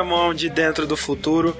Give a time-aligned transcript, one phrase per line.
[0.00, 1.54] programão de Dentro do Futuro.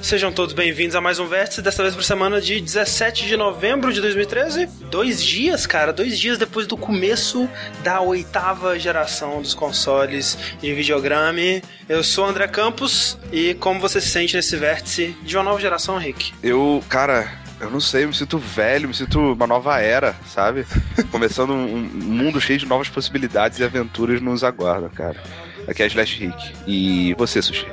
[0.00, 3.92] Sejam todos bem-vindos a mais um Vértice, desta vez para semana de 17 de novembro
[3.92, 4.66] de 2013.
[4.90, 7.48] Dois dias, cara, dois dias depois do começo
[7.82, 11.62] da oitava geração dos consoles de videogame.
[11.86, 15.60] Eu sou o André Campos e como você se sente nesse vértice de uma nova
[15.60, 16.32] geração, Rick?
[16.42, 17.30] Eu, cara,
[17.60, 20.66] eu não sei, eu me sinto velho, me sinto uma nova era, sabe?
[21.12, 25.22] Começando um, um mundo cheio de novas possibilidades e aventuras nos aguarda, cara.
[25.68, 26.52] Aqui é a Slash Rick.
[26.66, 27.66] E você, Sushi?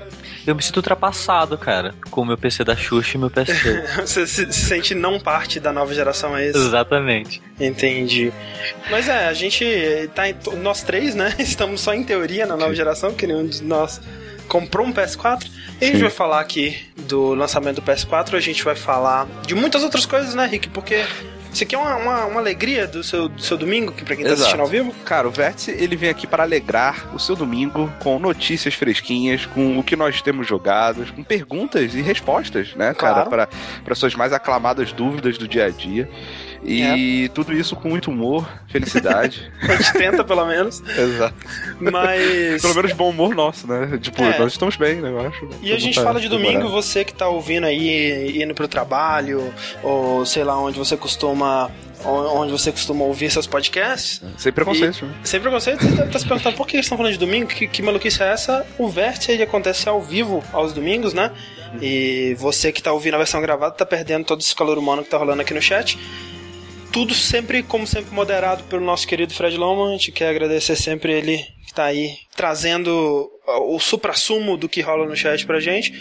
[0.46, 3.54] Eu me sinto ultrapassado, cara, com o meu PC da Xuxa e meu PC.
[4.02, 6.58] Você se, se sente não parte da nova geração, é isso?
[6.58, 7.42] Exatamente.
[7.60, 8.34] Entendi.
[8.90, 9.64] Mas é, a gente
[10.16, 11.36] tá em, nós três, né?
[11.38, 14.02] Estamos só em teoria na nova geração, que nenhum de nós
[14.48, 15.48] comprou um PS4.
[15.80, 19.54] E a gente vai falar aqui do lançamento do PS4, a gente vai falar de
[19.54, 20.70] muitas outras coisas, né, Rick?
[20.70, 21.06] Porque
[21.52, 24.24] isso aqui é uma, uma, uma, alegria do seu, do seu domingo, que pra quem
[24.24, 24.42] tá Exato.
[24.44, 24.94] assistindo ao vivo.
[25.06, 29.78] Cara, o Vértice, ele vem aqui para alegrar o seu domingo com notícias fresquinhas, com
[29.78, 33.50] o que nós temos jogado, com perguntas e respostas, né, cara, Claro.
[33.84, 36.10] para suas mais aclamadas dúvidas do dia a dia.
[36.64, 39.52] E tudo isso com muito humor, felicidade.
[39.62, 40.82] A gente tenta, pelo menos.
[40.82, 41.36] Exato.
[41.80, 42.62] Mas.
[42.62, 43.98] Pelo menos bom humor nosso, né?
[44.00, 44.38] Tipo, É.
[44.38, 45.50] nós estamos bem, né, eu acho.
[45.62, 49.54] E a gente Tá fala de domingo, você que tá ouvindo aí, indo pro trabalho,
[49.82, 51.70] ou sei lá onde você costuma.
[52.04, 54.24] Onde você costuma ouvir seus podcasts.
[54.36, 55.14] Sem preconceito, né?
[55.24, 57.46] Sem preconceito, você deve estar se perguntando por que eles estão falando de domingo?
[57.46, 58.66] Que, que maluquice é essa?
[58.80, 61.30] O Vértice ele acontece ao vivo aos domingos, né?
[61.80, 65.10] E você que tá ouvindo a versão gravada tá perdendo todo esse calor humano que
[65.12, 65.96] tá rolando aqui no chat.
[66.92, 69.88] Tudo sempre, como sempre, moderado pelo nosso querido Fred Loma.
[69.88, 75.06] A gente quer agradecer sempre ele que tá aí trazendo o supra-sumo do que rola
[75.06, 75.94] no chat pra gente.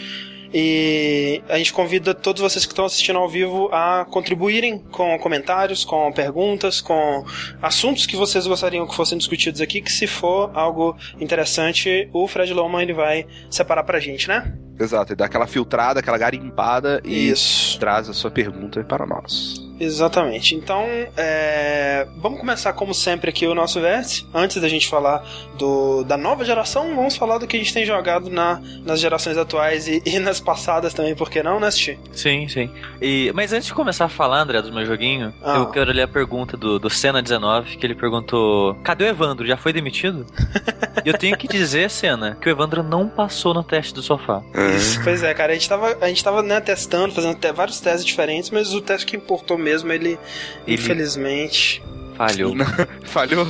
[0.53, 5.85] E a gente convida todos vocês que estão assistindo ao vivo a contribuírem com comentários,
[5.85, 7.23] com perguntas, com
[7.61, 12.53] assuntos que vocês gostariam que fossem discutidos aqui, que se for algo interessante, o Fred
[12.53, 14.53] Loma ele vai separar pra gente, né?
[14.77, 17.79] Exato, e dá aquela filtrada, aquela garimpada e Isso.
[17.79, 19.60] traz a sua pergunta para nós.
[19.81, 20.53] Exatamente.
[20.55, 20.85] Então,
[21.17, 24.27] é, vamos começar como sempre aqui o nosso vértice.
[24.33, 25.25] Antes da gente falar
[25.57, 29.37] do, da nova geração, vamos falar do que a gente tem jogado na, nas gerações
[29.37, 31.99] atuais e, e nas passadas também, por que não, né, Sti?
[32.13, 32.69] Sim, sim.
[33.01, 35.57] E, mas antes de começar a falar, André, do meu joguinho, Ah.
[35.57, 39.47] eu quero ler a pergunta do, do Senna19, que ele perguntou: Cadê o Evandro?
[39.47, 40.25] Já foi demitido?
[41.03, 44.43] e eu tenho que dizer, Senna, que o Evandro não passou no teste do sofá.
[44.75, 48.05] Isso, pois é, cara, a gente tava, a gente tava né, testando, fazendo vários testes
[48.05, 50.19] diferentes, mas o teste que importou mesmo, ele, Ele-
[50.67, 51.83] infelizmente,
[52.15, 52.53] Falhou.
[53.05, 53.47] Falhou?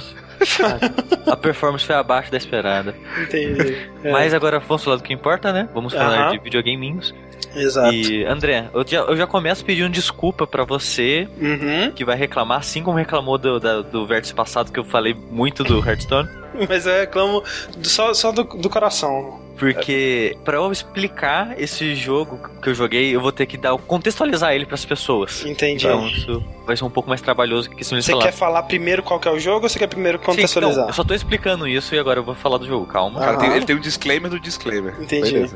[1.27, 2.95] a performance foi abaixo da esperada.
[3.21, 3.77] entendi.
[4.03, 5.69] É, Mas agora vamos falar do que importa, né?
[5.73, 7.13] Vamos falar de videogaminhos.
[7.55, 7.93] Exato.
[7.93, 11.91] E, André, eu já, eu já começo pedindo desculpa pra você Uhum.
[11.91, 15.63] que vai reclamar, assim como reclamou do, da- do vértice passado que eu falei muito
[15.63, 16.29] do Hearthstone.
[16.69, 17.43] Mas eu reclamo
[17.77, 19.40] do- só, só do, do coração.
[19.61, 24.53] Porque pra eu explicar esse jogo que eu joguei, eu vou ter que dar contextualizar
[24.53, 25.45] ele pras pessoas.
[25.45, 25.85] Entendi.
[25.85, 29.01] Então isso vai ser um pouco mais trabalhoso que isso me Você quer falar primeiro
[29.03, 30.81] qual que é o jogo ou você quer primeiro Sim, contextualizar?
[30.83, 33.19] não, eu só tô explicando isso e agora eu vou falar do jogo, calma.
[33.19, 34.95] Cara, tem- ele tem um disclaimer do disclaimer.
[35.01, 35.49] Entendi.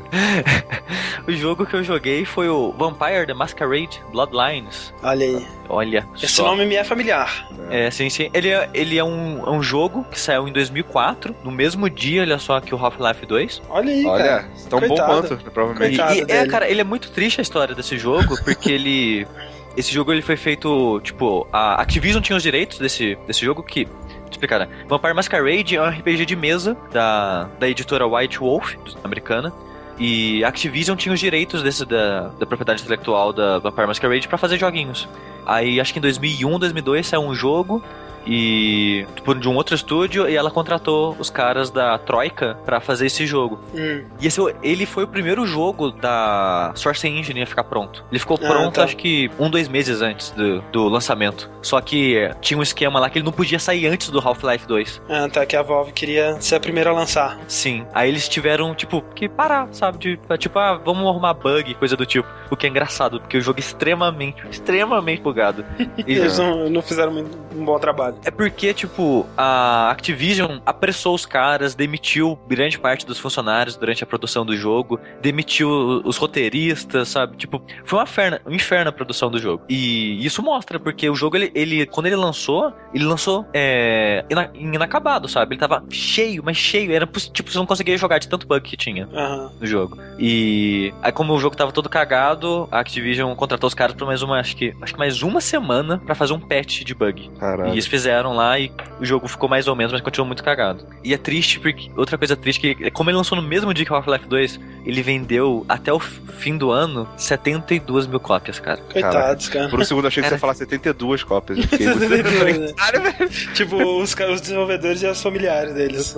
[1.26, 4.94] O jogo que eu joguei foi o Vampire the Masquerade Bloodlines.
[5.02, 5.46] Olha aí.
[5.68, 6.44] Olha Esse só.
[6.44, 7.48] nome me é familiar.
[7.68, 8.30] É, sim, sim.
[8.32, 12.22] Ele é, ele é um, é um jogo que saiu em 2004, no mesmo dia,
[12.22, 13.60] olha só, que o Half-Life 2.
[13.68, 14.48] Olha aí, Olha, cara.
[14.70, 15.12] tão bom Coitado.
[15.28, 15.96] quanto, E, provavelmente.
[15.96, 19.26] Coitado e- é, cara, ele é muito triste a história desse jogo, porque ele.
[19.76, 23.86] Esse jogo ele foi feito, tipo, a Activision tinha os direitos desse, desse jogo que.
[24.30, 24.68] Explicar, né?
[24.88, 29.52] Vampire Masquerade é um RPG de mesa da, da editora White Wolf, americana.
[29.98, 34.36] E a Activision tinha os direitos desse, da, da propriedade intelectual da Vampire Masquerade pra
[34.36, 35.08] fazer joguinhos.
[35.46, 37.82] Aí acho que em 2001, 2002 saiu um jogo
[38.26, 43.06] e tipo, de um outro estúdio e ela contratou os caras da Troika pra fazer
[43.06, 43.60] esse jogo.
[43.74, 48.04] Hum, E esse, ele foi o primeiro jogo da Source Engine a ficar pronto.
[48.10, 48.84] Ele ficou Ah, pronto, tá.
[48.84, 51.48] acho que um, dois meses antes do, do lançamento.
[51.62, 54.66] Só que eh, tinha um esquema lá que ele não podia sair antes do Half-Life
[54.66, 55.02] 2.
[55.08, 57.38] ah, tá, que a Valve queria ser a primeira a lançar.
[57.48, 57.86] Sim.
[57.94, 59.98] Aí eles tiveram, tipo, que parar, sabe?
[59.98, 62.28] De, tipo, ah, vamos arrumar bug, coisa do tipo.
[62.50, 65.64] O que é engraçado, porque o jogo é extremamente, extremamente bugado.
[66.06, 67.12] E- Eles não, não fizeram
[67.54, 68.16] um bom trabalho.
[68.24, 74.06] É porque, tipo, a Activision apressou os caras, demitiu grande parte dos funcionários durante a
[74.06, 75.68] produção do jogo, demitiu
[76.04, 77.36] os roteiristas, sabe?
[77.36, 79.64] Tipo, foi uma inferno, um inferno a produção do jogo.
[79.68, 84.50] E isso mostra, porque o jogo, ele, ele quando ele lançou, ele lançou é, ina-
[84.54, 85.54] inacabado, sabe?
[85.54, 86.92] Ele tava cheio, mas cheio.
[86.92, 89.50] Era, tipo, você não conseguia jogar de tanto bug que tinha Aham.
[89.60, 89.98] no jogo.
[90.18, 94.06] E aí, como o jogo tava todo cagado, passado, a Activision contratou os caras pra
[94.06, 97.30] mais uma, acho que, acho que mais uma semana pra fazer um patch de bug.
[97.38, 97.68] Caralho.
[97.70, 100.86] E eles fizeram lá e o jogo ficou mais ou menos, mas continuou muito cagado.
[101.02, 101.90] E é triste porque.
[101.96, 105.02] Outra coisa triste que, como ele lançou no mesmo dia que o Half-Life 2, ele
[105.02, 108.80] vendeu até o fim do ano 72 mil cópias, cara.
[108.92, 109.68] Coitados, cara.
[109.68, 111.58] Por um segundo eu achei que você ia falar 72 cópias.
[111.66, 113.28] Eu fiquei muito- 72, né?
[113.54, 116.14] Tipo, os, os desenvolvedores e os familiares deles.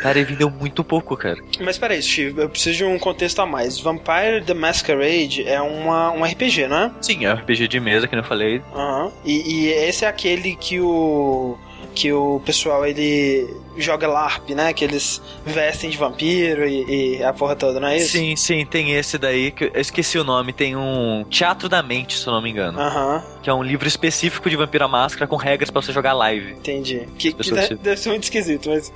[0.00, 1.38] Cara, ele vendeu muito pouco, cara.
[1.60, 3.78] Mas peraí, Steve, eu preciso de um contexto a mais.
[3.78, 6.92] Vampire the Masquerade é uma, um RPG, não é?
[7.00, 8.62] Sim, é um RPG de mesa, que eu falei.
[8.74, 9.12] Aham.
[9.24, 11.56] E, e esse é aquele que o.
[11.94, 14.72] que o pessoal ele joga LARP, né?
[14.72, 18.12] Que eles vestem de vampiro e, e a porra toda, não é isso?
[18.12, 22.18] Sim, sim, tem esse daí, que eu esqueci o nome, tem um Teatro da Mente,
[22.18, 22.78] se eu não me engano.
[22.80, 26.12] Aham, Que é um livro específico de Vampiro à Máscara com regras pra você jogar
[26.12, 26.52] live.
[26.52, 27.08] entendi.
[27.18, 28.92] Que, que deve, se- deve ser muito esquisito, mas.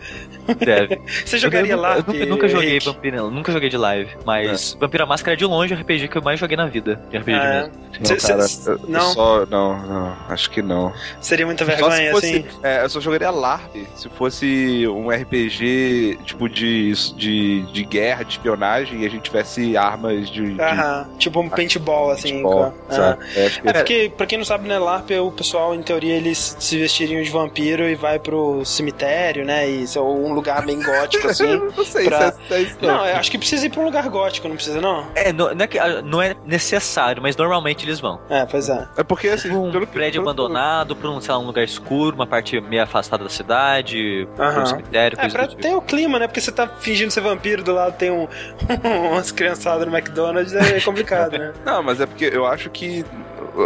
[0.59, 1.00] Deve.
[1.25, 2.06] Você jogaria eu, LARP?
[2.09, 2.85] Eu nunca, nunca joguei Henrique?
[2.87, 4.11] Vampiro, nunca joguei de live.
[4.26, 7.00] Mas Vampiro à Máscara é de longe o RPG que eu mais joguei na vida.
[7.11, 7.71] De RPG de Ah, mesa.
[7.99, 9.12] Não, Cê- cara, cê- eu- eu não?
[9.15, 9.47] só.
[9.47, 10.93] Não, não, acho que não.
[11.21, 12.44] Seria muita vergonha, fosse, assim?
[12.62, 14.47] é, eu só jogaria LARP se fosse
[14.88, 20.55] um RPG tipo de, de, de guerra, de espionagem e a gente tivesse armas de.
[20.55, 22.31] de Aham, tipo um paintball, assim.
[22.43, 23.25] futebol, com- sabe?
[23.37, 26.56] É, que É porque, pra quem não sabe, né, LARP, o pessoal, em teoria, eles
[26.58, 29.69] se vestiriam de vampiro e vai pro cemitério, né?
[29.69, 31.56] E, ou um lugar bem gótico, assim.
[31.76, 32.76] não sei pra- se é, se é isso.
[32.82, 35.06] Não, eu acho que precisa ir pra um lugar gótico, não precisa, não?
[35.14, 38.20] É, não, não é que- ah, não é necessário, mas normalmente eles vão.
[38.28, 38.87] É, pois é.
[38.96, 42.26] É porque assim, um prédio que- abandonado, pra um, sei lá, um lugar escuro, uma
[42.26, 44.54] parte meio afastada da cidade, Aham.
[44.62, 45.62] Um cemitério, É, pra do tipo.
[45.62, 46.27] ter o clima, né?
[46.27, 48.29] Porque você tá fingindo ser vampiro, do lado tem um,
[49.11, 51.53] umas criançadas no McDonald's, é complicado, né?
[51.65, 53.05] Não, mas é porque eu acho que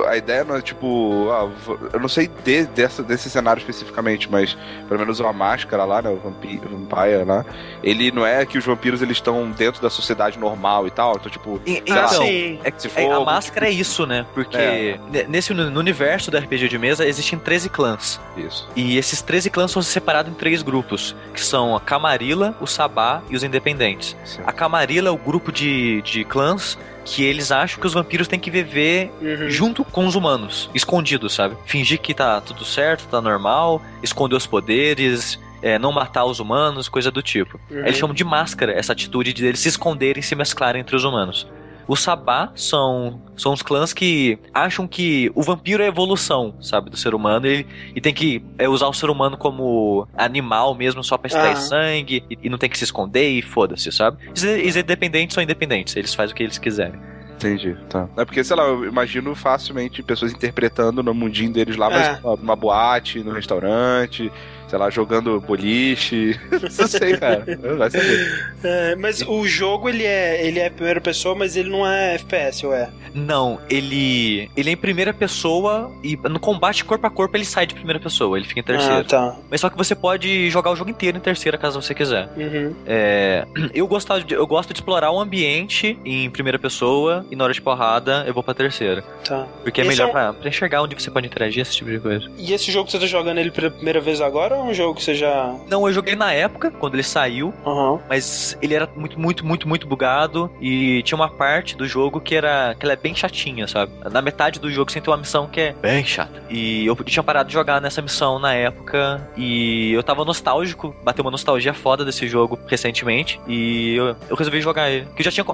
[0.09, 1.29] a ideia não é tipo.
[1.31, 1.49] ah,
[1.93, 4.57] eu não sei de, dessa, desse cenário especificamente, mas
[4.89, 6.11] pelo menos a máscara lá, né?
[6.11, 7.45] O vampi- o Vampire lá.
[7.83, 11.17] Ele não é que os vampiros eles estão dentro da sociedade normal e tal.
[11.17, 11.61] Então, tipo.
[11.67, 12.61] E- sei lá, Então, sim.
[12.65, 14.27] é, é, a máscara é tipo isso, né?
[14.35, 14.99] Porque É.
[15.11, 18.21] ne- nesse no universo do RPG de mesa existem 13 clãs.
[18.37, 18.69] Isso.
[18.77, 23.23] E esses 13 clãs são separados em três grupos, que são a Camarilla, o Sabá
[23.31, 24.17] e os Independentes.
[24.25, 24.43] Sim.
[24.47, 28.39] A Camarilla é o grupo de, de clãs que eles acham que os vampiros têm
[28.39, 29.49] que viver Uhum.
[29.49, 31.57] junto com os humanos, escondidos, sabe?
[31.65, 36.89] Fingir que tá tudo certo, tá normal, esconder os poderes, é, não matar os humanos,
[36.89, 37.59] coisa do tipo.
[37.71, 37.79] Uhum.
[37.79, 41.05] Eles chamam de máscara essa atitude de eles se esconderem e se mesclarem entre os
[41.05, 41.47] humanos.
[41.89, 46.91] Os Sabá são, são os clãs que acham que o vampiro é a evolução, sabe,
[46.91, 51.03] do ser humano e, e tem que é, usar o ser humano como animal mesmo,
[51.03, 51.61] só pra extrair Aham.
[51.63, 54.19] sangue e, e não tem que se esconder e foda-se, sabe?
[54.35, 57.01] Os, os independentes são independentes, eles fazem o que eles quiserem.
[57.37, 58.09] Entendi, tá.
[58.17, 61.91] É porque, sei lá, eu imagino facilmente pessoas interpretando no mundinho deles lá, É.
[61.91, 64.31] mas uma, uma boate, no restaurante,
[64.69, 66.39] sei lá, jogando boliche.
[66.51, 67.45] não sei, cara.
[67.77, 68.55] Vai saber.
[68.63, 72.67] É, mas o jogo, ele é, ele é primeira pessoa, mas ele não é FPS,
[72.67, 72.91] ou é?
[73.15, 77.67] Não, ele ele é em primeira pessoa e no combate corpo a corpo ele sai
[77.67, 79.01] de primeira pessoa, ele fica em terceira.
[79.01, 79.37] Ah, tá.
[79.51, 82.29] Mas só que você pode jogar o jogo inteiro em terceira caso você quiser.
[82.37, 82.75] Uhum.
[82.87, 87.45] É, eu, gosto de, eu gosto de explorar o ambiente em primeira pessoa e na
[87.45, 89.03] hora de porrada eu vou pra terceira.
[89.25, 89.47] Tá.
[89.63, 91.99] Porque é Esse melhor é pra, pra enxergar onde você pode interagir, esse tipo de
[91.99, 92.31] coisa.
[92.37, 94.95] E esse jogo que você tá jogando ele pela primeira vez agora é um jogo
[94.95, 95.55] que você já.
[95.69, 98.01] Não, eu joguei na época, quando ele saiu, Aham.
[98.09, 102.35] mas ele era muito, muito, muito, muito bugado e tinha uma parte do jogo que
[102.35, 103.93] era que ela é bem chatinha, sabe?
[104.11, 106.43] Na metade do jogo você tem uma missão que é bem chata.
[106.49, 111.25] E eu tinha parado de jogar nessa missão na época e eu tava nostálgico, bateu
[111.25, 115.07] uma nostalgia foda desse jogo recentemente e eu, eu resolvi jogar ele.
[115.15, 115.45] Que eu já tinha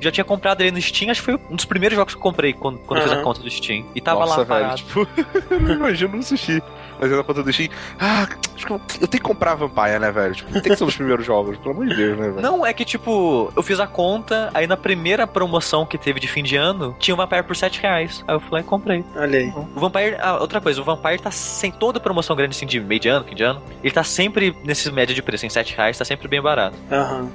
[0.00, 2.22] já tinha comprado ele no Steam, acho que foi um dos primeiros jogos que eu
[2.22, 3.84] comprei quando, quando eu fiz a conta do Steam.
[3.94, 4.76] E tava Nossa, lá velho, parado.
[4.76, 5.08] tipo,
[5.50, 6.62] eu não imagino um sushi.
[7.00, 9.98] Mas na conta do Steam, ah, acho que eu, eu tenho que comprar a Vampire,
[9.98, 10.34] né, velho?
[10.34, 12.40] Tipo, tem que ser os primeiros jogos, pelo amor de Deus, né, velho?
[12.40, 16.28] Não, é que tipo, eu fiz a conta, aí na primeira promoção que teve de
[16.28, 18.22] fim de ano, tinha o Vampire por 7 reais.
[18.28, 19.04] Aí eu fui lá e comprei.
[19.16, 19.48] Olha aí.
[19.74, 23.00] O Vampire, ah, outra coisa, o Vampire tá sem toda promoção grande assim de meio
[23.00, 23.62] de ano, fim de ano.
[23.82, 26.76] Ele tá sempre nesse média de preço, em 7 reais, tá sempre bem barato.
[26.90, 27.30] Aham.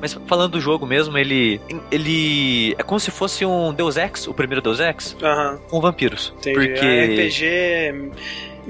[0.00, 1.60] Mas falando do jogo mesmo, ele.
[1.90, 2.74] Ele.
[2.78, 5.58] É como se fosse um Deus Ex, o primeiro Deus Ex, Aham.
[5.68, 6.32] com vampiros.
[6.38, 6.54] Entendi.
[6.54, 6.86] Porque.
[6.86, 8.12] É RPG.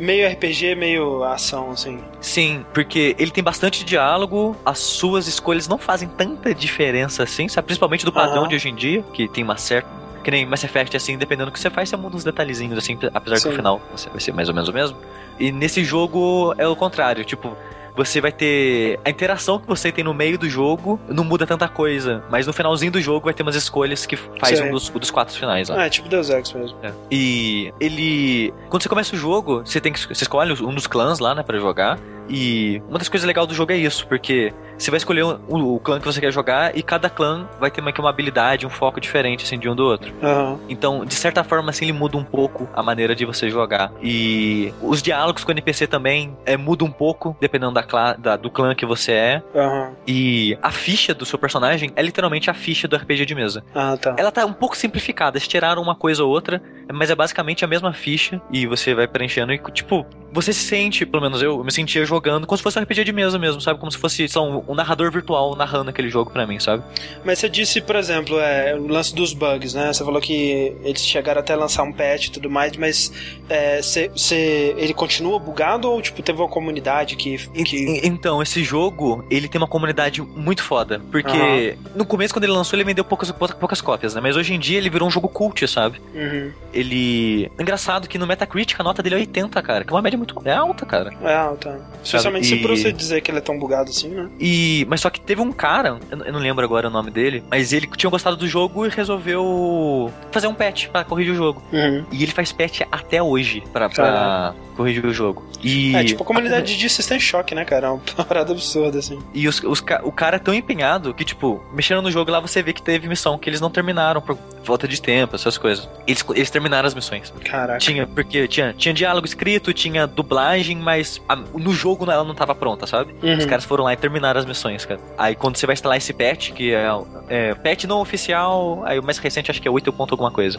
[0.01, 2.01] Meio RPG, meio ação, assim.
[2.23, 7.67] Sim, porque ele tem bastante diálogo, as suas escolhas não fazem tanta diferença assim, sabe?
[7.67, 10.01] Principalmente do padrão de hoje em dia, que tem uma certa.
[10.25, 12.99] Que nem Mass Effect, assim, dependendo do que você faz, você muda uns detalhezinhos, assim,
[13.13, 13.49] apesar que Sim.
[13.51, 14.97] o final você vai ser mais ou menos o mesmo.
[15.39, 17.55] E nesse jogo é o contrário, tipo,
[17.97, 18.99] você vai ter.
[19.05, 22.53] A interação que você tem no meio do jogo não muda tanta coisa, mas no
[22.53, 24.69] finalzinho do jogo vai ter umas escolhas que faz Sim.
[24.69, 25.83] um dos, dos quatro finais lá.
[25.83, 26.77] Ah, é tipo Deus Ex mesmo.
[26.83, 26.93] É.
[27.11, 28.53] E ele.
[28.69, 30.01] Quando você começa o jogo, você tem que.
[30.01, 31.99] Você escolhe um dos clãs lá, né, pra jogar.
[32.31, 35.81] E uma das coisas legais do jogo é isso, porque você vai escolher o, o
[35.81, 39.01] clã que você quer jogar e cada clã vai ter uma, uma habilidade, um foco
[39.01, 40.15] diferente assim, de um do outro.
[40.23, 40.59] Aham.
[40.69, 43.93] Então, de certa forma, assim, ele muda um pouco a maneira de você jogar.
[44.01, 48.49] E os diálogos com o NPC também é, muda um pouco, dependendo da, da- do
[48.49, 49.43] clã que você é.
[49.55, 49.93] Aham.
[50.07, 53.65] E a ficha do seu personagem é literalmente a ficha do RPG de mesa.
[53.75, 54.15] Ah, tá.
[54.17, 57.69] Ela tá um pouco simplificada, eles tiraram uma coisa ou outra, mas é basicamente a
[57.69, 61.65] mesma ficha e você vai preenchendo e, tipo, você se sente, pelo menos eu, eu
[61.65, 63.79] me sentia jogando como se fosse um RPG de mesa mesmo, sabe?
[63.79, 66.83] Como se fosse, sei lá, um, um narrador virtual narrando aquele jogo pra mim, sabe?
[67.25, 69.93] Mas você disse, por exemplo, é, o lance dos bugs, né?
[69.93, 73.13] Você falou que eles chegaram até a lançar um patch e tudo mais, mas
[73.49, 77.37] é, você- você- ele continua bugado ou tipo, teve uma comunidade que.
[77.65, 78.01] que...
[78.05, 81.01] Então, esse jogo, ele tem uma comunidade muito foda.
[81.11, 84.21] Porque no começo, quando ele lançou, ele vendeu poucas, poucas, poucas cópias, né?
[84.21, 86.01] Mas hoje em dia ele virou um jogo cult, sabe?
[86.15, 86.51] Uhum.
[86.73, 87.51] Ele.
[87.59, 89.85] Engraçado que no Metacritic a nota dele é 80, cara.
[89.85, 91.13] Que é uma média muito é alta, cara.
[91.23, 91.81] É alta.
[92.17, 94.29] Especialmente se E- por você dizer que ele é tão bugado assim, né?
[94.39, 94.87] E.
[94.89, 97.87] Mas só que teve um cara, eu não- lembro agora o nome dele, mas ele
[97.97, 101.63] tinha gostado do jogo e resolveu fazer um patch pra corrigir o jogo.
[101.73, 102.05] Uhum.
[102.13, 105.45] E ele faz patch até hoje pra, pra corrigir o jogo.
[105.63, 105.95] E.
[105.95, 107.89] É, tipo, a comunidade de System Shock, né, cara?
[107.89, 109.19] É uma parada absurda, assim.
[109.35, 112.63] E os, os o cara é tão empenhado que, tipo, mexendo no jogo lá você
[112.63, 115.89] vê que teve missão que eles não terminaram por falta de tempo, essas coisas.
[116.07, 117.33] Eles, eles terminaram as missões.
[117.45, 117.79] Caraca.
[117.79, 122.55] Tinha, porque tinha, tinha diálogo escrito, tinha dublagem, mas a- no jogo ela não tava
[122.55, 123.15] pronta, sabe?
[123.23, 123.39] Uhum.
[123.39, 125.01] Os caras foram lá e terminaram as missões, cara.
[125.17, 126.87] Aí quando você vai instalar esse patch, que é,
[127.29, 130.59] é patch não oficial, aí o mais recente acho que é 8 ponto alguma coisa.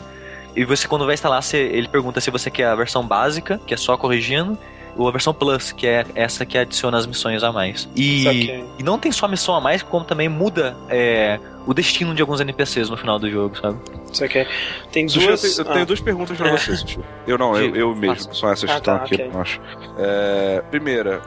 [0.55, 3.73] E você quando vai instalar, você, ele pergunta se você quer a versão básica, que
[3.73, 4.57] é só corrigindo,
[4.97, 7.87] ou a versão Plus, que é essa que adiciona as missões a mais.
[7.95, 12.21] E, e não tem só missão a mais, como também muda é, o destino de
[12.21, 13.77] alguns NPCs no final do jogo, sabe?
[14.11, 14.45] Isso aqui.
[14.91, 15.41] Tem Sushi, eu duas.
[15.41, 16.51] tenho, eu tenho ah, duas perguntas pra É.
[16.57, 16.99] você, Sushi.
[17.25, 18.33] Eu não, eu, eu mesmo.
[18.35, 19.29] São essas que Ah, estão tá, aqui, ok.
[19.33, 19.61] eu acho.
[19.97, 21.21] É, primeira,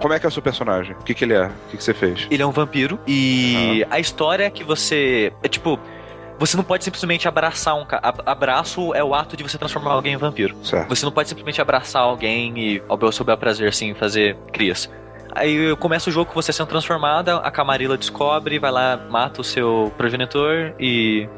[0.00, 0.94] como é que é o seu personagem?
[0.98, 1.46] O que, que ele é?
[1.46, 2.26] O que, que você fez?
[2.30, 5.32] Ele é um vampiro e a história é que você.
[5.42, 5.78] É tipo.
[6.38, 8.14] Você não pode simplesmente abraçar um cara.
[8.26, 10.56] Abraço é o ato de você transformar alguém em vampiro.
[10.62, 10.88] Certo.
[10.88, 14.90] Você não pode simplesmente abraçar alguém e, ao bel seu bel prazer, assim, fazer crias.
[15.34, 19.44] Aí começa o jogo com você sendo transformada, a Camarilla descobre, vai lá, mata o
[19.44, 21.28] seu progenitor e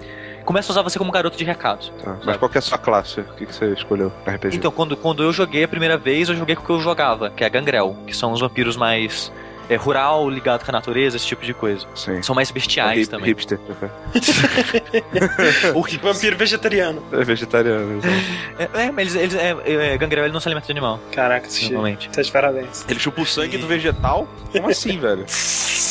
[0.45, 1.91] começa a usar você como garoto de recados.
[2.05, 2.12] Tá.
[2.17, 2.38] Mas Sabe?
[2.38, 3.21] qual que é a sua classe?
[3.21, 4.57] O que, que você escolheu RPG?
[4.57, 7.31] Então, quando, quando eu joguei a primeira vez, eu joguei com o que eu jogava,
[7.31, 9.33] que é a Gangrel, que são os vampiros mais
[9.68, 11.87] é, rural, ligado com a natureza, esse tipo de coisa.
[11.94, 12.23] Sim.
[12.23, 13.26] São mais bestiais Hip- também.
[13.28, 13.58] Hipster.
[13.70, 13.88] ok.
[15.75, 17.02] o vampiro vegetariano.
[17.12, 18.00] É vegetariano.
[18.58, 19.35] É, é, mas eles, eles,
[19.66, 22.08] é, é, Gangrel ele não se alimenta de animal, Caraca, normalmente.
[22.11, 22.85] Tá de parabéns.
[22.88, 24.26] Ele chupa o sangue do vegetal?
[24.52, 25.25] Como assim, velho?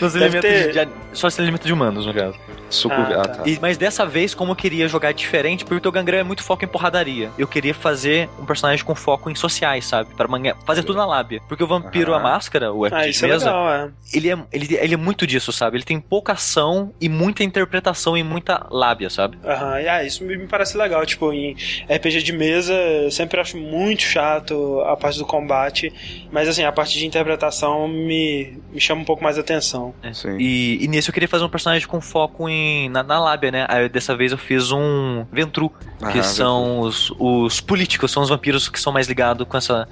[0.00, 2.38] Não se alimenta ter- de, de- só se alimenta de humanos, no caso.
[2.70, 2.94] Suco.
[2.94, 3.34] Ah, Ah, tá.
[3.38, 3.42] tá.
[3.46, 6.64] E- mas dessa vez, como eu queria jogar diferente, porque o Gangrel é muito foco
[6.64, 7.32] em porradaria.
[7.36, 10.14] Eu queria fazer um personagem com foco em sociais, sabe?
[10.14, 10.28] Para
[10.64, 11.42] fazer tudo na lábia.
[11.48, 12.20] Porque o Vampiro, Aham.
[12.20, 13.90] a máscara, o RPG Isso é mesa, legal, é.
[14.12, 15.76] ele, é, ele, ele é muito disso, sabe?
[15.76, 19.38] Ele tem pouca ação e muita interpretação e muita lábia, sabe?
[19.44, 21.04] Aham, e, ah, isso me me parece legal.
[21.04, 21.56] Tipo, em
[21.88, 25.92] RPG de mesa, eu sempre acho muito chato a parte do combate,
[26.30, 29.94] mas assim, a parte de interpretação me, me chama um pouco mais a atenção.
[30.12, 30.36] Sim.
[30.38, 33.66] E, e nesse eu queria fazer um personagem com foco em, na, na lábia, né?
[33.68, 35.70] Aí dessa vez eu fiz um Ventru,
[36.12, 39.88] que Ah, são os, os políticos, são os vampiros que são mais ligados com essa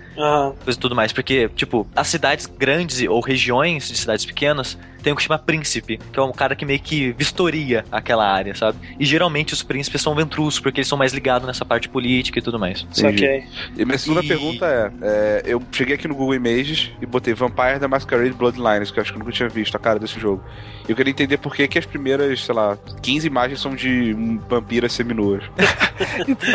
[0.63, 1.13] coisa e tudo mais.
[1.13, 5.99] Porque, tipo, as cidades grandes ou regiões de cidades pequenas tem o que chama príncipe,
[6.13, 8.79] que é um cara que meio que vistoria aquela área, sabe?
[8.99, 12.43] E geralmente os príncipes são ventrus, porque eles são mais ligados nessa parte política e
[12.43, 12.87] tudo mais.
[12.91, 13.45] saquei.
[13.77, 17.35] E minha segunda E- pergunta é, é, Eu cheguei aqui no Google Images e botei
[17.35, 20.19] Vampire the Masquerade Bloodlines, que eu acho que eu nunca tinha visto a cara desse
[20.19, 20.43] jogo.
[20.89, 24.15] E eu queria entender por que, que as primeiras, sei lá, 15 imagens são de
[24.49, 25.45] vampiras seminuas.
[26.27, 26.51] Então,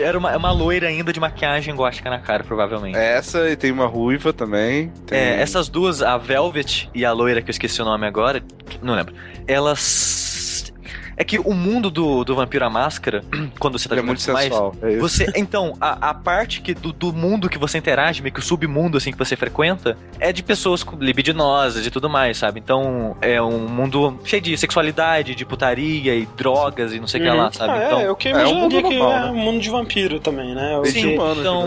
[0.00, 2.96] era uma, é uma loira ainda de maquiagem gótica na cara, provavelmente.
[2.96, 4.92] Essa e tem uma ruiva também.
[5.06, 5.18] Tem...
[5.18, 8.42] É, essas duas, a Velvet e a loira, que eu esqueci o nome agora,
[8.82, 9.14] não lembro.
[9.46, 10.72] Elas.
[11.16, 13.22] É que o mundo do, do Vampiro à Máscara,
[13.60, 14.74] quando você tá Ele é jogando muito mais, sensual.
[14.82, 14.96] É.
[14.96, 18.42] Você, então, a, a parte que do, do mundo que você interage, meio que o
[18.42, 22.58] submundo assim que você frequenta, é de pessoas com- libidinosas e tudo mais, sabe?
[22.58, 27.22] Então, é um mundo cheio de sexualidade, de putaria e drogas e não sei o
[27.22, 27.52] que lá, Uhum.
[27.52, 27.72] sabe?
[27.78, 29.30] Ah, então, é, eu que é um imaginaria mundo que normal, é né?
[29.30, 30.78] um mundo de vampiro também, né?
[30.78, 31.64] O Bem que- humano, então,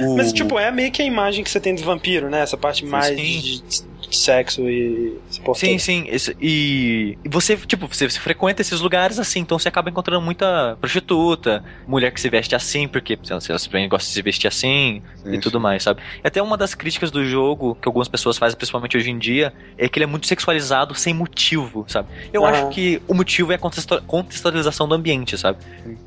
[0.00, 0.02] É.
[0.02, 2.40] o- Mas, tipo, é meio que a imagem que você tem do vampiro, né?
[2.40, 3.14] Essa parte mais sim.
[3.40, 3.62] de
[4.10, 6.04] sexo e porra Sim, sim.
[6.08, 10.20] esse- e, e você, tipo, você, você frequenta esses lugares assim, então você acaba encontrando
[10.22, 15.02] muita prostituta, mulher que se veste assim, porque elas simplesmente gostam de se vestir assim
[15.24, 16.00] e Sim, tudo mais, sabe?
[16.22, 19.52] E até uma das críticas do jogo, que algumas pessoas fazem, principalmente hoje em dia,
[19.78, 22.08] é que ele é muito sexualizado sem motivo, sabe?
[22.32, 22.52] Eu Aham.
[22.54, 23.58] acho que o motivo é a
[24.06, 25.58] contextualização do ambiente, sabe?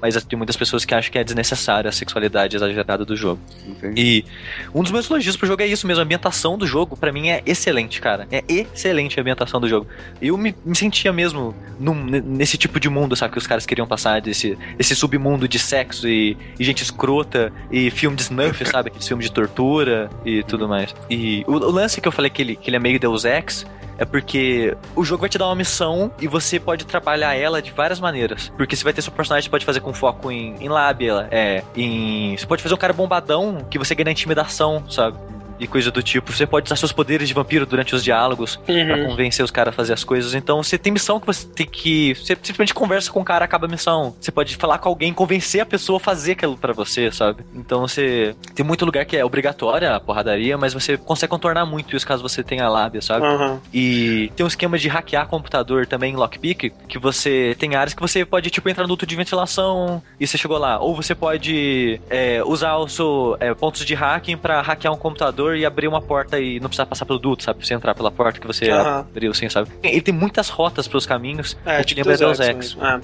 [0.01, 3.39] Mas tem muitas pessoas que acham que é desnecessária a sexualidade exagerada do jogo.
[3.68, 4.01] Entendi.
[4.01, 4.25] E
[4.74, 7.29] um dos meus elogios pro jogo é isso mesmo, a ambientação do jogo, pra mim,
[7.29, 8.27] é excelente, cara.
[8.29, 9.88] É excelente a ambientação do jogo.
[10.22, 13.88] Eu me, me sentia mesmo num- nesse tipo de mundo, sabe, que os caras queriam
[13.88, 18.89] passar, desse, desse submundo de sexo e, e gente escrota, e filme de snuff, sabe,
[18.89, 20.93] aqueles filmes de tortura e tudo mais.
[21.10, 23.65] E o, o lance que eu falei que ele, que ele é meio Deus Ex,
[23.98, 27.72] é porque o jogo vai te dar uma missão e você pode trabalhar ela de
[27.72, 28.50] várias maneiras.
[28.55, 31.63] Porque você vai ter seu personagem que pode fazer com foco em, em lábia, é,
[31.75, 32.36] em.
[32.38, 35.17] Você pode fazer um cara bombadão que você ganha intimidação, sabe?
[35.60, 36.32] E coisa do tipo.
[36.32, 39.08] Você pode usar seus poderes de vampiro durante os diálogos pra Uhum.
[39.08, 40.34] convencer os caras a fazer as coisas.
[40.34, 42.13] Então você tem missão que você tem que.
[42.16, 44.16] Você simplesmente conversa com o cara, acaba a missão.
[44.20, 47.44] Você pode falar com alguém, convencer a pessoa a fazer aquilo pra você, sabe?
[47.54, 48.36] Então você.
[48.56, 52.22] Tem muito lugar que é obrigatória a porradaria, mas você consegue contornar muito isso caso
[52.24, 53.25] você tenha lábia, sabe?
[53.25, 53.60] Aham.
[53.74, 58.01] E tem um esquema de hackear computador também em lockpick, que você tem áreas que
[58.01, 60.80] você pode, tipo, entrar no duto de ventilação e você chegou lá.
[60.80, 65.49] Ou você pode é, usar os seu, é, pontos de hacking pra hackear um computador
[65.56, 67.65] e abrir uma porta e não precisar passar pelo duto, sabe?
[67.65, 69.70] Você entrar pela porta que você abriu, assim, sabe?
[69.84, 71.58] Ele tem muitas rotas pelos caminhos.
[71.65, 72.77] É, tipo lembro Deus Deus Ex.
[72.82, 73.00] É.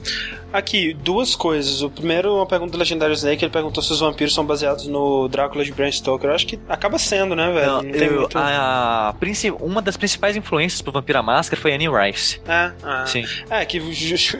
[0.58, 1.82] Aqui, duas coisas.
[1.82, 5.28] O primeiro, uma pergunta do Legendário Snake, ele perguntou se os vampiros são baseados no
[5.28, 6.30] Drácula de Bram Stoker.
[6.30, 7.66] Eu acho que acaba sendo, né, velho?
[7.68, 8.38] Não, Não, eu- muito...
[8.38, 12.40] a, princi- uma das principais influências pro Vampira Máscara foi Annie Rice.
[12.48, 13.06] É, é.
[13.06, 13.26] Sim.
[13.50, 13.78] É, que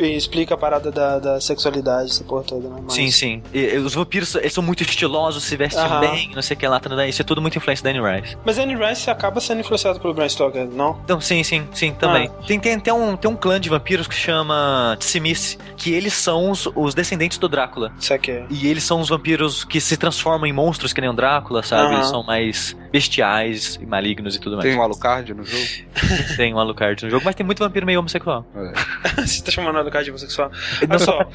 [0.02, 2.80] explica a parada da, da sexualidade, essa porra toda, né?
[2.84, 3.44] Mas- Sim, sim.
[3.54, 6.80] E- os vampiros eles são muito estilosos, se vestem bem, não sei o que lá,
[6.80, 8.38] tudo, isso é tudo muito influência da Annie Rice.
[8.46, 11.00] Mas Anne Rice acaba sendo influenciado pelo Bram Stoker, não?
[11.04, 12.30] Então, sim, sim, sim, também.
[12.40, 12.44] Ah.
[12.46, 16.52] Tem, tem até um, tem um clã de vampiros que chama Tsimis, que eles são
[16.52, 17.92] os, os descendentes do Drácula.
[18.00, 18.46] Isso aqui é.
[18.50, 21.84] E eles são os vampiros que se transformam em monstros que nem o Drácula, sabe?
[21.88, 21.94] Aham.
[21.96, 24.68] Eles são mais bestiais e malignos e tudo mais.
[24.70, 25.64] Tem um Alucard no jogo?
[26.38, 28.46] Tem um Alucard no jogo, mas tem muito vampiro meio homossexual.
[28.56, 29.22] É.
[29.22, 30.52] Você tá chamando ela de homossexual?
[30.82, 31.28] Não- Olha só.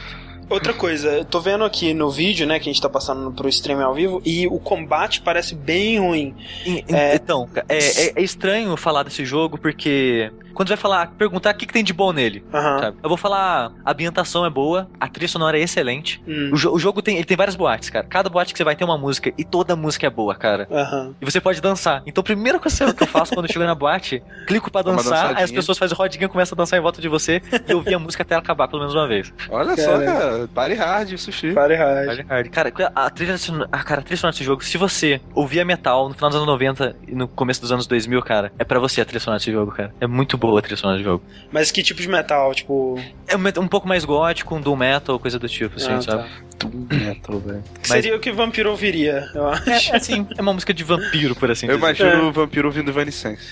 [0.51, 3.49] Outra coisa, eu tô vendo aqui no vídeo, né, que a gente tá passando pro
[3.49, 6.35] stream ao vivo, e o combate parece bem ruim.
[6.67, 7.15] E- É.
[7.15, 11.57] Então, é, é- é estranho falar desse jogo porque quando você vai falar, perguntar o
[11.57, 12.79] que, que tem de bom nele, Aham.
[12.81, 12.97] sabe?
[13.03, 16.23] Eu vou falar, a ambientação é boa, a trilha sonora é excelente.
[16.29, 16.51] Hum.
[16.53, 18.05] O, jo- o jogo tem, ele tem várias boates, cara.
[18.07, 20.69] Cada boate que você vai ter uma música e toda música é boa, cara.
[20.71, 21.15] Aham.
[21.19, 22.03] E você pode dançar.
[22.07, 25.35] Então, a primeira coisa que eu faço quando eu chego na boate, clico uma dançar,
[25.35, 27.99] aí as pessoas fazem rodinha, começam a dançar em volta de você e ouvir a
[27.99, 29.33] música até ela acabar pelo menos uma vez.
[29.49, 30.47] Olha só, cara.
[30.55, 31.53] Party hard, sushi.
[31.55, 32.07] Fahrenheit.
[32.07, 32.49] Vale hard.
[32.51, 36.07] Cara, a trilha, sonora- ah, cara, a trilha sonora desse jogo, se você ouvia metal
[36.09, 39.01] no final dos anos 90 e no começo dos anos 2000, cara, é pra você
[39.01, 39.95] a trilha sonora desse jogo, cara.
[39.99, 41.25] É muito boa a trilha sonora do jogo.
[41.53, 42.55] Mas que tipo de metal?
[42.55, 42.99] Tipo.
[43.27, 46.23] É um, um pouco mais gótico, um doom metal, coisa do tipo, assim, ah, sabe?
[46.25, 46.29] tá.
[46.61, 47.65] Doom metal, velho.
[47.81, 49.93] Que Seria o que vampiro ouviria, eu acho.
[49.93, 51.79] É, assim, é uma música de vampiro, por assim Eu dizer.
[51.87, 52.23] imagino É.
[52.29, 53.43] o vampiro ouvindo Evanescence.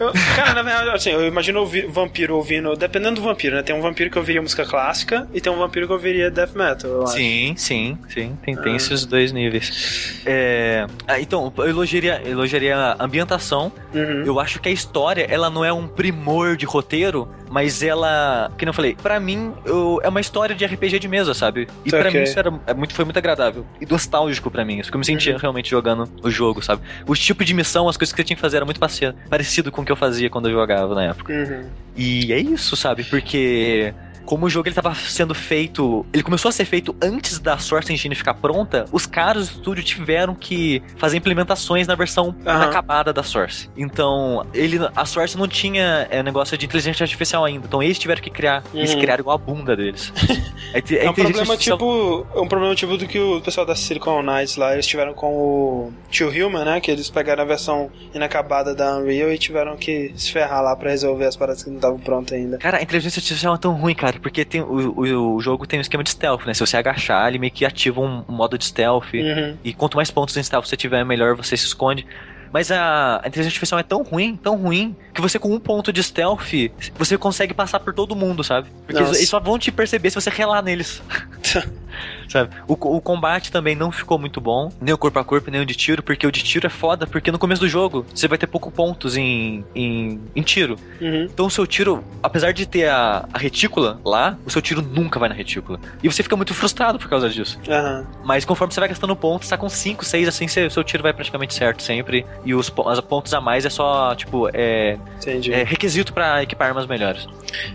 [0.00, 2.74] Eu- cara, na verdade, assim, eu imagino ouvir, vampiro ouvindo.
[2.74, 3.62] Dependendo do vampiro, né?
[3.62, 6.90] Tem um vampiro que ouviria música clássica e tem um vampiro que ouviria death metal,
[6.90, 7.12] eu acho.
[7.14, 8.36] Sim, sim, sim.
[8.42, 8.76] Tem, tem Ah.
[8.76, 10.22] esses dois níveis.
[10.24, 13.70] É, ah, então, eu elogiaria, eu elogiaria a ambientação.
[13.94, 14.22] Uhum.
[14.24, 18.66] Eu acho que a história, ela não é um primor de roteiro, mas ela, que
[18.68, 21.68] eu falei, pra mim, eu- é uma história de RPG de mesa, sabe?
[21.84, 22.12] E pra Ok.
[22.12, 24.78] mim isso era, é muito, foi muito agradável e nostálgico pra mim.
[24.78, 25.38] Isso que eu me sentia Uhum.
[25.38, 26.82] realmente jogando o jogo, sabe?
[27.06, 29.70] O tipo de missão, as coisas que você tinha que fazer era muito parecido, parecido
[29.72, 31.32] com o que eu fazia quando eu jogava na época.
[31.32, 31.68] Uhum.
[31.96, 33.04] E é isso, sabe?
[33.04, 33.94] Porque
[34.24, 37.92] como o jogo ele tava sendo feito, ele começou a ser feito antes da Source
[37.92, 42.64] Engine ficar pronta, os caras do estúdio tiveram que fazer implementações na versão Aham.
[42.64, 43.68] acabada da Source.
[43.76, 47.66] Então, ele a Source não tinha é, negócio de inteligência artificial ainda.
[47.66, 49.00] Então, eles tiveram que criar, eles Uhum.
[49.00, 50.12] criaram igual a bunda deles.
[50.74, 52.26] Inte- a É um problema artificial- tipo.
[52.34, 55.26] É um problema tipo do que o pessoal da Silicon Knights lá, eles tiveram com
[55.34, 56.80] o Tio Human, né?
[56.80, 60.90] Que eles pegaram a versão inacabada da Unreal e tiveram que se ferrar lá pra
[60.90, 62.58] resolver as paradas que não estavam prontas ainda.
[62.58, 65.82] Cara, a inteligência artificial é tão ruim, cara, porque tem, o, o, jogo tem um
[65.82, 66.54] esquema de stealth, né?
[66.54, 69.12] Se você agachar, ele meio que ativa um, um modo de stealth.
[69.14, 69.56] Uhum.
[69.64, 72.06] E quanto mais pontos em stealth você tiver, melhor você se esconde.
[72.52, 75.92] Mas a, a inteligência artificial é tão ruim, tão ruim, que você com um ponto
[75.92, 76.52] de stealth,
[76.96, 78.68] você consegue passar por todo mundo, sabe?
[78.86, 79.16] Porque Nossa.
[79.16, 81.02] eles só vão te perceber se você relar neles.
[82.34, 82.54] sabe?
[82.66, 85.66] O, o combate também não ficou muito bom, nem o corpo a corpo, nem o
[85.66, 88.36] de tiro, porque o de tiro é foda, porque no começo do jogo você vai
[88.36, 90.76] ter pouco pontos em, em, em tiro.
[91.00, 91.24] Uhum.
[91.24, 95.20] Então o seu tiro, apesar de ter a, a retícula lá, o seu tiro nunca
[95.20, 95.78] vai na retícula.
[96.02, 97.58] E você fica muito frustrado por causa disso.
[97.68, 98.06] Aham.
[98.24, 101.12] Mas conforme você vai gastando pontos, tá com 5, 6, assim, seu, seu tiro vai
[101.12, 102.26] praticamente certo sempre.
[102.44, 106.86] E os, os pontos a mais é só, tipo, é, é requisito pra equipar armas
[106.86, 107.28] melhores.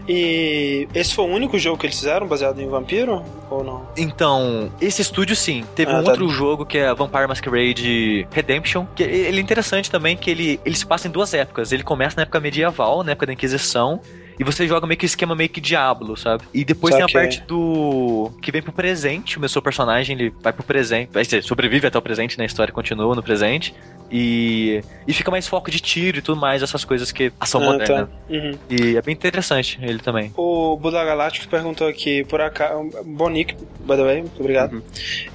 [0.07, 3.23] E esse foi o único jogo que eles fizeram baseado em Vampiro?
[3.49, 3.87] Ou não?
[3.97, 4.48] Então,
[4.81, 5.63] esse estúdio sim.
[5.75, 6.11] Teve Ah, um tá.
[6.11, 8.85] outro jogo que é Vampire Masquerade Redemption.
[8.95, 11.71] Que ele é interessante também que ele, ele se passa em duas épocas.
[11.71, 14.01] Ele começa na época medieval, na época da Inquisição.
[14.39, 16.45] E você joga meio que o esquema meio que Diablo, sabe?
[16.53, 18.31] E depois tem a parte do.
[18.41, 19.35] que vem pro presente.
[19.37, 21.09] O meu seu personagem, ele vai pro presente.
[21.11, 22.45] Vai dizer, sobrevive até o presente, né?
[22.45, 23.73] A história continua no presente.
[24.11, 24.81] E.
[25.07, 27.31] E fica mais foco de tiro e tudo mais, essas coisas que.
[27.39, 28.05] Ação Ah, moderna.
[28.07, 28.33] tá.
[28.33, 28.51] Uhum.
[28.69, 30.31] E é bem interessante ele também.
[30.37, 32.89] O Buda Galáctico perguntou aqui, por acaso.
[33.05, 34.73] Bonic, by the way, muito obrigado.
[34.73, 34.81] Uhum.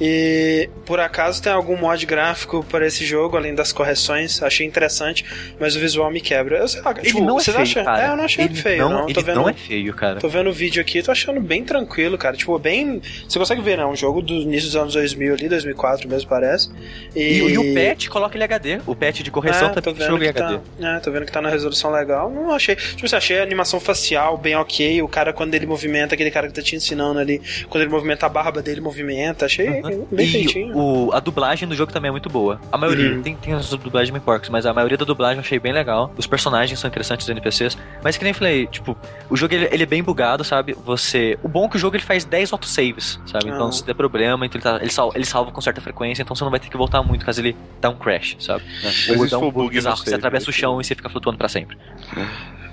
[0.00, 4.42] E por acaso tem algum mod gráfico para esse jogo, além das correções?
[4.42, 5.24] Achei interessante,
[5.60, 6.58] mas o visual me quebra.
[6.58, 7.84] Eu sei lá, Ele tipo, não é feio, acham?
[7.84, 8.06] cara.
[8.06, 9.08] É, eu não achei ele ele feio, não, não.
[9.08, 10.20] Ele vendo, não é feio, cara.
[10.20, 12.36] tô vendo o vídeo aqui, tô achando bem tranquilo, cara.
[12.36, 13.00] Tipo, bem.
[13.28, 13.84] Você consegue ver, né?
[13.86, 16.70] Um jogo do início dos anos 2000 ali, 2004 mesmo, parece.
[17.14, 18.80] E, E, e o patch coloca ele HD.
[18.86, 20.58] O patch de correção É, também vendo que HD.
[20.80, 22.30] tá, é, tô vendo que tá na resolução legal.
[22.30, 22.74] Não achei.
[22.76, 25.02] Tipo, você achei a animação facial bem ok.
[25.02, 28.26] O cara, quando ele movimenta, aquele cara que tá te ensinando ali, quando ele movimenta
[28.26, 29.46] a barba dele, movimenta.
[29.46, 30.76] Achei bem feitinho.
[30.76, 32.60] o, a dublagem do jogo também é muito boa.
[32.72, 33.22] A maioria, Uhum.
[33.22, 36.12] tem, tem as dublagens bem porcas, mas a maioria da dublagem eu achei bem legal.
[36.16, 37.76] Os personagens são interessantes, os NPCs.
[38.02, 38.83] Mas que nem falei, tipo,
[39.30, 40.74] o jogo ele, ele é bem bugado, sabe?
[40.84, 41.38] Você.
[41.42, 43.48] O bom é que o jogo ele faz 10 autosaves, sabe?
[43.48, 43.72] Então Ah.
[43.72, 46.44] se der problema, então ele, tá, ele, sal- ele salva com certa frequência, então você
[46.44, 48.62] não vai ter que voltar muito caso ele dá um crash, sabe?
[48.82, 50.50] Mas Ou dá um bug bizarro que você atravessa né?
[50.50, 51.76] o chão e você fica flutuando pra sempre.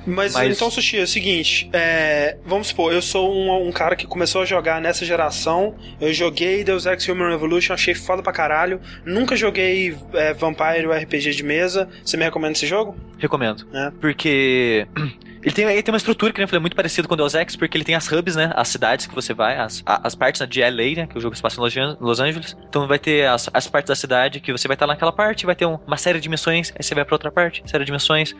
[0.04, 3.96] Mas, Mas- então, Sushi, é o seguinte: é, vamos supor, eu sou um, um cara
[3.96, 5.76] que começou a jogar nessa geração.
[6.00, 8.82] Eu joguei Deus Ex Human Revolution, achei foda pra caralho.
[9.06, 11.88] Nunca joguei é, Vampire ou RPG de mesa.
[12.04, 12.96] Você me recomenda esse jogo?
[13.20, 13.68] Recomendo.
[13.72, 13.92] É.
[14.02, 14.88] Porque.
[15.44, 17.34] Ele tem, ele tem uma estrutura que nem eu falei, muito parecido com o Deus
[17.34, 18.52] Ex, porque ele tem as hubs, né?
[18.56, 21.08] As cidades que você vai, as, as partes né, de LA, né?
[21.08, 22.56] Que o jogo se passa em Los An- Los Angeles.
[22.70, 25.56] Então vai ter as, as partes da cidade que você vai estar naquela parte, vai
[25.56, 28.36] ter um- uma série de missões, aí você vai pra outra parte, série de missões.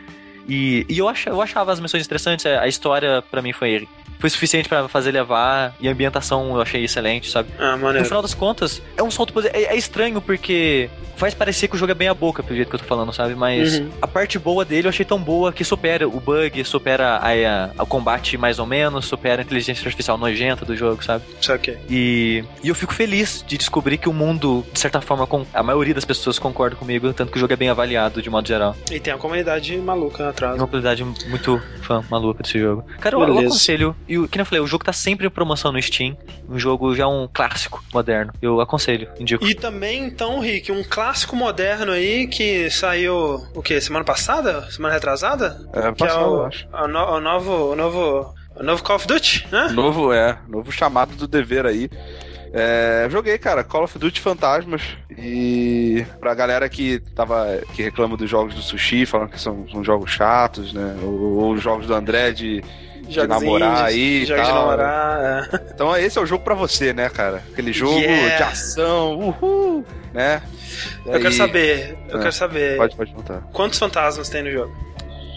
[0.48, 3.88] E, e eu, ach, eu achava as missões interessantes, a história pra mim foi,
[4.22, 7.48] foi suficiente pra fazer levar, e a ambientação eu achei excelente, sabe?
[7.58, 9.58] Ah, No final das contas, é um salto positivo.
[9.58, 12.68] É, é estranho porque faz parecer que o jogo é bem a boca, pelo jeito
[12.68, 13.34] que eu tô falando, sabe?
[13.34, 13.90] Mas Uhum.
[14.00, 17.20] a parte boa dele eu achei tão boa que supera o bug, supera
[17.78, 21.24] o combate mais ou menos, supera a inteligência artificial nojenta do jogo, sabe?
[21.40, 21.76] Isso aqui.
[21.90, 25.62] E, e eu fico feliz de descobrir que o mundo, de certa forma, com, a
[25.62, 28.76] maioria das pessoas concorda comigo, tanto que o jogo é bem avaliado de modo geral.
[28.90, 30.56] E tem a comunidade maluca Tem atrás.
[30.58, 32.84] uma qualidade muito fã, maluca desse jogo.
[33.00, 33.94] Cara, eu, eu aconselho.
[34.12, 36.16] E o que nem eu falei, o jogo tá sempre em promoção no Steam.
[36.48, 38.32] Um jogo já um clássico moderno.
[38.42, 39.44] Eu aconselho, indico.
[39.46, 43.80] E também, então, Rick, um clássico moderno aí que saiu, o quê?
[43.80, 44.70] Semana passada?
[44.70, 45.58] Semana retrasada?
[45.72, 46.66] É, Que é passado, o, eu acho.
[46.72, 49.68] o, no- o novo, o novo, o novo Call of Duty, né?
[49.72, 51.88] Novo, é, novo chamado do dever aí.
[52.54, 54.82] É, joguei, cara, Call of Duty Fantasmas.
[55.16, 57.46] E pra galera que tava.
[57.74, 60.98] que reclama dos jogos do sushi, falando que são, são jogos chatos, né?
[61.02, 62.62] Ou, ou os jogos do André de.
[63.08, 64.60] Jogos namorar aí Jogos de tal.
[64.64, 65.60] namorar, é.
[65.74, 67.42] Então esse é o jogo pra você, né, cara?
[67.52, 68.36] Aquele jogo Yeah.
[68.36, 69.84] de ação, uhul,
[70.14, 70.42] né?
[71.04, 72.76] Eu quero Aí- saber, eu Ah, quero saber.
[72.76, 73.40] Pode, pode contar.
[73.52, 74.74] Quantos fantasmas tem no jogo?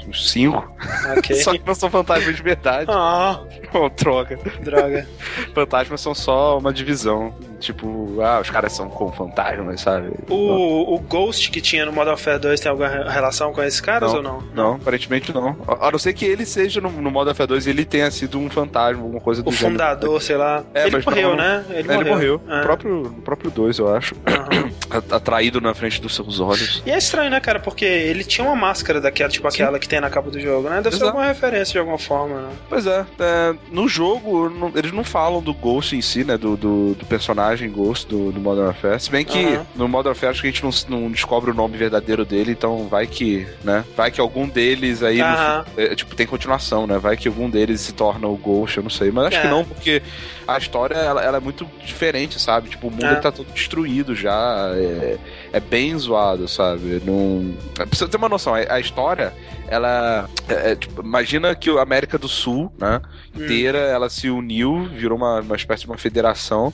[0.08, 0.72] Uns cinco.
[1.18, 1.36] Ok.
[1.42, 2.86] Só que não são fantasmas de verdade.
[2.90, 3.42] Ah,
[3.74, 4.40] Oh, droga.
[4.62, 5.06] droga.
[5.54, 7.36] Fantasmas são só uma divisão.
[7.60, 10.12] Tipo, ah, os caras são com fantasmas, sabe?
[10.30, 13.80] O, o Ghost que tinha no Modern Warfare 2 tem alguma re- relação com esses
[13.82, 14.18] caras Não.
[14.18, 14.44] ou não?
[14.54, 15.56] Não, aparentemente não.
[15.68, 18.40] A a não ser que ele seja no, no Modern Warfare 2 ele tenha sido
[18.40, 19.72] um fantasma, alguma coisa do O gênero.
[19.74, 20.64] fundador, sei lá.
[20.74, 21.66] É, ele morreu, não- né?
[21.70, 22.02] Ele É, morreu.
[22.02, 22.42] Ele morreu.
[22.48, 22.56] É.
[22.58, 24.16] No, próprio, no próprio 2, eu acho.
[24.90, 26.82] A- Atraído na frente dos seus olhos.
[26.86, 27.60] E é estranho, né, cara?
[27.60, 30.78] Porque ele tinha uma máscara daquela, tipo aquela que tem na capa do jogo, né?
[30.78, 31.12] Deve ser Exato.
[31.12, 32.50] alguma referência de alguma forma, né?
[32.70, 36.38] Pois é, é, no jogo não- eles não falam do Ghost em si, né?
[36.38, 39.00] Do, do, do personagem Ghost do, do Modern Warfare.
[39.00, 39.66] Se bem que Aham.
[39.76, 42.88] no Modern Warfare acho que a gente não, não descobre o nome verdadeiro dele, então
[42.88, 43.84] vai que, né?
[43.96, 45.64] Vai que algum deles aí, no Aham.
[45.66, 46.98] fu- é, tipo, tem continuação, né?
[46.98, 49.12] Vai que algum deles se torna o Ghost, eu não sei.
[49.12, 49.42] Mas acho É.
[49.42, 50.02] que não, porque
[50.48, 52.70] a história ela, ela é muito diferente, sabe?
[52.70, 53.16] Tipo, o mundo É.
[53.16, 54.72] tá todo destruído já.
[54.76, 55.18] É,
[55.54, 57.02] é bem zoado, sabe?
[57.06, 57.54] Não...
[57.74, 59.34] Pra você ter uma noção, a, a história
[59.68, 60.30] ela.
[60.48, 63.02] É, é, tipo, imagina que a América do Sul, né?
[63.36, 63.96] Inteira, hum.
[63.96, 66.74] ela se uniu, virou uma, uma espécie de uma federação,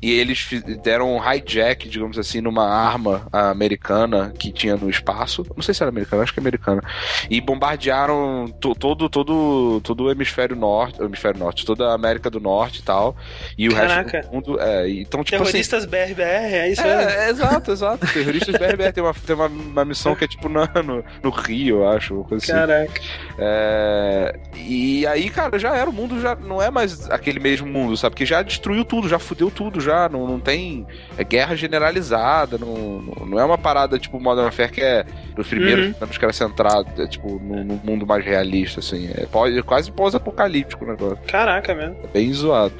[0.00, 0.46] e eles
[0.82, 5.44] deram um hijack, digamos assim, numa arma americana que tinha no espaço.
[5.56, 6.82] Não sei se era americana, acho que é americana.
[7.30, 12.80] E bombardearam todo, todo, todo o hemisfério norte, hemisfério norte, toda a América do Norte
[12.80, 13.16] e tal.
[13.56, 14.18] E o Caraca.
[14.18, 14.60] resto do mundo.
[14.60, 18.06] É, então, tipo assim Terroristas assim, BRBR, é isso é, é, exato, exato.
[18.12, 21.78] Terroristas BRBR tem uma, tem uma, uma missão que é tipo no, no, no Rio,
[21.82, 22.24] eu acho.
[22.32, 22.52] Coisa assim.
[22.52, 23.00] Caraca.
[23.38, 25.88] É, e aí, cara, já era.
[25.88, 28.14] O mundo já não é mais aquele mesmo mundo, sabe?
[28.14, 30.08] Porque já destruiu tudo, já fudeu tudo, já.
[30.08, 30.86] Não, não tem
[31.18, 35.88] é guerra generalizada, não, não é uma parada tipo Modern Warfare que é dos primeiros
[35.88, 35.94] uhum.
[36.00, 39.10] anos que era centrado, é, tipo, no, no, mundo mais realista, assim.
[39.14, 41.18] É pós, quase pós-apocalíptico o negócio.
[41.26, 41.96] Caraca, mesmo.
[42.04, 42.74] É bem zoado.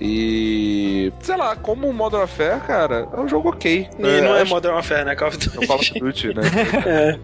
[0.00, 1.12] E.
[1.20, 3.86] Sei lá, como o Modern Warfare, cara, é um jogo ok.
[3.98, 5.14] E é, não é Modern Warfare, né?
[5.14, 5.58] Call of Duty.
[5.62, 6.42] É Call of Duty, né?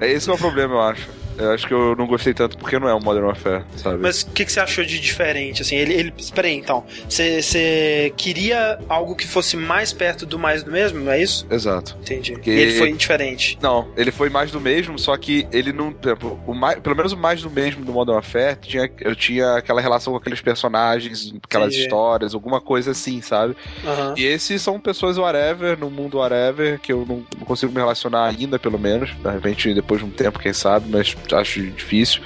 [0.00, 0.10] é.
[0.10, 1.08] Esse é o problema, eu acho.
[1.38, 3.98] Eu acho que eu não gostei tanto porque não é um Modern Warfare, sabe?
[3.98, 5.76] Mas o que, que você achou de diferente, assim?
[5.76, 6.14] Ele, ele...
[6.34, 6.84] Peraí, então.
[7.08, 11.46] Você queria algo que fosse mais perto do mais do mesmo, não é isso?
[11.50, 11.96] Exato.
[12.00, 12.32] Entendi.
[12.32, 12.50] Porque...
[12.50, 13.58] E ele foi diferente.
[13.60, 15.94] Não, ele foi mais do mesmo, só que ele não...
[16.02, 19.56] Exemplo, o mais, pelo menos o mais do mesmo do Modern Warfare, tinha, eu tinha
[19.56, 21.82] aquela relação com aqueles personagens, aquelas Entendi.
[21.82, 23.56] histórias, alguma coisa assim, sabe?
[23.84, 24.14] Uhum.
[24.16, 28.26] E esses são pessoas whatever, no mundo whatever, que eu não, não consigo me relacionar
[28.28, 29.10] ainda, pelo menos.
[29.10, 32.22] De repente, depois de um tempo, quem sabe, mas acho difícil.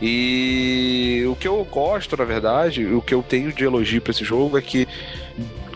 [0.00, 4.24] E o que eu gosto, na verdade, o que eu tenho de elogio para esse
[4.24, 4.86] jogo é que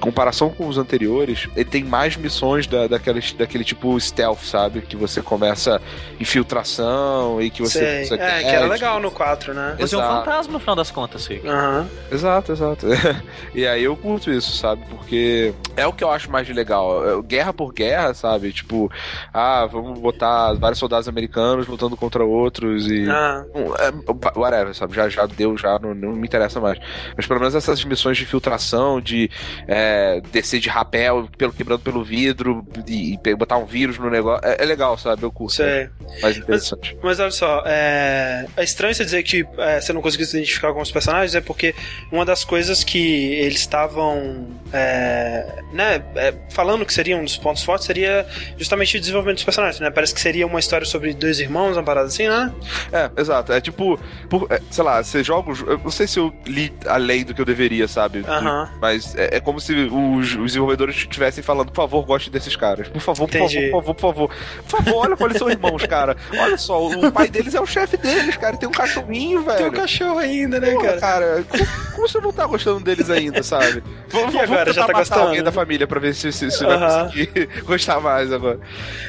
[0.00, 4.80] comparação com os anteriores, ele tem mais missões da, daquele, daquele tipo stealth, sabe?
[4.83, 5.80] Que você começa
[6.20, 8.04] infiltração e que você.
[8.04, 8.18] Sei.
[8.18, 9.76] é, que era legal no 4, né?
[9.78, 11.46] Você é um fantasma no final das contas, Rick.
[11.46, 11.87] Uhum.
[12.11, 12.87] Exato, exato.
[13.54, 14.85] e aí eu curto isso, sabe?
[14.88, 17.18] Porque é o que eu acho mais legal.
[17.18, 18.52] É, guerra por guerra, sabe?
[18.52, 18.90] Tipo,
[19.33, 23.09] ah, vamos botar vários soldados americanos lutando contra outros e.
[23.09, 23.44] Ah.
[23.78, 24.94] É, whatever, sabe?
[24.94, 26.78] Já, já deu, já não, não me interessa mais.
[27.16, 29.30] Mas pelo menos essas missões de infiltração, de.
[29.66, 29.93] É,
[30.33, 34.46] descer de rapel, pelo, quebrando pelo vidro e, e botar um vírus no negócio.
[34.46, 35.22] É, é legal, sabe?
[35.22, 35.54] Eu curto.
[35.54, 35.88] Sei.
[36.22, 36.94] Mais interessante.
[36.96, 40.37] Mas, mas olha só, é, é estranho você dizer que é, você não conseguiu se
[40.37, 41.74] identificar com os personagens, é porque
[42.11, 47.62] uma das coisas que eles estavam é, né, é, falando que seria um dos pontos
[47.62, 48.26] fortes seria
[48.57, 49.90] justamente o desenvolvimento dos personagens, né?
[49.90, 52.52] Parece que seria uma história sobre dois irmãos, uma parada assim, né?
[52.92, 53.52] É, exato.
[53.52, 55.52] É tipo, por, é, sei lá, você joga.
[55.66, 58.20] Eu não sei se eu li além do que eu deveria, sabe?
[58.20, 58.68] Uh -huh.
[58.80, 62.88] Mas é, é como se os, os desenvolvedores estivessem falando, por favor, goste desses caras.
[62.88, 64.30] Por favor, por favor, por favor, por favor.
[64.68, 66.16] Por favor, olha como eles são irmãos, cara.
[66.38, 68.56] Olha só, o pai deles é o chefe deles, cara.
[68.56, 69.58] Tem um cachorrinho, velho.
[69.58, 71.00] Tem um cachorro ainda, né, cara?
[71.00, 73.82] cara como, como, você não tá gostando deles ainda, sabe?
[74.08, 75.22] Vamos, e agora, já tá gostando?
[75.22, 76.78] alguém da família pra ver se, se, se uh -huh.
[76.78, 78.58] vai conseguir gostar mais agora.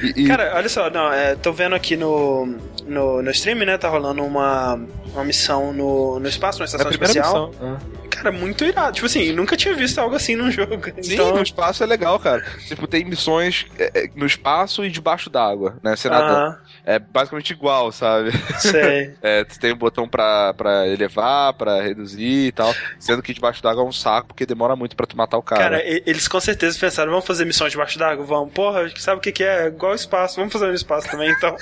[0.02, 0.28] E, e...
[0.28, 3.78] Cara, olha só, não, é, tô vendo aqui no, no, no stream, né?
[3.78, 4.80] Tá rolando uma,
[5.16, 7.48] uma missão no, no espaço, numa estação é espacial.
[7.50, 7.52] Missão.
[7.62, 8.94] Ah cara, muito irado.
[8.94, 10.76] Tipo assim, nunca tinha visto algo assim num jogo.
[11.02, 11.36] Sim, então...
[11.36, 12.44] no espaço é legal, cara.
[12.68, 15.96] Tipo, tem missões é, é no espaço e debaixo d'água, né?
[15.96, 16.60] Você nada.
[16.86, 18.32] É basicamente igual, sabe?
[18.60, 19.16] Sei.
[19.22, 22.72] é, tu tem um botão pra, pra elevar, pra reduzir e tal.
[23.00, 25.64] Sendo que debaixo d'água é um saco, porque demora muito pra tu matar o cara.
[25.64, 28.24] Cara, eles com certeza pensaram, vamos fazer missões debaixo d'água?
[28.24, 28.54] Vamos.
[28.54, 29.68] Porra, sabe o que, que é?
[29.68, 31.58] Igual espaço, vamos fazer no espaço também, então.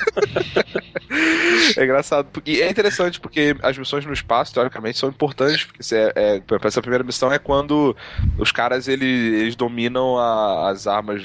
[1.77, 2.27] é engraçado.
[2.31, 6.81] Porque é interessante, porque as missões no espaço, teoricamente, são importantes, porque é, é essa
[6.81, 7.95] primeira missão é quando
[8.37, 11.23] os caras eles, eles dominam a, as armas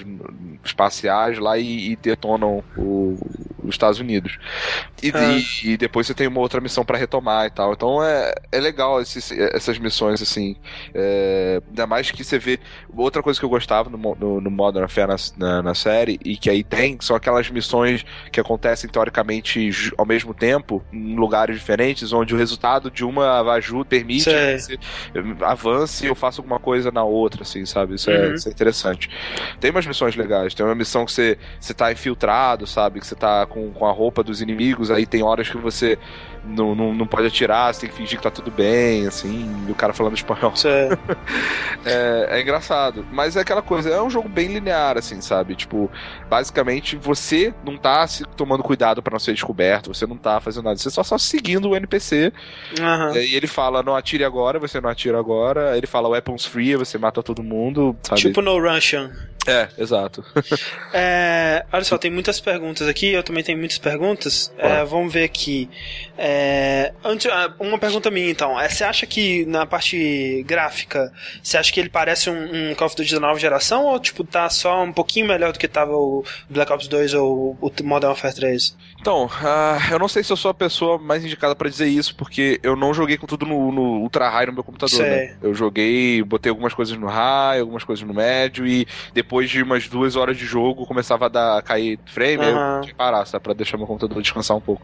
[0.64, 3.18] espaciais lá e, e detonam o,
[3.62, 4.38] os Estados Unidos.
[5.02, 5.32] E, ah.
[5.32, 7.72] e, e, depois você tem uma outra missão para retomar e tal.
[7.72, 10.56] Então é, é legal esses, essas missões, assim.
[10.94, 12.58] É, ainda mais que você vê.
[12.96, 16.36] Outra coisa que eu gostava no, no, no Modern Warfare na, na, na, série, e
[16.36, 22.12] que aí tem, são aquelas missões que acontecem teoricamente ao mesmo tempo, em lugares diferentes,
[22.12, 24.78] onde o resultado de uma ajuda permite que você
[25.44, 27.94] avance e eu faça alguma coisa na outra, assim, sabe?
[27.94, 28.32] Isso, é, uhum.
[28.32, 29.10] é, isso é interessante.
[29.60, 33.00] Tem umas missões legais, tem uma missão que você, você tá infiltrado, sabe?
[33.00, 35.98] Que você tá com com, a roupa dos inimigos, aí tem horas que você
[36.44, 39.70] não, não, não pode atirar, você tem que fingir que tá tudo bem, assim, e
[39.70, 40.52] o cara falando espanhol.
[41.84, 43.06] é, é engraçado.
[43.12, 45.54] Mas é aquela coisa, é um jogo bem linear, assim, sabe?
[45.54, 45.90] Tipo,
[46.28, 50.64] basicamente você não tá se tomando cuidado para não ser descoberto, você não tá fazendo
[50.64, 52.32] nada, você só só seguindo o NPC.
[52.78, 53.16] Uhum.
[53.16, 55.76] E ele fala, não atire agora, você não atira agora.
[55.76, 57.96] Ele fala weapons free, você mata todo mundo.
[58.02, 58.20] Sabe?
[58.20, 59.10] Tipo no Russian.
[59.48, 60.24] É, exato.
[60.92, 64.52] É, olha só, tem muitas perguntas aqui, eu também tenho muitas perguntas.
[64.58, 65.68] É, vamos ver aqui.
[66.16, 68.60] É, antes, ah, uma pergunta minha então.
[68.60, 72.86] É, você acha que na parte gráfica, você acha que ele parece um, um Call
[72.86, 75.92] of Duty da nova geração ou tipo tá só um pouquinho melhor do que tava
[75.92, 78.76] o Black Ops 2 ou o Modern Warfare 3?
[79.00, 82.14] Então, uh, eu não sei se eu sou a pessoa mais indicada para dizer isso,
[82.16, 85.36] porque eu não joguei com tudo no, no Ultra High no meu computador, né?
[85.40, 89.88] Eu joguei, botei algumas coisas no High, algumas coisas no médio, e depois de umas
[89.88, 92.76] duas horas de jogo começava a, dar, a cair frame, uhum.
[92.76, 94.82] eu tinha que parar, sabe, pra deixar meu computador descansar um pouco.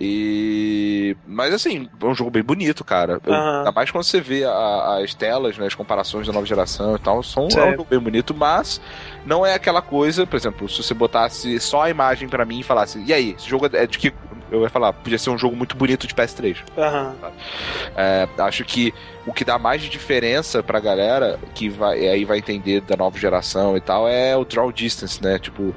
[0.00, 1.16] E.
[1.26, 3.20] Mas assim, é um jogo bem bonito, cara.
[3.26, 3.58] Eu, uhum.
[3.58, 6.98] Ainda mais quando você vê a, as telas, né, as comparações da nova geração e
[7.00, 8.80] tal, são é um jogo bem bonito, mas
[9.24, 12.62] não é aquela coisa, por exemplo, se você botasse só a imagem para mim e
[12.62, 14.12] falasse, e aí, esse jogo é de que
[14.50, 16.58] eu ia falar, podia ser um jogo muito bonito de PS3.
[16.76, 17.30] Uhum.
[17.96, 18.92] É, acho que
[19.26, 23.18] o que dá mais de diferença pra galera, que vai, aí vai entender da nova
[23.18, 25.38] geração e tal, é o draw distance, né?
[25.38, 25.74] Tipo,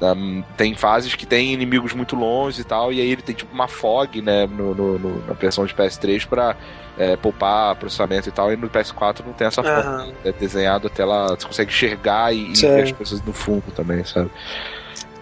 [0.00, 3.52] um, tem fases que tem inimigos muito longe e tal, e aí ele tem tipo
[3.52, 6.56] uma fog, né, no, no, no na versão de PS3 pra
[6.98, 10.12] é, poupar processamento e tal, e no PS4 não tem essa uhum.
[10.24, 14.04] É desenhado até lá, você consegue enxergar e, e ver as coisas no fundo também,
[14.04, 14.30] sabe?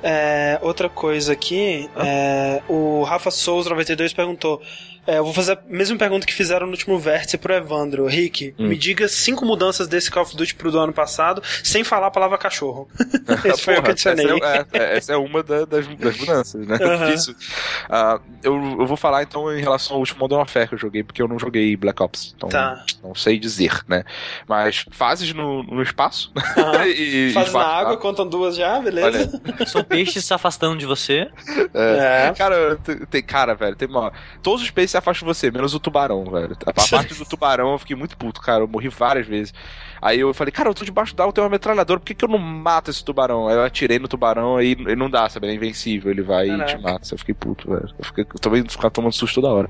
[0.03, 2.07] É, outra coisa aqui, ah.
[2.07, 4.61] é, o Rafa Souza 92 perguntou:
[5.07, 8.07] é, eu vou fazer a mesma pergunta que fizeram no último vértice pro Evandro.
[8.07, 8.69] Rick, hum.
[8.69, 12.11] me diga cinco mudanças desse Call of Duty pro do ano passado, sem falar a
[12.11, 12.89] palavra cachorro.
[13.45, 14.27] Esse foi o que eu adicionei.
[14.27, 16.79] Essa é, é, essa é uma da, das, das, mudanças, né?
[16.81, 17.15] Uhum.
[17.15, 17.33] Isso.
[17.33, 21.03] Uh, eu, eu vou falar então em relação ao último Modern Warfare que eu joguei,
[21.03, 22.35] porque eu não joguei Black Ops.
[22.37, 22.85] Então tá.
[23.03, 24.05] não sei dizer, né?
[24.47, 26.33] Mas fases no, no espaço.
[26.37, 26.85] Uhum.
[26.87, 29.41] e, fases na água, contam duas já, beleza?
[29.45, 29.67] Olha.
[29.67, 31.29] São peixes se afastando de você.
[31.75, 32.29] É.
[32.29, 32.35] é.
[32.37, 32.79] Cara,
[33.11, 34.13] tem, cara, velho, tem uma.
[34.43, 36.57] Todos os peixes se afasta de você, menos o tubarão, velho.
[36.65, 38.63] A parte do tubarão eu fiquei muito puto, cara.
[38.63, 39.53] Eu morri várias vezes.
[40.01, 42.29] Aí eu falei, cara, eu tô debaixo d'água, tem uma metralhadora, por que, que eu
[42.29, 43.49] não mato esse tubarão?
[43.49, 45.47] Aí eu atirei no tubarão, aí ele não dá, sabe?
[45.47, 46.73] Ele é invencível, ele vai Caraca.
[46.73, 47.09] e te mata.
[47.13, 47.89] Eu fiquei puto, velho.
[47.99, 49.69] Eu, fiquei, eu também ficava tomando susto toda hora.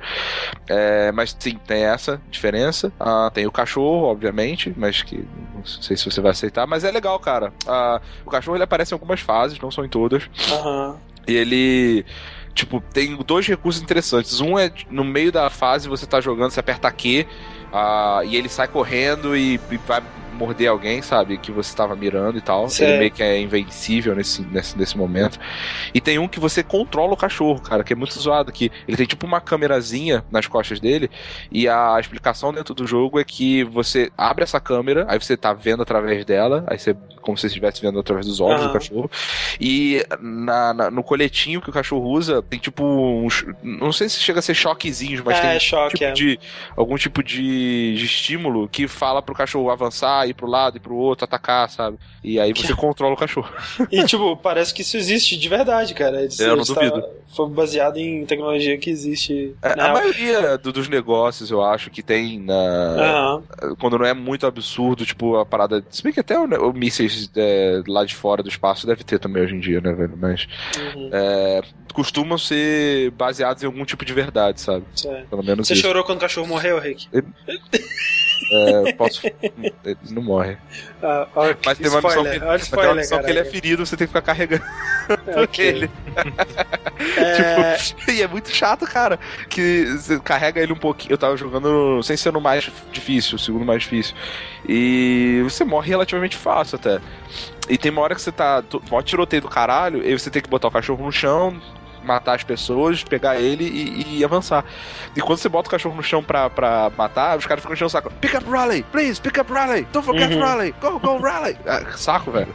[0.68, 2.92] É, mas sim, tem essa diferença.
[3.00, 6.90] Ah, tem o cachorro, obviamente, mas que não sei se você vai aceitar, mas é
[6.90, 7.52] legal, cara.
[7.66, 10.28] Ah, o cachorro ele aparece em algumas fases, não são em todas.
[10.52, 10.90] Aham.
[10.90, 11.10] Uhum.
[11.26, 12.04] E ele
[12.54, 14.40] Tipo, tem dois recursos interessantes.
[14.40, 17.26] Um é no meio da fase você tá jogando, você aperta Q
[17.72, 21.38] uh, e ele sai correndo e, e vai morder alguém, sabe?
[21.38, 22.66] Que você estava mirando e tal.
[22.78, 25.38] Ele meio que é invencível nesse, nesse, nesse momento.
[25.92, 28.52] E tem um que você controla o cachorro, cara, que é muito zoado.
[28.52, 31.10] Que ele tem tipo uma câmerazinha nas costas dele.
[31.50, 35.52] E a explicação dentro do jogo é que você abre essa câmera, aí você tá
[35.52, 38.66] vendo através dela, aí você, como se você estivesse vendo através dos olhos uhum.
[38.68, 39.10] do cachorro.
[39.60, 43.44] E na, na, no coletinho que o cachorro usa, tem tipo uns.
[43.62, 46.12] Não sei se chega a ser choquezinhos, mas é, tem choque, tipo é.
[46.12, 46.40] de,
[46.76, 50.94] algum tipo de, de estímulo que fala pro cachorro avançar ir pro lado e pro
[50.94, 51.98] outro, atacar, sabe?
[52.22, 52.76] E aí você que...
[52.80, 53.50] controla o cachorro.
[53.90, 56.24] E, tipo, parece que isso existe de verdade, cara.
[56.24, 57.04] Isso, eu não duvido.
[57.28, 59.54] Foi baseado em tecnologia que existe.
[59.62, 63.42] É, a maioria do, dos negócios, eu acho, que tem na.
[63.62, 63.76] Uhum.
[63.76, 65.84] Quando não é muito absurdo, tipo, a parada.
[65.90, 69.18] Se bem que até o, o mísseis é, lá de fora do espaço deve ter
[69.18, 70.14] também hoje em dia, né, velho?
[70.16, 70.46] Mas.
[70.76, 71.10] Uhum.
[71.12, 74.84] É, costumam ser baseados em algum tipo de verdade, sabe?
[74.94, 75.28] Certo.
[75.28, 75.82] Pelo menos Você isso.
[75.82, 77.08] chorou quando o cachorro morreu, Rick?
[78.52, 79.26] É, posso.
[79.26, 80.56] Ele não morre.
[81.02, 81.56] Ah, okay.
[81.64, 84.06] Mas tem uma missão, que, spoiler, tem uma missão que ele é ferido, você tem
[84.06, 84.64] que ficar carregando
[85.42, 85.66] okay.
[85.66, 85.90] ele.
[87.16, 87.74] É...
[87.80, 89.18] Tipo, e é muito chato, cara.
[89.48, 91.12] Que você carrega ele um pouquinho.
[91.12, 94.14] Eu tava jogando sem ser no mais difícil, o segundo mais difícil.
[94.68, 97.00] E você morre relativamente fácil até.
[97.68, 98.62] E tem uma hora que você tá.
[98.90, 101.60] Mó tiroteio do caralho, e você tem que botar o cachorro no chão,
[102.04, 104.64] matar as pessoas, pegar ele e, e, avançar.
[105.16, 107.86] E quando você bota o cachorro no chão pra, pra matar, os caras ficam enchendo
[107.86, 108.12] o saco.
[108.20, 110.40] Pick up Raleigh, please, pick up Raleigh, don't forget uhum.
[110.40, 111.58] Raleigh, go, go Raleigh.
[111.70, 112.52] Ah, saco, velho.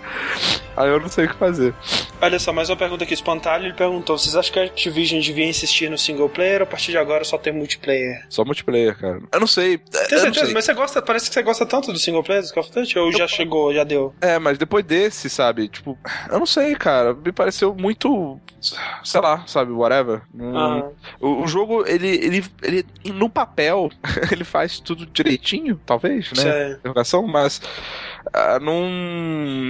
[0.76, 1.74] Aí eu não sei o que fazer.
[2.20, 3.14] Olha só, mais uma pergunta aqui.
[3.14, 6.66] Espantalho ele perguntou: vocês acham que a Activision devia insistir no single player ou a
[6.66, 8.24] partir de agora só ter multiplayer?
[8.28, 9.20] Só multiplayer, cara.
[9.32, 9.78] Eu não sei.
[9.78, 10.54] Tem certeza, sei.
[10.54, 12.98] mas você gosta, parece que você gosta tanto do single player do Call of Duty
[12.98, 13.18] ou eu...
[13.18, 14.14] já chegou, já deu?
[14.20, 15.68] É, mas depois desse, sabe?
[15.68, 15.98] Tipo,
[16.30, 17.12] eu não sei, cara.
[17.12, 18.40] Me pareceu muito
[19.02, 20.22] sei lá, sabe, whatever.
[21.20, 23.90] O, o, jogo, ele, ele, ele, no papel,
[24.30, 26.72] ele faz tudo direitinho, talvez, né?
[26.72, 27.60] Interrogação, mas
[28.34, 28.88] uh, não,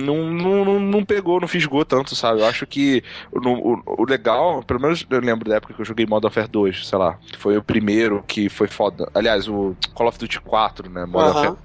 [0.04, 2.40] não, não, não pegou, não fisgou tanto, sabe?
[2.40, 5.84] Eu acho que no, o, o, legal, pelo menos eu lembro da época que eu
[5.84, 9.08] joguei Modern Warfare 2, sei lá, que foi o primeiro que foi foda.
[9.14, 11.04] Aliás, o Call of Duty 4, né?
[11.06, 11.34] Modern uhum.
[11.34, 11.58] Warfare.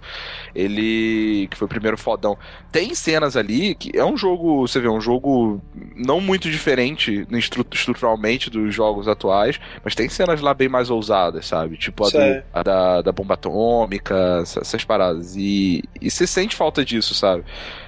[0.56, 2.38] Ele, que foi o primeiro fodão.
[2.72, 5.62] Tem cenas ali que é um jogo, você vê, um jogo
[5.96, 7.28] não muito diferente
[7.72, 11.78] estruturalmente dos jogos atuais, mas tem cenas lá bem mais ousadas, sabe?
[11.78, 15.36] Tipo a, do, a da, da bomba atômica, essas paradas.
[15.36, 17.44] E, e você sente falta disso, sabe?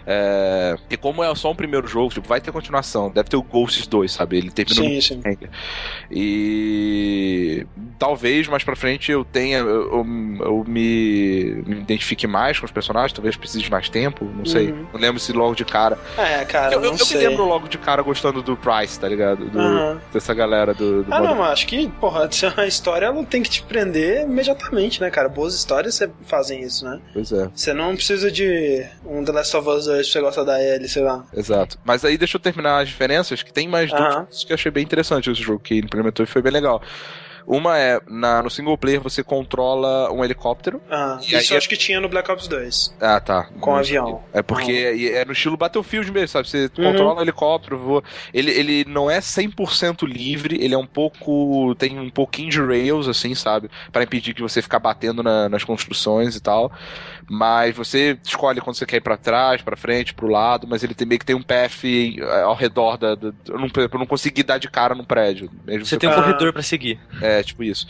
[0.07, 3.09] É, e como é só um primeiro jogo, tipo, vai ter continuação.
[3.09, 4.37] Deve ter o Ghosts 2, sabe?
[4.37, 4.85] Ele terminou.
[4.85, 5.21] Sim, sim.
[6.11, 7.65] E
[7.97, 9.59] talvez mais pra frente eu tenha.
[9.59, 10.05] Eu,
[10.39, 14.71] eu, me, me, identifique mais com os personagens, talvez precise de mais tempo, não sei.
[14.71, 14.85] Uhum.
[14.93, 15.97] Não lembro se logo de cara.
[16.17, 16.73] É, cara.
[16.73, 19.45] Eu, eu, eu me lembro logo de cara gostando do Price, tá ligado?
[19.45, 19.97] Do, Uhum.
[20.13, 21.03] Dessa galera do.
[21.03, 24.23] do Ah, modo- não, mas acho que, porra, uma história, ela tem que te prender
[24.23, 25.27] imediatamente, né, cara?
[25.29, 26.99] Boas histórias fazem isso, né?
[27.13, 27.49] Pois é.
[27.53, 30.87] Você não precisa de um The Last of Us 2 pra você gostar da Ellie,
[30.89, 31.25] sei lá.
[31.33, 31.77] Exato.
[31.83, 34.83] Mas aí deixa eu terminar as diferenças, que tem mais duas que eu achei bem
[34.83, 36.81] interessante esse jogo que ele implementou e foi bem legal.
[37.47, 40.81] Uma é, na, no single player você controla um helicóptero.
[40.89, 42.95] Ah, E isso aí- eu acho que tinha no Black Ops 2.
[42.99, 43.43] Ah, tá.
[43.59, 44.23] Com Não avião.
[44.33, 46.49] É porque é, é no estilo Battlefield mesmo, sabe?
[46.49, 46.83] Você Uhum.
[46.91, 48.03] controla o helicóptero, voa.
[48.33, 51.75] Ele, ele não é 100% livre, ele é um pouco.
[51.75, 53.69] tem um pouquinho de rails, assim, sabe?
[53.91, 56.71] Pra impedir que você ficar batendo na- nas construções e tal.
[57.27, 60.93] Mas você escolhe quando você quer ir pra trás, pra frente, pro lado, mas ele
[60.93, 63.15] tem meio que tem um path eh, ao redor da.
[63.15, 65.49] da eu, não, eu não consegui dar de cara no prédio.
[65.65, 66.99] Mesmo Você tem um corredor pra seguir.
[67.21, 67.87] É, tipo isso.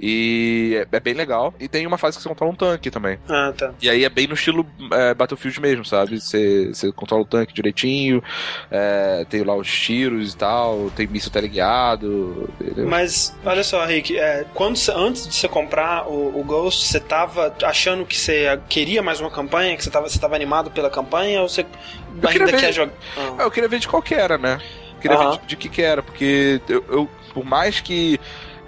[0.00, 1.54] E é, é bem legal.
[1.60, 3.18] E tem uma fase que você controla um tanque também.
[3.28, 3.72] Ah, tá.
[3.80, 6.20] E aí é bem no estilo é, Battlefield mesmo, sabe?
[6.20, 8.22] Você, você controla o tanque direitinho,
[8.70, 12.50] é, tem lá os tiros e tal, tem míssil teleguiado.
[12.60, 12.88] entendeu?
[12.88, 17.54] Mas, olha só, Rick, é, quando antes de você comprar o, o Ghost, você tava
[17.62, 21.42] achando que você queria mais uma campanha, que você tava, você tava animado pela campanha,
[21.42, 22.92] ou você queria ainda ver- quer jogar?
[23.18, 23.42] Ah, Ah.
[23.42, 24.58] eu queria ver de qual que era, né?
[25.00, 25.32] Queria Aham.
[25.32, 28.18] ver de, de que que era, porque eu, eu- por mais que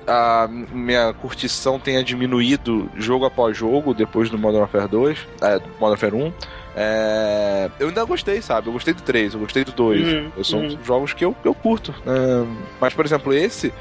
[0.07, 5.65] a minha curtição tenha diminuído jogo após jogo, depois do Modern Warfare 2, é, do
[5.81, 6.33] Modern Warfare 1,
[6.77, 8.67] é, eu ainda gostei, sabe?
[8.69, 10.07] Eu gostei do 3, eu gostei do 2.
[10.13, 10.79] Uhum, Eu são uhum.
[10.85, 11.95] jogos que eu, eu curto.
[12.05, 12.47] né?
[12.81, 13.73] Mas, por exemplo, esse.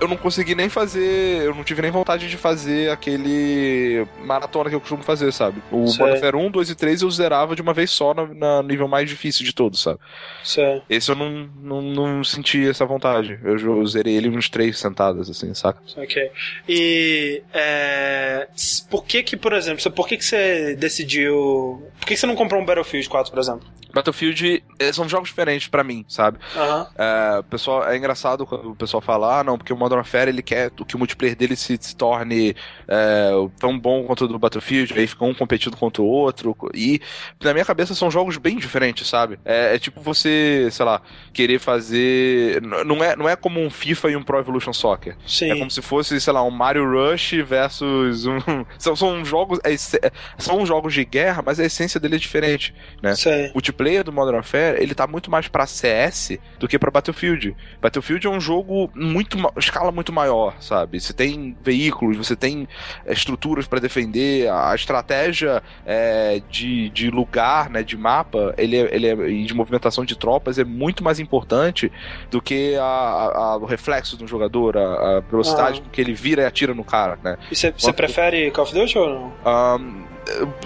[0.00, 1.42] Eu não consegui nem fazer.
[1.44, 5.62] Eu não tive nem vontade de fazer aquele maratona que eu costumo fazer, sabe?
[5.70, 8.88] O Warfare 1, 2 e 3 eu zerava de uma vez só na, na nível
[8.88, 9.98] mais difícil de todos, sabe?
[10.42, 13.38] Você- Esse eu não, não, não senti essa vontade.
[13.44, 15.80] Eu, eu zerei ele uns três sentadas, assim, saca?
[15.96, 16.30] Ok.
[16.68, 18.48] E é,
[18.90, 21.86] por que que, por exemplo, por que que você decidiu...
[21.98, 23.68] Por que que você não comprou um Battlefield 4, por exemplo?
[23.92, 24.62] Battlefield
[24.92, 26.38] são jogos diferentes pra mim, sabe?
[26.56, 26.86] Aham.
[26.96, 30.42] É, pessoal, é engraçado quando o pessoal fala, ah, não, porque o Modern Warfare ele
[30.42, 32.54] quer que o multiplayer dele se, se torne
[32.88, 36.56] é, tão bom quanto o do Battlefield, aí fica um competindo contra o outro.
[36.74, 37.00] E
[37.42, 39.38] na minha cabeça são jogos bem diferentes, sabe?
[39.44, 41.00] É, é tipo você, sei lá,
[41.32, 42.60] querer fazer.
[42.62, 45.16] Não é, não é como um FIFA e um Pro Evolution Soccer.
[45.26, 45.50] Sim.
[45.50, 48.40] É como se fosse, sei lá, um Mario Rush versus um.
[48.78, 49.58] São, são jogos.
[49.64, 53.14] é é- são jogos de guerra, mas a essência dele é diferente, né?
[53.14, 53.50] Sei.
[53.54, 57.56] O multiplayer do Modern Warfare, ele tá muito mais pra CS do que pra Battlefield.
[57.80, 61.00] Battlefield é um jogo muito escala muito maior, sabe?
[61.00, 62.68] Você tem veículos, você tem
[63.06, 68.94] é, estruturas pra defender, a estratégia é, de, de lugar, né, de mapa, ele é,
[68.94, 71.90] ele é, e de movimentação de tropas é muito mais importante
[72.30, 75.82] do que a, a- o reflexo do jogador, a, a velocidade Ah.
[75.84, 77.36] com que ele vira e atira no cara, né?
[77.50, 79.32] E você, prefere Call of Duty ou não?
[79.44, 80.02] Ahn,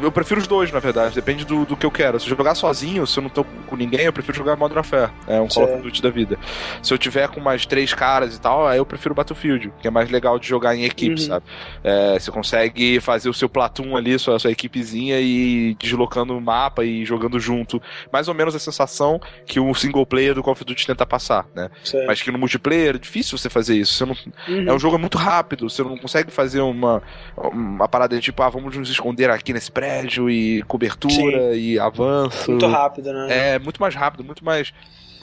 [0.02, 1.14] eu- prefiro os dois, na verdade.
[1.14, 2.18] Depende do, do que eu quero.
[2.20, 5.10] Se eu jogar sozinho, se eu não tô com ninguém, eu prefiro jogar Modern Warfare.
[5.26, 5.82] É um Call of Certo.
[5.82, 6.38] Duty da vida.
[6.82, 9.90] Se eu tiver com mais três caras e tal, aí eu prefiro Battlefield, que é
[9.90, 11.26] mais legal de jogar em equipe, Uhum.
[11.28, 11.46] sabe?
[11.82, 16.84] É, você consegue fazer o seu platoon ali, sua, sua equipezinha e deslocando o mapa
[16.84, 17.80] e jogando junto.
[18.12, 21.46] Mais ou menos a sensação que o single player do Call of Duty tenta passar,
[21.54, 21.70] né?
[21.82, 22.04] Sei.
[22.06, 23.94] Mas que no multiplayer é difícil você fazer isso.
[23.94, 24.16] Você não,
[24.48, 24.68] Uhum.
[24.68, 27.02] é um jogo muito rápido, você não consegue fazer uma,
[27.36, 32.50] uma parada de tipo, ah, vamos nos esconder aqui nesse prédio e cobertura e avanço.
[32.50, 33.54] Muito rápido, né?
[33.54, 34.74] É muito mais rápido, muito mais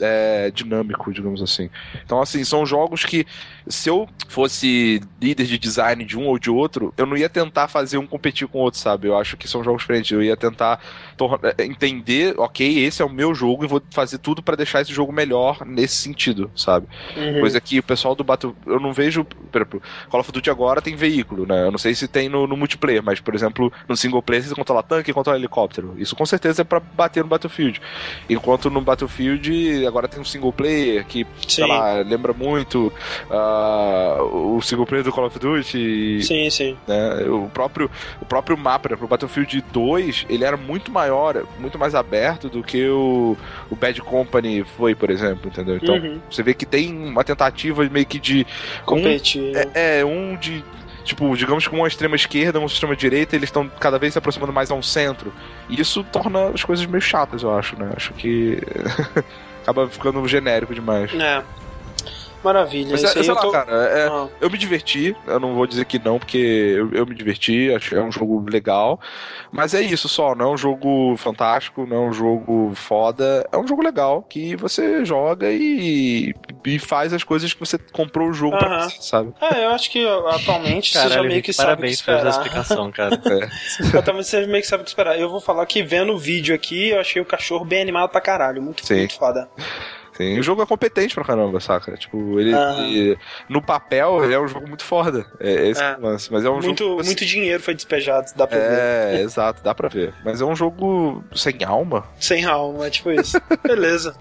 [0.02, 1.70] é, dinâmico, digamos assim.
[2.04, 3.26] Então, assim, são jogos que
[3.66, 7.68] se eu fosse líder de design de um ou de outro, eu não ia tentar
[7.68, 9.08] fazer um competir com o outro, sabe?
[9.08, 10.10] Eu acho que são jogos diferentes.
[10.10, 10.80] Eu ia tentar
[11.56, 14.92] é, entender, ok, esse é o meu jogo e vou fazer tudo pra deixar esse
[14.92, 16.86] jogo melhor nesse sentido, sabe?
[17.16, 17.40] Uhum.
[17.40, 18.54] Coisa que o pessoal do Battle.
[18.66, 19.24] Eu não vejo.
[19.24, 21.66] Por exemplo, Call of Duty agora tem veículo, né?
[21.66, 24.54] Eu não sei se tem no, no multiplayer, mas, por exemplo, no single player você
[24.54, 25.94] controla tanque e controla helicóptero.
[25.98, 27.80] Isso com certeza é pra bater no Battlefield.
[28.28, 31.70] Enquanto no Battlefield agora tem um single player que, sei Sim.
[31.70, 32.92] lá, lembra muito
[33.30, 36.22] ah, o single player do Call of Duty.
[36.22, 36.76] Sim, sim.
[36.86, 37.24] né?
[37.28, 37.90] O próprio,
[38.20, 42.62] o próprio mapa, né, pro Battlefield 2, ele era muito maior, muito mais aberto do
[42.62, 43.36] que o,
[43.70, 45.76] o Bad Company foi, por exemplo, entendeu?
[45.76, 46.20] Então, Uhum.
[46.30, 48.46] você vê que tem uma tentativa meio que de.
[48.84, 49.54] Competir.
[49.54, 50.64] Um, é, é, um de.
[51.04, 54.52] Tipo, digamos que uma extrema esquerda, uma extrema direita, eles estão cada vez se aproximando
[54.52, 55.32] mais a um centro.
[55.68, 57.90] E isso torna as coisas meio chatas, eu acho, né?
[57.96, 58.58] Acho que.
[59.62, 61.12] acaba ficando genérico demais.
[61.14, 61.42] É.
[62.42, 62.88] Maravilha.
[62.92, 63.50] Mas é, sei eu lá, tô...
[63.52, 64.28] cara, é- Ah.
[64.40, 67.90] eu me diverti, eu não vou dizer que não, porque eu, eu me diverti, acho
[67.90, 69.00] que é um jogo legal,
[69.52, 73.56] mas é isso só, não é um jogo fantástico, não é um jogo foda, é
[73.56, 76.34] um jogo legal que você joga e,
[76.66, 78.80] e faz as coisas que você comprou o jogo pra Aham.
[78.82, 79.32] fazer, sabe?
[79.40, 82.14] É, eu acho que atualmente você já meio Rick, que sabe o que parabéns por
[82.14, 82.46] essa esperar.
[82.46, 83.20] explicação, cara.
[83.98, 85.18] Atualmente você meio que sabe o que esperar.
[85.18, 88.20] Eu vou falar que vendo o vídeo aqui, eu achei o cachorro bem animado pra
[88.20, 88.60] caralho.
[88.62, 88.98] Muito, Sim.
[88.98, 89.48] muito foda.
[90.12, 91.96] Sim, o jogo é competente pra caramba, saca?
[91.96, 92.84] Tipo, ele, Aham.
[92.86, 95.96] ele- no papel ele é um jogo muito foda, é esse É.
[95.98, 97.04] o lance, mas é um muito, jogo...
[97.04, 98.70] muito dinheiro foi despejado, dá pra ver.
[98.70, 100.12] É, exato, dá pra ver.
[100.24, 102.04] Mas é um jogo sem alma.
[102.20, 103.40] Sem alma, é tipo isso.
[103.66, 104.14] Beleza.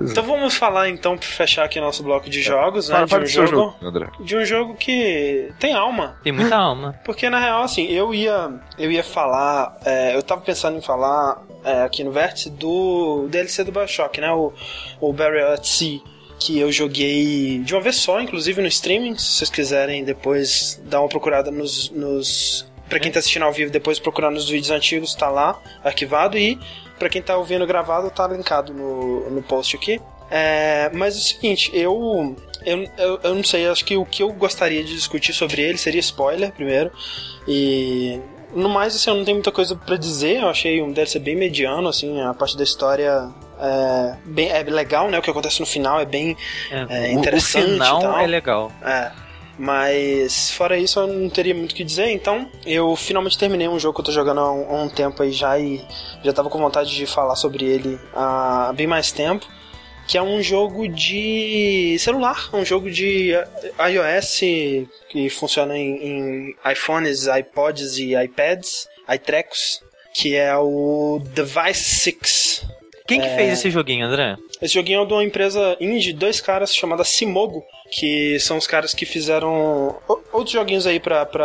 [0.00, 2.94] Então vamos falar então pra fechar aqui nosso bloco de jogos, né?
[2.94, 4.06] Fala, de fala um jogo, jogo, André.
[4.20, 6.16] De um jogo que tem alma.
[6.22, 6.94] Tem muita alma.
[7.04, 8.48] Porque na real, assim, eu ia,
[8.78, 9.76] eu ia falar.
[9.84, 14.30] é, eu tava pensando em falar é, aqui no Vértice do DLC do Bioshock, né?
[14.30, 14.52] O,
[15.00, 16.00] o Barrier at Sea.
[16.38, 19.16] Que eu joguei de uma vez só, inclusive no streaming.
[19.18, 21.90] Se vocês quiserem depois dar uma procurada nos.
[21.90, 26.38] nos pra quem tá assistindo ao vivo, depois procurar nos vídeos antigos, tá lá, arquivado.
[26.38, 26.58] E
[26.98, 30.00] pra quem tá ouvindo gravado, tá linkado no, no post aqui.
[30.30, 34.22] É, mas é o seguinte, eu, eu, eu, eu não sei, acho que o que
[34.22, 36.92] eu gostaria de discutir sobre ele seria spoiler primeiro.
[37.46, 38.20] E
[38.54, 40.42] no mais, assim, eu não tenho muita coisa pra dizer.
[40.42, 43.28] Eu achei um DLC bem mediano, assim, a parte da história
[43.60, 45.18] é, bem, é legal, né?
[45.18, 46.36] O que acontece no final é bem.
[46.70, 48.72] É, É interessante O final é legal.
[48.82, 49.10] É.
[49.58, 53.78] Mas fora isso eu não teria muito o que dizer, então eu finalmente terminei um
[53.78, 55.84] jogo que eu tô jogando há um, há um tempo aí já e
[56.22, 59.44] já tava com vontade de falar sobre ele há bem mais tempo.
[60.06, 63.32] Que é um jogo de celular, um jogo de
[63.78, 64.38] iOS
[65.10, 69.82] que funciona em, em iPhones, iPods e iPads, iTrecos,
[70.14, 72.47] que é o Device 6.
[73.08, 73.34] Quem que É.
[73.36, 74.36] fez esse joguinho, André?
[74.62, 78.92] Esse joguinho é de uma empresa indie, dois caras chamada Simogo, que são os caras
[78.94, 81.00] que fizeram o- outros joguinhos aí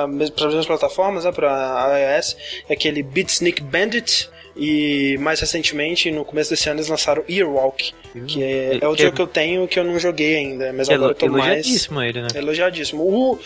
[0.09, 2.35] mes- pra mesmas plataformas, né, pra iOS,
[2.69, 7.91] é aquele Beat Sneak Bandit, e mais recentemente, no começo desse ano, eles lançaram Earwalk,
[8.27, 10.87] que é, é outro Que- jogo que eu tenho que eu não joguei ainda, mas
[10.87, 11.53] Que agora eu elo- tô mais...
[11.65, 12.27] elogiadíssimo ele, né?
[12.35, 13.01] Elogiadíssimo.
[13.03, 13.39] O,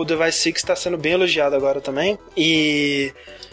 [0.00, 2.16] o Device 6 está sendo bem elogiado agora também.
[2.36, 3.12] E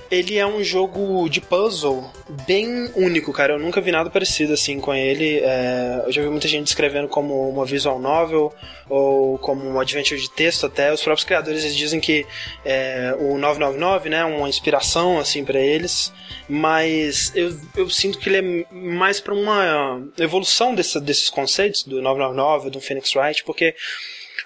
[0.09, 2.09] ele é um jogo de puzzle
[2.45, 3.53] bem único, cara.
[3.53, 5.39] Eu nunca vi nada parecido assim com ele.
[5.39, 8.53] É, eu já vi muita gente descrevendo como uma visual novel
[8.89, 10.91] ou como um adventure de texto até.
[10.93, 12.25] Os próprios criadores eles dizem que
[12.65, 16.11] é, o 999 né, é uma inspiração assim para eles.
[16.47, 22.01] Mas eu, eu sinto que ele é mais para uma evolução desse, desses conceitos do
[22.01, 23.75] 999, do Phoenix Wright, porque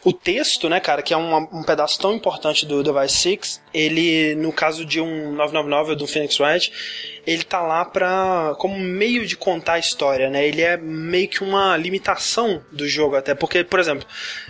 [0.04, 4.34] o texto, né, cara, que é um, um pedaço tão importante do Device 6, ele,
[4.36, 6.72] no caso de um 999 do Phoenix Wright,
[7.26, 10.44] ele tá lá pra, como meio de contar a história, né?
[10.48, 14.08] Ele é meio que uma limitação do jogo até, porque, por exemplo,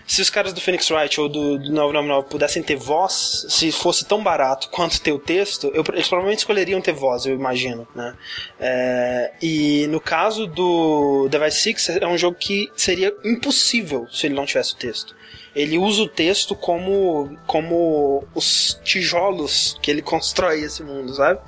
[0.07, 4.05] se os caras do Phoenix Wright ou do, do 999 pudessem ter voz, se fosse
[4.05, 8.15] tão barato quanto ter o texto, eu- eles provavelmente escolheriam ter voz, eu imagino, né?
[8.57, 14.35] É, e no caso do Device 6, é um jogo que seria impossível se ele
[14.35, 15.13] não tivesse o texto
[15.55, 21.39] ele usa o texto como como os tijolos que ele constrói esse mundo, sabe?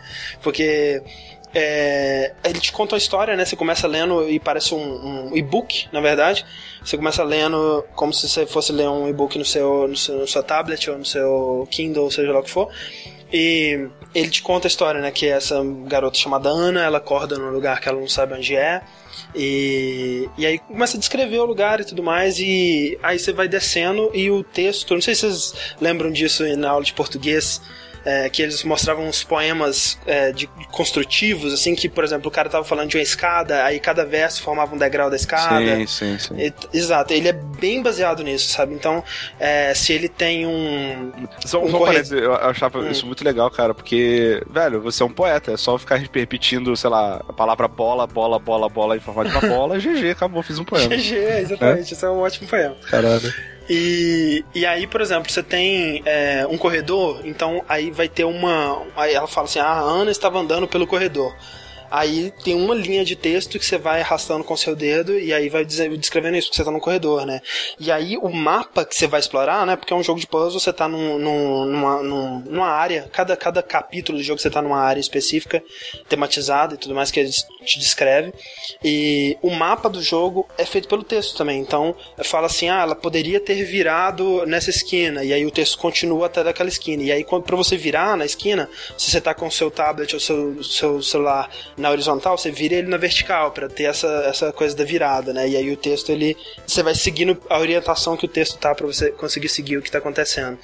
[0.41, 1.01] Porque
[1.55, 3.45] é, ele te conta a história, né?
[3.45, 6.43] Você começa lendo e parece um, um e-book, na verdade.
[6.83, 10.43] Você começa lendo como se você fosse ler um e-book no seu, no seu, no
[10.43, 12.69] tablet ou no seu Kindle, seja lá o que for.
[13.31, 15.11] E ele te conta a história, né?
[15.11, 18.81] Que essa garota chamada Ana, ela acorda num lugar que ela não sabe onde é.
[19.35, 23.47] E, e aí começa a descrever o lugar e tudo mais, e aí você vai
[23.47, 27.61] descendo e o texto, não sei se vocês lembram disso na aula de português,
[28.05, 32.49] é, que eles mostravam uns poemas é, de construtivos, assim, que, por exemplo, o cara
[32.49, 35.75] tava falando de uma escada, aí cada verso formava um degrau da escada.
[35.75, 36.35] Sim, sim, sim.
[36.37, 38.73] E- Exato, ele é bem baseado nisso, sabe?
[38.73, 39.03] Então,
[39.39, 41.11] é, se ele tem um.
[41.45, 42.91] Só, um um corre- eu achava Hum.
[42.91, 46.89] isso muito legal, cara, porque, velho, você é um poeta, é só ficar repetindo, sei
[46.89, 50.59] lá, a palavra bola, bola, bola, bola em formato de uma bola, GG, acabou, fiz
[50.59, 50.89] um poema.
[50.95, 52.75] GG, exatamente, isso é um ótimo poema.
[52.89, 53.33] Caralho.
[53.69, 58.81] E, e aí, por exemplo, você tem é, um corredor, então aí vai ter uma.
[58.95, 61.33] Aí ela fala assim: ah, a Ana estava andando pelo corredor.
[61.95, 65.47] Aí tem uma linha de texto que você vai arrastando com seu dedo e aí
[65.47, 67.39] vai descrevendo isso, porque você tá no corredor, né?
[67.79, 69.75] E aí o mapa que você vai explorar, né?
[69.75, 73.37] Porque é um jogo de puzzle, você tá num, num- numa, num- numa área, cada,
[73.37, 75.61] cada capítulo do jogo você tá numa área específica,
[76.09, 78.33] tematizada e tudo mais, que eles te descreve.
[78.83, 81.59] E o mapa do jogo é feito pelo texto também.
[81.59, 85.23] Então, fala assim: ah, ela poderia ter virado nessa esquina.
[85.23, 87.03] E aí o texto continua até daquela esquina.
[87.03, 90.19] E aí, para você virar na esquina, se você tá com o seu tablet ou
[90.19, 94.75] seu, seu celular na horizontal, você vira ele na vertical para ter essa, essa coisa
[94.75, 95.47] da virada, né?
[95.47, 98.85] E aí o texto ele você vai seguindo a orientação que o texto tá para
[98.85, 100.57] você conseguir seguir o que tá acontecendo.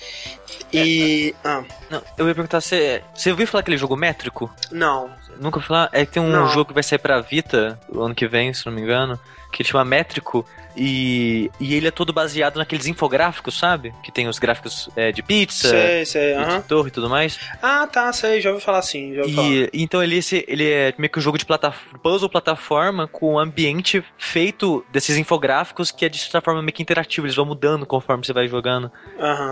[0.72, 1.36] E.
[1.44, 1.64] É, ah.
[1.90, 4.54] Não, eu ia perguntar, você, você ouviu falar aquele jogo métrico?
[4.72, 5.10] Não.
[5.40, 5.90] Nunca falar?
[5.92, 6.48] É que tem um não.
[6.48, 9.20] jogo que vai sair pra Vita o ano que vem, se não me engano,
[9.52, 10.46] que chama Métrico,
[10.76, 13.94] e, e ele é todo baseado naqueles infográficos, sabe?
[14.04, 16.58] Que tem os gráficos é, de pizza, sei, sei, uh -huh.
[16.58, 17.40] de torre e tudo mais.
[17.62, 19.14] Ah, tá, sei, já ouvi falar assim.
[19.16, 19.70] Já ouvi e, falar.
[19.74, 23.40] Então ele, esse, ele é meio que um jogo de plataforma, puzzle plataforma com um
[23.40, 27.86] ambiente feito desses infográficos que é de certa forma meio que interativo, eles vão mudando
[27.86, 28.92] conforme você vai jogando.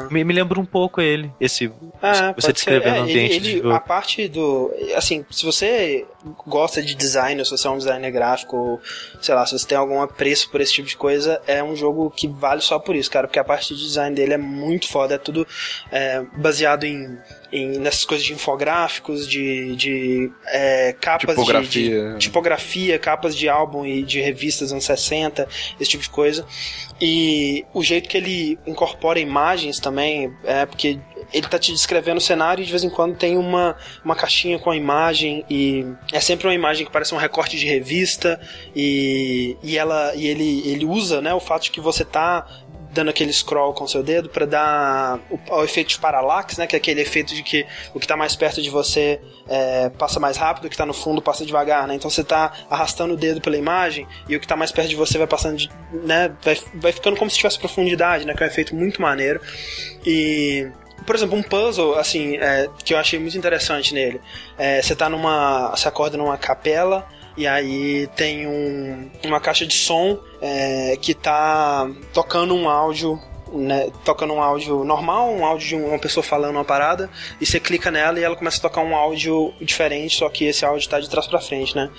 [0.09, 1.71] Me, me lembra um pouco ele, esse.
[2.01, 3.35] Ah, você descrevendo é, o ambiente.
[3.35, 4.73] Ele, ele, a parte do.
[4.95, 6.05] Assim, se você
[6.45, 8.81] gosta de design, ou se você é um designer gráfico, ou,
[9.21, 11.87] sei lá, se você tem algum apreço por esse tipo de coisa, é um jogo
[11.87, 14.87] jogo que vale só por isso, cara, porque a parte de design dele é muito
[14.87, 15.47] foda, é tudo
[15.91, 17.17] é, baseado em,
[17.51, 22.01] em, nessas coisas de infográficos, de, de é, capas tipografia.
[22.01, 25.47] De, de, tipografia, capas de álbum e de revistas anos 60,
[25.79, 26.45] esse tipo de coisa.
[26.99, 30.99] E o jeito que ele incorpora imagens também, é porque
[31.33, 34.57] ele tá te descrevendo o cenário e de vez em quando tem uma, uma caixinha
[34.57, 38.39] com a imagem e é sempre uma imagem que parece um recorte de revista
[38.75, 42.45] e, e ela e ele, ele usa né, o fato de que você tá
[42.97, 46.75] dando aquele scroll com seu dedo para dar o, o, efeito de parallax, né, que
[46.75, 50.35] é aquele efeito de que o que está mais perto de você é, passa mais
[50.35, 51.95] rápido, o que está no fundo passa devagar, né?
[51.95, 54.95] Então você está arrastando o dedo pela imagem e o que está mais perto de
[54.95, 55.69] você vai passando, de,
[56.03, 59.39] né, vai, vai ficando como se tivesse profundidade, né, que é um efeito muito maneiro.
[60.05, 60.67] E
[61.07, 64.19] por exemplo, um puzzle, assim, é, que eu achei muito interessante nele.
[64.57, 65.69] É, você tá numa.
[65.69, 67.07] Você acorda numa capela.
[67.37, 73.21] E aí tem um, uma caixa de som é, que tá tocando um áudio
[73.53, 77.59] né, tocando um áudio normal, um áudio de uma pessoa falando uma parada, e você
[77.59, 80.99] clica nela e ela começa a tocar um áudio diferente, só que esse áudio tá
[80.99, 81.89] de trás para frente, né?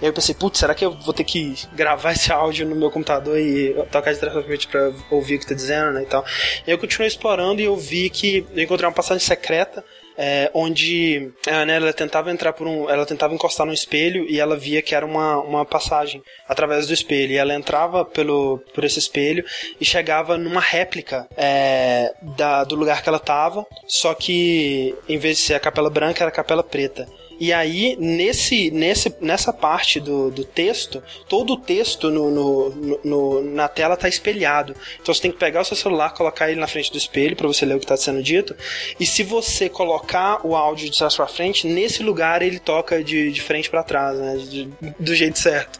[0.00, 2.74] E aí eu pensei, putz, será que eu vou ter que gravar esse áudio no
[2.74, 6.02] meu computador e tocar de trás pra frente pra ouvir o que tá dizendo, né,
[6.02, 6.24] e tal.
[6.66, 9.84] E eu continuei explorando e eu vi que eu encontrei uma passagem secreta
[10.18, 14.56] é, onde Anne ela tentava entrar por um, ela tentava encostar no espelho e ela
[14.56, 17.32] via que era uma, uma passagem através do espelho.
[17.32, 19.44] E ela entrava pelo por esse espelho
[19.80, 25.36] e chegava numa réplica é, da, do lugar que ela estava, só que em vez
[25.36, 27.06] de ser a capela branca era a capela preta.
[27.40, 33.42] E aí, nesse, nesse, nessa parte do, do texto, todo o texto no, no, no,
[33.42, 34.74] na tela está espelhado.
[35.00, 37.46] Então você tem que pegar o seu celular, colocar ele na frente do espelho para
[37.46, 38.56] você ler o que está sendo dito.
[38.98, 43.30] E se você colocar o áudio de trás para frente, nesse lugar ele toca de,
[43.30, 44.36] de frente para trás, né?
[44.36, 44.68] De,
[44.98, 45.78] do jeito certo.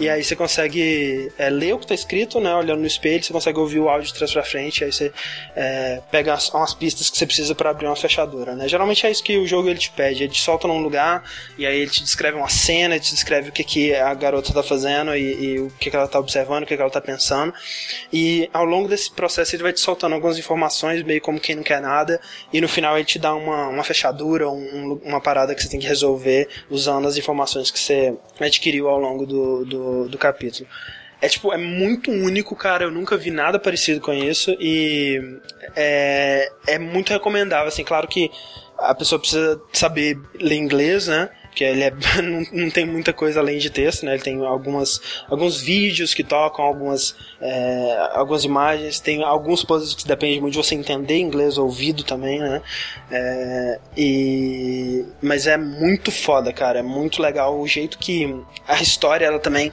[0.00, 2.54] E aí você consegue é, ler o que está escrito, né?
[2.54, 5.12] Olhando no espelho, você consegue ouvir o áudio de trás para frente, aí você
[5.56, 8.68] é, pega umas, umas, pistas que você precisa para abrir uma fechadura, né?
[8.68, 11.24] Geralmente é isso que o jogo ele te pede, ele te solta num lugar
[11.58, 14.50] e aí ele te descreve uma cena, ele te descreve o que, que a garota
[14.50, 17.00] está fazendo e, e, o que, que ela está observando, o que, que ela está
[17.00, 17.52] pensando.
[18.12, 21.64] E ao longo desse processo ele vai te soltando algumas informações, meio como quem não
[21.64, 22.20] quer nada,
[22.52, 25.80] e no final ele te dá uma, uma fechadura, um, uma parada que você tem
[25.80, 30.68] que resolver usando as informações que você adquiriu ao longo do, do do, capítulo.
[31.20, 32.84] É tipo, é muito único, cara.
[32.84, 35.40] Eu nunca vi nada parecido com isso e
[35.74, 37.68] é, é muito recomendável.
[37.68, 38.30] Assim, claro que
[38.78, 41.28] a pessoa precisa saber ler inglês, né?
[41.58, 41.90] Que ele é,
[42.22, 44.14] não, não, tem muita coisa além de texto, né?
[44.14, 50.06] Ele tem algumas, alguns vídeos que tocam, algumas, é, algumas imagens, tem alguns puzzles que
[50.06, 52.62] depende muito de você entender inglês ouvido também, né?
[53.10, 56.78] É, e, mas é muito foda, cara.
[56.78, 58.32] É muito legal o jeito que
[58.68, 59.72] a história, ela também,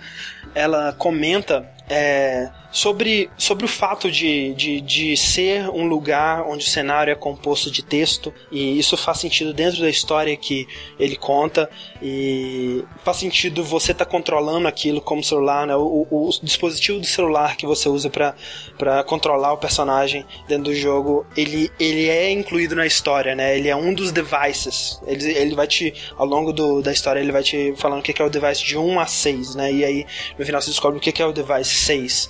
[0.55, 6.69] ela comenta é, sobre, sobre o fato de, de, de ser um lugar onde o
[6.69, 10.67] cenário é composto de texto e isso faz sentido dentro da história que
[10.99, 11.69] ele conta
[12.01, 15.73] e faz sentido você estar tá controlando aquilo como celular, né?
[15.73, 20.75] O, o, o, dispositivo do celular que você usa para controlar o personagem dentro do
[20.75, 23.57] jogo, ele, ele é incluído na história, né?
[23.57, 25.01] Ele é um dos devices.
[25.07, 28.21] Ele, ele vai te, ao longo do, da história, ele vai te falando o que
[28.21, 29.71] é o device de 1 a 6, né?
[29.71, 30.05] E aí
[30.37, 32.29] no final você descobre o que é o device 6.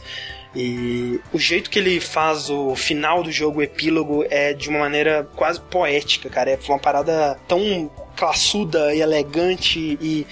[0.56, 4.80] E o jeito que ele faz o final do jogo, o epílogo, é de uma
[4.80, 6.52] maneira quase poética, cara.
[6.52, 10.26] É uma parada tão classuda e elegante e.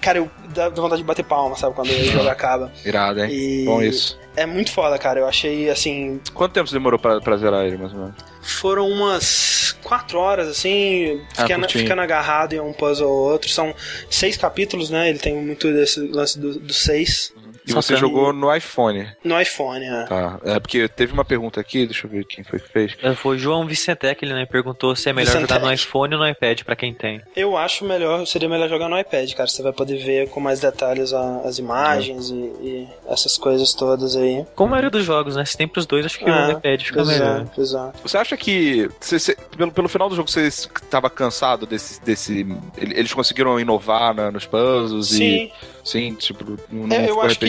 [0.00, 1.74] Cara, eu dá vontade de bater palma, sabe?
[1.74, 2.72] Quando o jogo acaba.
[2.84, 3.30] Irado, hein?
[3.32, 4.18] E Bom isso.
[4.36, 5.20] É muito foda, cara.
[5.20, 6.20] Eu achei assim.
[6.34, 8.16] Quanto tempo você demorou pra, pra zerar ele, mais ou menos?
[8.42, 13.48] Foram umas quatro horas, assim, Ah, ficando, agarrado em um puzzle ou outro.
[13.48, 13.74] São
[14.10, 15.08] seis capítulos, né?
[15.08, 17.32] Ele tem muito desse lance do, do seis
[17.66, 19.06] E você jogou no iPhone.
[19.24, 20.06] no iPhone, né?
[20.08, 20.40] Tá.
[20.44, 22.96] É porque teve uma pergunta aqui, deixa eu ver quem foi que fez.
[23.02, 25.52] É, Foi o João Vicentec, ele né, perguntou se é melhor Vicentec.
[25.54, 27.20] jogar no iPhone ou no iPad pra quem tem.
[27.36, 29.48] Eu acho melhor, seria melhor jogar no iPad, cara.
[29.48, 34.16] Você vai poder ver com mais detalhes a- as imagens e, e essas coisas todas
[34.16, 34.44] aí.
[34.56, 35.44] Como a maioria dos jogos, né?
[35.44, 37.42] Se tem pros dois, acho que Ah, o iPad fica melhor.
[37.42, 37.92] é, pois é.
[38.02, 42.02] Você acha que, você- você- pelo, pelo final do jogo, você estava cansado desse.
[42.02, 42.40] desse
[42.76, 45.52] ele- eles conseguiram inovar na- nos puzzles Sim, e.
[45.84, 47.46] Sim, tipo, não É, eu acho que-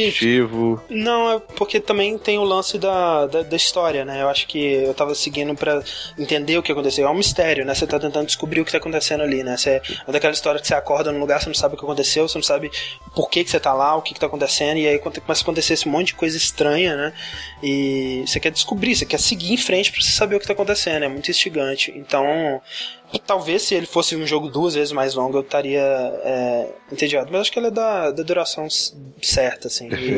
[0.89, 4.21] Não, é porque também tem o lance da, da, da história, né?
[4.21, 5.81] Eu acho que eu tava seguindo pra
[6.17, 7.07] entender o que aconteceu.
[7.07, 7.73] É um mistério, né?
[7.73, 9.57] Você tá tentando descobrir o que tá acontecendo ali, né?
[9.57, 12.27] Você, é daquela história que você acorda num lugar, você não sabe o que aconteceu,
[12.27, 12.71] você não sabe
[13.15, 15.43] por que, que você tá lá, o que, que tá acontecendo, e aí começa a
[15.43, 17.13] acontecer esse monte de coisa estranha, né?
[17.61, 20.53] E você quer descobrir, você quer seguir em frente pra você saber o que tá
[20.53, 21.03] acontecendo.
[21.03, 21.93] É muito instigante.
[21.95, 22.25] Então,
[23.25, 27.29] talvez se ele fosse um jogo duas vezes mais longo, eu estaria é, entediado.
[27.31, 28.67] Mas acho que ele é da, da duração
[29.21, 29.89] certa, assim.
[29.89, 30.15] E-.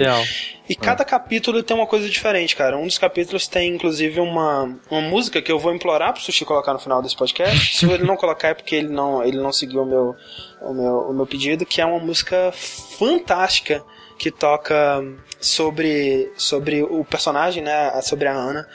[0.68, 2.78] e cada capítulo tem uma coisa diferente, cara.
[2.78, 6.74] Um dos capítulos tem, inclusive, uma, uma música que eu vou implorar pro Sushi colocar
[6.74, 7.78] no final desse podcast.
[7.78, 10.16] Se ele não colocar é porque ele não, ele não seguiu o meu,
[10.62, 12.52] o, meu, o meu pedido, que é uma música
[13.00, 13.84] fantástica
[14.18, 15.04] que toca
[15.40, 18.02] sobre, sobre o personagem, né?
[18.02, 18.68] Sobre a Ana.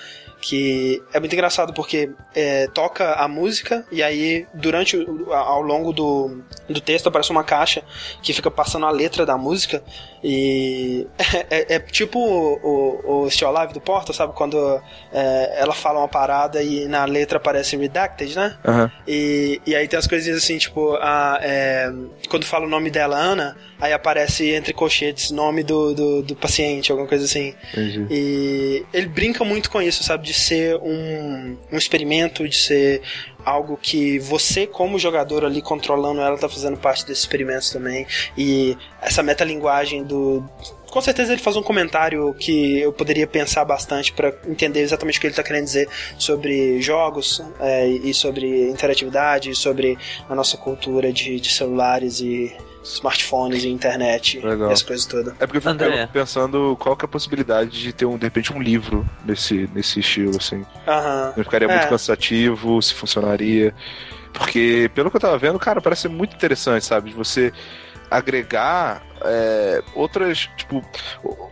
[0.42, 5.92] Que é muito engraçado porque é, toca a música e aí durante o- ao longo
[5.92, 7.82] do, do texto aparece uma caixa
[8.22, 9.82] que fica passando a letra da música
[10.22, 11.06] e
[11.50, 14.34] é, é tipo o, o, o Still Alive do Porta, sabe?
[14.34, 14.58] Quando
[15.12, 18.56] é, ela fala uma parada e na letra aparece redacted, né?
[18.64, 18.90] Aham.
[19.06, 21.90] E, e aí tem as coisinhas assim, tipo, a, é,
[22.28, 26.90] quando fala o nome dela, Ana, aí aparece entre colchetes nome do, do, do paciente,
[26.90, 27.54] alguma coisa assim.
[27.72, 28.06] Entendi.
[28.10, 30.26] E ele brinca muito com isso, sabe?
[30.26, 33.02] De ser um, um experimento, de ser
[33.44, 38.06] algo que você, como jogador ali controlando ela, tá fazendo parte desses experimentos também.
[38.36, 40.44] E essa metalinguagem do.
[40.90, 45.20] Com certeza ele faz um comentário que eu poderia pensar bastante para entender exatamente o
[45.20, 45.88] que ele tá querendo dizer
[46.18, 49.96] sobre jogos é, e sobre interatividade, e sobre
[50.28, 52.52] a nossa cultura de, de celulares e
[52.82, 54.70] smartphones e internet Legal.
[54.70, 55.30] e essa coisa toda.
[55.38, 56.06] É porque eu fico André.
[56.12, 60.00] pensando qual que é a possibilidade de ter, um, de repente, um livro nesse, nesse
[60.00, 60.64] estilo, assim.
[60.86, 61.32] Aham.
[61.36, 61.88] Não ficaria muito É.
[61.88, 63.74] cansativo, se funcionaria.
[64.32, 67.10] Porque, pelo que eu tava vendo, cara, parece ser muito interessante, sabe?
[67.10, 67.52] De você
[68.10, 70.82] agregar é, outras, tipo,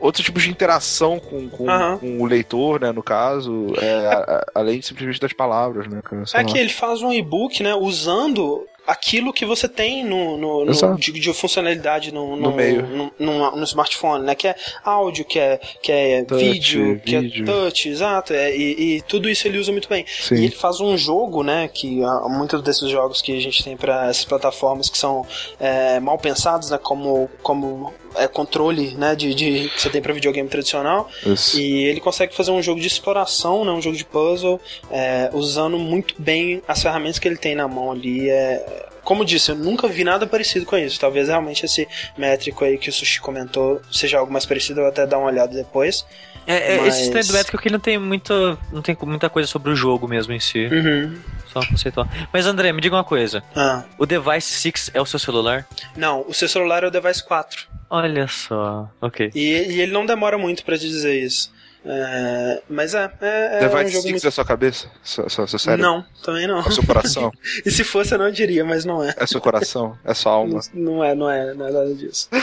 [0.01, 1.99] outros tipos de interação com, com, Aham.
[1.99, 6.22] com o leitor, né, no caso, é, a- a- além simplesmente das palavras, né, cara?
[6.35, 6.45] É lá.
[6.45, 11.12] que ele faz um e-book, né, usando aquilo que você tem no, no, no- de,
[11.12, 12.82] de funcionalidade no, No meio.
[12.86, 14.34] no, no- no smartphone, né?
[14.34, 17.43] Que é áudio, que é, que é Touch, vídeo, que vídeo.
[17.45, 18.32] é touch, exato.
[18.32, 20.05] é, e, e tudo isso ele usa muito bem.
[20.09, 20.36] Sim.
[20.36, 21.68] E ele faz um jogo, né?
[21.72, 25.24] Que ah, muitos desses jogos que a gente tem para essas plataformas que são
[25.61, 26.78] é, mal pensados, né?
[26.82, 29.14] Como, como é, controle, né?
[29.14, 31.09] De, de que você tem para videogame tradicional.
[31.26, 31.61] Isso.
[31.61, 34.61] E ele consegue fazer um jogo de exploração, né, um jogo de puzzle,
[34.91, 38.30] é, usando muito bem as ferramentas que ele tem na mão ali.
[38.30, 38.78] É,
[39.09, 41.01] como disse, eu nunca vi nada parecido com isso.
[41.01, 41.89] Talvez realmente esse
[42.19, 45.29] métrico aí que o Sushi comentou seja algo mais parecido, eu vou até dar uma
[45.29, 46.05] olhada depois.
[46.47, 48.59] É, é, Mas- Esse estranho do métrico que não tem muito.
[48.71, 50.67] não tem muita coisa sobre o jogo mesmo em si.
[50.67, 51.19] Uhum.
[51.51, 52.07] Só conceitual.
[52.31, 53.43] Mas André, me diga uma coisa.
[53.57, 55.67] Ah, O Device 6 é o seu celular?
[55.97, 57.67] não, o seu celular é o Device 4.
[57.89, 58.91] Olha só.
[59.01, 59.31] Ok.
[59.35, 61.51] E, e ele não demora muito pra te dizer isso.
[61.85, 64.22] É, mas é, é, é Device um jogo Six muito...
[64.22, 64.91] da sua cabeça?
[65.03, 65.87] Seu, seu, seu cérebro?
[65.87, 66.59] Não, também não.
[66.59, 67.33] É o seu coração?
[67.64, 69.14] E se fosse eu não diria, mas não é.
[69.16, 69.97] É seu coração?
[70.05, 70.61] É sua alma?
[70.74, 72.29] Não, não é, não é, não é nada disso.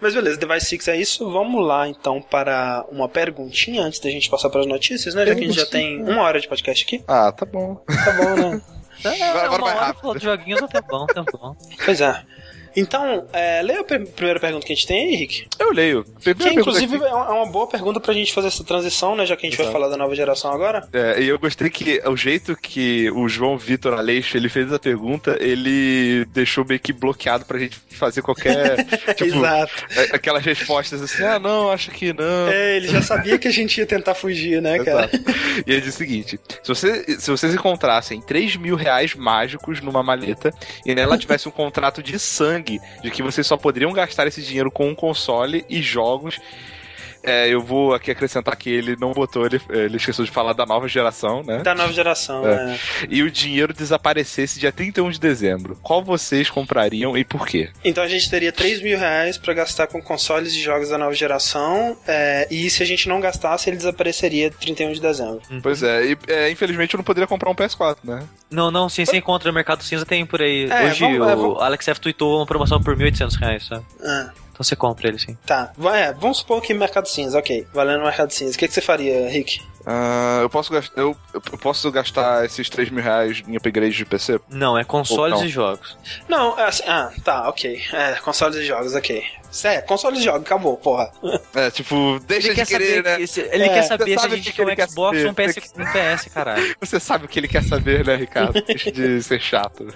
[0.00, 1.28] Mas beleza, Device 6 é isso.
[1.28, 5.26] Vamos lá então para uma perguntinha antes da gente passar para as notícias, né?
[5.26, 7.02] Já que a gente já tem uma hora de podcast aqui.
[7.08, 7.82] Ah, tá bom.
[7.84, 8.62] Tá bom, né?
[9.04, 10.20] É, agora uma vai hora rápido.
[10.20, 11.56] joguinhos, tá bom, tá bom.
[11.84, 12.24] Pois é.
[12.76, 15.46] Então, é, leia a pr- primeira pergunta que a gente tem aí, Henrique.
[15.58, 16.04] Eu leio.
[16.04, 17.04] Que Primeira pergunta inclusive aqui.
[17.04, 19.26] é uma é uma boa pergunta pra gente fazer essa transição, né?
[19.26, 19.78] Já que a gente vai Exato.
[19.78, 20.86] falar da nova geração agora.
[20.92, 24.78] É, e eu gostei que o jeito que o João Vitor Aleixo ele fez a
[24.78, 28.84] pergunta, ele deixou meio que bloqueado pra gente fazer qualquer.
[29.14, 29.72] tipo, Exato.
[29.96, 32.48] é, aquelas respostas assim, ah, não, acho que não.
[32.48, 35.08] É, ele já sabia que a gente ia tentar fugir, né, cara?
[35.12, 35.30] Exato.
[35.66, 40.02] E ele diz o seguinte: se, você, se vocês encontrassem 3 mil reais mágicos numa
[40.02, 40.52] maleta
[40.86, 44.70] e nela tivesse um contrato de sangue de que vocês só poderiam gastar esse dinheiro
[44.70, 46.38] com um console e jogos.
[47.22, 50.64] É, eu vou aqui acrescentar que ele não botou, ele, ele esqueceu de falar da
[50.64, 51.58] nova geração, né?
[51.58, 52.52] Da nova geração, é.
[52.74, 52.78] é.
[53.08, 55.76] E o dinheiro desaparecesse dia 31 de dezembro.
[55.82, 57.70] Qual vocês comprariam e por quê?
[57.84, 61.14] Então a gente teria 3 mil reais pra gastar com consoles e jogos da nova
[61.14, 61.96] geração.
[62.06, 65.42] É, e se a gente não gastasse, ele desapareceria 31 de dezembro.
[65.50, 65.60] Uhum.
[65.60, 68.26] Pois é, e é, infelizmente eu não poderia comprar um PS4, né?
[68.50, 70.68] Não, não, sim, você encontra no Mercado Cinza, tem por aí.
[70.70, 71.62] É, Hoje vamos, o vamos...
[71.62, 73.84] Alex F tweetou uma promoção por 1.800 reais, sabe?
[74.02, 74.47] É.
[74.58, 75.38] Então você compra ele, sim.
[75.46, 77.64] Tá, é, vamos supor que Mercado Cinza, ok.
[77.72, 78.56] Valendo Mercado Cinza.
[78.56, 79.60] O que, que você faria, Rick?
[79.86, 84.04] Uh, eu, posso gastar, eu, eu, posso gastar esses 3 mil reais em upgrade de
[84.04, 84.40] PC?
[84.50, 85.96] Não, é consoles e jogos.
[86.28, 87.80] Não, é assim, ah, tá, ok.
[87.92, 89.24] É, consoles e jogos, ok.
[89.64, 91.10] É, consoles e jogos, acabou, porra.
[91.54, 93.16] É, tipo, deixa ele de querer, né?
[93.16, 95.84] Que, ele é, quer saber se a gente quer um Xbox ou um PS, um
[95.84, 96.76] PS, caralho.
[96.80, 98.60] Você sabe o que ele quer saber, né, Ricardo?
[98.62, 99.86] Deixa de ser chato.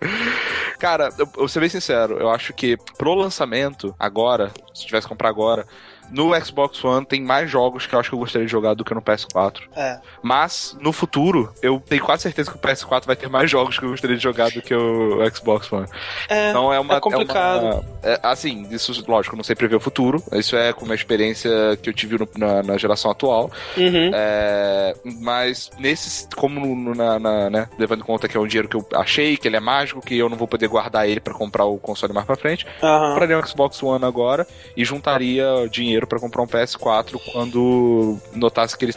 [0.78, 5.06] Cara, eu, eu vou ser bem sincero, eu acho que pro lançamento, agora, se tivesse
[5.06, 5.66] que comprar agora,
[6.10, 8.84] no Xbox One tem mais jogos que eu acho que eu gostaria de jogar do
[8.84, 9.62] que no PS4.
[9.76, 9.98] É.
[10.22, 13.84] Mas, no futuro, eu tenho quase certeza que o PS4 vai ter mais jogos que
[13.84, 15.86] eu gostaria de jogar do que o Xbox One.
[16.28, 16.94] É, então é uma.
[16.94, 17.66] É complicado.
[17.66, 20.22] É uma, é, assim, isso, lógico, não sei prever o futuro.
[20.32, 21.50] Isso é com uma experiência
[21.82, 23.50] que eu tive no, na, na, geração atual.
[23.76, 24.10] Uhum.
[24.14, 28.68] É, mas, nesses, como no, na, na, né, levando em conta que é um dinheiro
[28.68, 31.34] que eu achei, que ele é mágico, que eu não vou poder guardar ele para
[31.34, 33.10] comprar o console mais pra frente, uhum.
[33.10, 34.46] compraria um Xbox One agora
[34.76, 38.94] e juntaria dinheiro dinheiro para comprar um PS4 quando notasse que ele.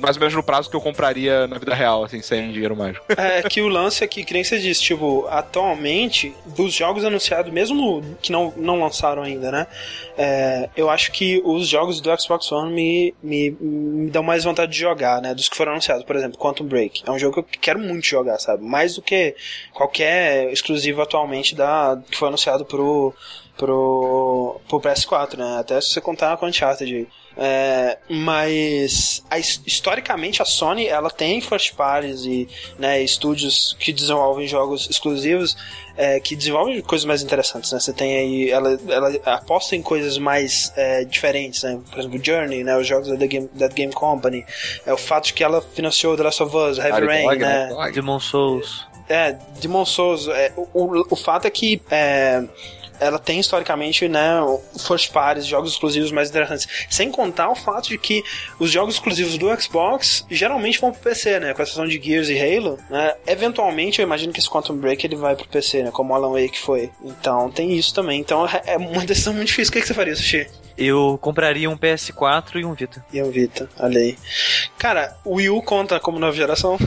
[0.00, 3.04] Mais ou menos no prazo que eu compraria na vida real, assim, sem dinheiro mágico.
[3.20, 8.02] É que o lance aqui, que nem você disse, tipo, atualmente, dos jogos anunciados, mesmo
[8.20, 9.66] que não, não lançaram ainda, né?
[10.16, 14.72] É, eu acho que os jogos do Xbox One me, me, me dão mais vontade
[14.72, 15.34] de jogar, né?
[15.34, 16.04] Dos que foram anunciados.
[16.04, 17.02] Por exemplo, Quantum Break.
[17.06, 18.64] É um jogo que eu quero muito jogar, sabe?
[18.64, 19.34] Mais do que
[19.72, 23.14] qualquer exclusivo atualmente da, que foi anunciado pro
[23.60, 25.58] pro, pro PS4, né?
[25.60, 27.06] Até se você contar com Uncharted.
[27.36, 34.48] É, mas a, historicamente a Sony ela tem first parties e né, estúdios que desenvolvem
[34.48, 35.56] jogos exclusivos
[35.96, 37.78] é, que desenvolvem coisas mais interessantes, né?
[37.78, 41.78] Você tem aí ela, ela aposta em coisas mais é, diferentes, né?
[41.90, 42.76] Por exemplo, Journey, né?
[42.76, 44.44] Os jogos da Game, da Game Company,
[44.84, 47.68] é o fato de que ela financiou The Last of Us, Heavy Rain, né?
[47.68, 47.90] né?
[47.92, 48.86] Demon Souls.
[49.08, 50.28] É, Demon Souls.
[50.28, 52.42] É, o, o, o fato é que é,
[53.00, 54.40] ela tem historicamente, né,
[54.86, 56.68] first parties, jogos exclusivos mais interessantes.
[56.88, 58.22] Sem contar o fato de que
[58.58, 62.38] os jogos exclusivos do Xbox geralmente vão pro PC, né, com exceção de Gears e
[62.38, 63.14] Halo, né.
[63.26, 66.58] Eventualmente, eu imagino que esse Quantum Break ele vai pro PC, né, como Alan Wake
[66.58, 66.90] foi.
[67.02, 68.20] Então, tem isso também.
[68.20, 69.70] Então, é, é uma decisão muito difícil.
[69.70, 70.59] O que, que você faria, Sushi?
[70.80, 73.04] Eu compraria um PS4 e um Vita.
[73.12, 74.16] E um Vita, olha aí.
[74.78, 76.78] Cara, o Wii U conta como nova geração?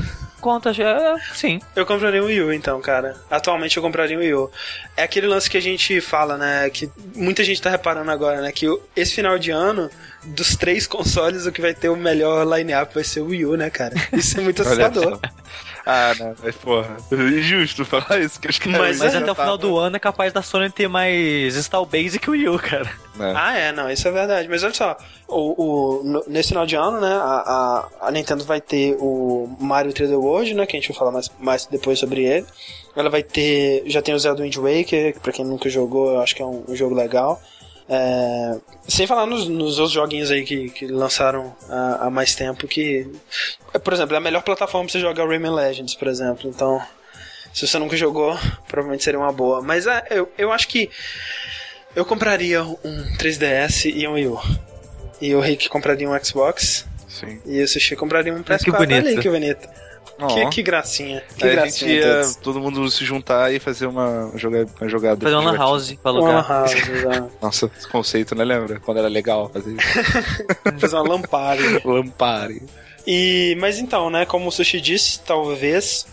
[0.42, 1.62] conta já, sim.
[1.74, 3.16] Eu compraria um Wii U, então, cara.
[3.32, 4.52] Atualmente eu compraria um Wii U.
[4.98, 6.70] É aquele lance que a gente fala, né?
[6.70, 8.52] Que muita gente tá reparando agora, né?
[8.52, 9.90] Que esse final de ano,
[10.26, 13.56] dos três consoles, o que vai ter o melhor line-up vai ser o Wii U,
[13.56, 13.94] né, cara?
[14.12, 15.18] Isso é muito assustador.
[15.86, 19.58] Ah, não, mas porra, injusto falar isso, que acho que Mas, mas até o final
[19.58, 22.90] do ano é capaz da Sony ter mais install base que o Wii U, cara.
[23.20, 23.34] É.
[23.36, 24.48] Ah, é, não, isso é verdade.
[24.48, 25.64] Mas olha só, o,
[26.02, 30.18] o, nesse final de ano, né, a, a, a, Nintendo vai ter o Mario 3D
[30.18, 32.46] World, né, que a gente vai falar mais, mais depois sobre ele.
[32.96, 36.22] Ela vai ter, já tem o Zelda Wind Waker, que pra quem nunca jogou, eu
[36.22, 37.42] acho que é um, um jogo legal.
[37.96, 42.68] É, sem falar nos, nos outros joguinhos aí que, que lançaram há, há, mais tempo
[42.68, 43.08] que.
[43.84, 46.50] Por exemplo, é a melhor plataforma pra você jogar Rayman Legends, por exemplo.
[46.50, 46.82] Então,
[47.54, 48.36] se você nunca jogou,
[48.68, 49.62] provavelmente seria uma boa.
[49.62, 50.90] Mas é, eu, eu acho que
[51.96, 54.40] eu compraria um 3DS e um Wii U.
[55.22, 56.88] E o Rick compraria um Xbox.
[57.08, 57.40] Sim.
[57.46, 58.64] E o Sushi compraria um PS4.
[58.64, 59.08] Que bonito.
[59.08, 59.70] Ali, que bonito.
[60.18, 61.24] Que, que, gracinha.
[61.38, 61.92] Que Aí gracinha.
[61.92, 64.70] A gente ia todo mundo se juntar e fazer uma, jogada.
[64.80, 66.32] Uma jogada fazer uma house pra alugar.
[66.32, 66.74] Uma house,
[67.42, 68.44] Nossa, esse conceito, né?
[68.44, 68.80] Lembra?
[68.80, 69.94] Quando era legal fazer isso.
[70.80, 71.82] fazer uma lampare.
[71.84, 72.62] lampare.
[73.06, 76.06] E, mas então, né, como o Sushi disse, talvez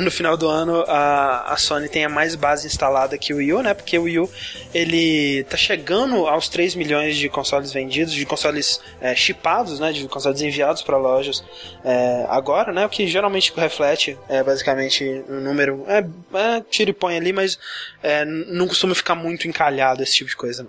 [0.00, 3.62] no final do ano a, a Sony tenha mais base instalada que o Wii U,
[3.62, 3.74] né?
[3.74, 4.30] Porque o Wii U
[4.72, 9.92] ele tá chegando aos 3 milhões de consoles vendidos, de consoles é, chipados, né?
[9.92, 11.44] De consoles enviados para lojas
[11.84, 12.86] é, agora, né?
[12.86, 15.84] O que geralmente reflete é basicamente um número.
[15.88, 17.58] É, é tira e põe ali, mas
[18.02, 20.66] é, não costuma ficar muito encalhado esse tipo de coisa.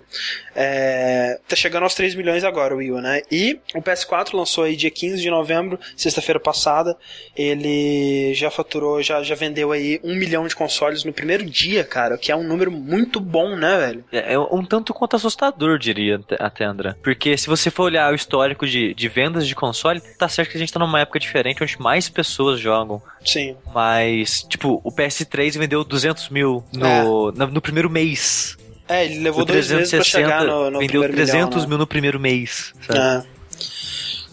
[0.54, 3.22] É, tá chegando aos 3 milhões agora o Wii U, né?
[3.30, 6.96] E o PS4 lançou aí dia 15 de novembro, sexta-feira passada.
[7.36, 12.18] Ele já faturou, já, já vendeu aí um milhão de consoles no primeiro dia, cara,
[12.18, 14.04] que é um número muito bom, né, velho?
[14.12, 16.94] É, é um tanto quanto assustador, diria até, André.
[17.02, 20.56] Porque se você for olhar o histórico de, de vendas de console, tá certo que
[20.56, 23.02] a gente tá numa época diferente onde mais pessoas jogam.
[23.24, 23.56] Sim.
[23.74, 27.02] Mas, tipo, o PS3 vendeu 200 mil no, é.
[27.02, 28.56] no, no primeiro mês.
[28.88, 31.66] É, ele levou dois meses pra chegar no, no vendeu primeiro 300 milhão, né?
[31.68, 32.74] mil no primeiro mês.
[32.86, 33.26] Sabe?
[33.26, 33.39] É.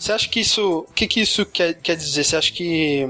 [0.08, 0.86] Você acha que isso.
[0.90, 2.24] O que, que isso quer, quer dizer?
[2.24, 3.06] Você acha que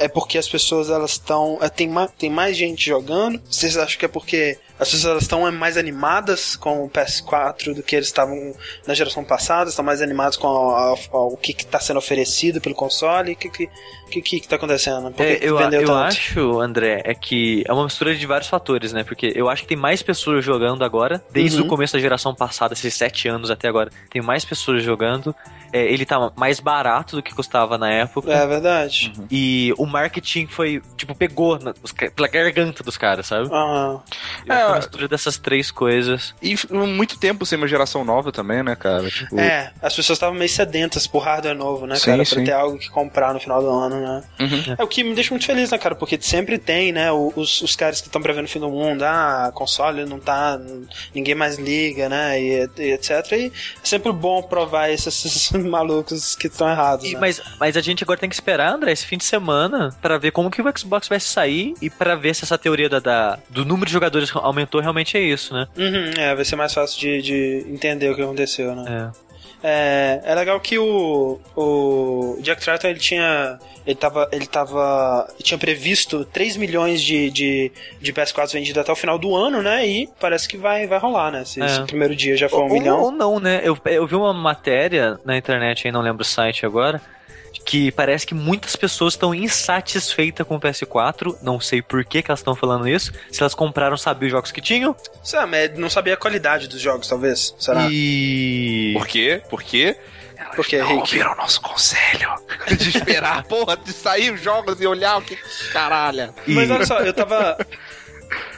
[0.00, 1.58] é porque as pessoas elas estão.
[1.60, 1.88] É, tem,
[2.18, 3.40] tem mais gente jogando?
[3.48, 7.94] Vocês acham que é porque as pessoas estão mais animadas com o PS4 do que
[7.96, 8.54] eles estavam
[8.86, 9.68] na geração passada?
[9.70, 13.32] Estão mais animados com a- a- a- o que está sendo oferecido pelo console?
[13.32, 13.68] O que que,
[14.10, 15.10] que, que, que tá acontecendo?
[15.12, 18.48] Por que É, eu, vendeu eu acho, André, é que é uma mistura de vários
[18.48, 19.04] fatores, né?
[19.04, 21.66] Porque eu acho que tem mais pessoas jogando agora, desde Uhum.
[21.66, 25.34] o começo da geração passada, esses sete anos até agora, tem mais pessoas jogando.
[25.72, 28.32] É, ele tá mais barato do que custava na época.
[28.32, 29.12] É verdade.
[29.30, 33.48] E o marketing foi, tipo, pegou na- os pela garganta dos caras, sabe?
[33.52, 34.02] Aham.
[34.46, 34.80] Eu acho que é uma É.
[34.80, 36.34] mistura dessas três coisas.
[36.42, 39.08] E muito tempo sem uma geração nova também, né, cara?
[39.10, 42.16] Tipo, É, as pessoas estavam meio sedentas por hardware novo, né, Sim, cara?
[42.24, 42.44] Pra sim.
[42.44, 44.22] ter algo que comprar no final do ano, né?
[44.40, 44.74] Uhum.
[44.78, 45.94] É o que me deixa muito feliz, né, cara?
[45.94, 49.50] Porque sempre tem, né, os, os caras que estão prevendo o fim do mundo, ah,
[49.54, 50.58] console não tá,
[51.14, 53.10] ninguém mais liga, né, e, e etc.
[53.32, 57.20] E é sempre bom provar esses, esses malucos que estão errados, E- né?
[57.20, 60.30] mas, mas a gente agora tem que esperar, André, esse fim de semana, pra ver
[60.32, 63.64] como que o Xbox vai sair e pra ver se essa teoria da, da- do
[63.64, 64.30] número de jogadores
[64.60, 65.66] aumentou realmente é isso, né?
[65.76, 69.12] Uhum, é, vai ser mais fácil de, de entender o que aconteceu, né?
[69.16, 69.30] É.
[69.62, 75.42] É, é legal que o, o Jack Tratton, ele tinha ele tava, ele tava ele
[75.42, 79.86] tinha previsto 3 milhões de, de, de PS4 vendidos até o final do ano, né?
[79.86, 81.44] E parece que vai, vai rolar, né?
[81.44, 81.82] Se, É.
[81.82, 83.00] primeiro dia já for um ou, milhão.
[83.02, 83.60] ou não, né?
[83.62, 87.00] Eu, eu vi uma matéria na internet, aí não lembro o site agora,
[87.70, 91.36] que parece que muitas pessoas estão insatisfeitas com o PS4.
[91.40, 93.12] Não sei por que, que elas estão falando isso.
[93.30, 94.96] Se elas compraram, sabiam os jogos que tinham.
[95.22, 97.54] Sei mas não sabia a qualidade dos jogos, talvez.
[97.60, 97.86] Será?
[97.88, 98.92] E.
[98.96, 99.40] Por quê?
[99.48, 99.96] Por quê?
[100.56, 102.28] Porque, não Rick, ouviram o nosso conselho
[102.76, 105.36] de esperar, porra, de sair os jogos e olhar o que
[105.72, 106.34] caralho.
[106.48, 107.56] e- Mas olha só, eu tava.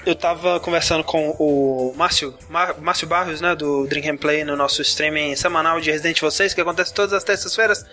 [0.07, 4.57] Eu tava conversando com o Márcio, Mar- Márcio Barrios, né, do Drink and Play, no
[4.57, 7.85] nosso streaming semanal de Resident Evil 6, que acontece todas as terças-feiras.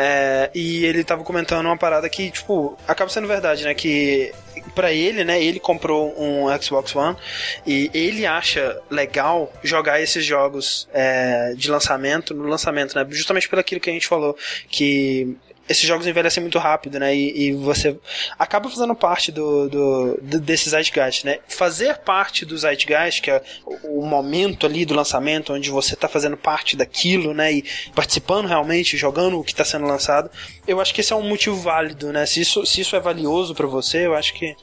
[0.00, 3.74] É, e ele tava comentando uma parada que, tipo, acaba sendo verdade, né?
[3.74, 4.32] Que
[4.72, 5.42] pra ele, né?
[5.42, 7.16] Ele comprou um Xbox One
[7.66, 13.04] e ele acha legal jogar esses jogos é, de lançamento no lançamento, né?
[13.10, 14.38] Justamente pelo aquilo que a gente falou,
[14.70, 15.36] que
[15.68, 17.14] esses jogos envelhecem muito rápido, né?
[17.14, 17.96] E, e você
[18.38, 21.38] acaba fazendo parte do, do, do desse Zeitgeist, né?
[21.48, 26.08] Fazer parte do Zeitgeist, que é o, o momento ali do lançamento, onde você tá
[26.08, 27.52] fazendo parte daquilo, né?
[27.52, 27.64] E
[27.94, 30.30] participando realmente, jogando o que tá sendo lançado.
[30.66, 32.24] Eu acho que esse é um motivo válido, né?
[32.26, 34.54] Se isso, se isso é valioso pra você, eu acho que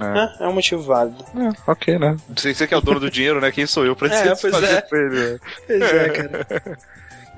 [0.00, 0.04] É.
[0.04, 1.24] né, é um motivo válido.
[1.36, 2.16] É, ok, né?
[2.36, 3.50] Você, você que é o dono do dinheiro, né?
[3.50, 4.80] Quem sou eu pra É, dizer pois fazer é.
[4.80, 5.38] pra ele, né?
[5.66, 6.78] Pois é, cara.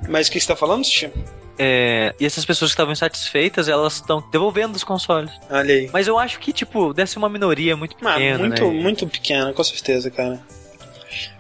[0.09, 1.11] Mas o que você tá falando, Sushi?
[1.59, 5.31] É, e essas pessoas que estavam insatisfeitas, elas estão devolvendo os consoles.
[5.49, 5.91] Olha aí.
[5.93, 8.71] Mas eu acho que, tipo, deve ser uma minoria muito Ah, pequena, muito, né?
[8.83, 10.41] muito pequena, com certeza, cara.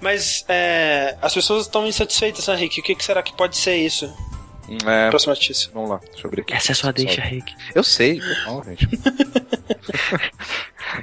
[0.01, 2.79] Mas é, as pessoas estão insatisfeitas, né, Rick?
[2.79, 4.13] O que, que será que pode ser isso?
[4.87, 5.71] É, Próxima notícia.
[5.75, 6.55] vamos lá, deixa eu abrir aqui.
[6.55, 7.53] Essa é a sua deixa, Rick.
[7.75, 8.89] Eu sei, não, gente.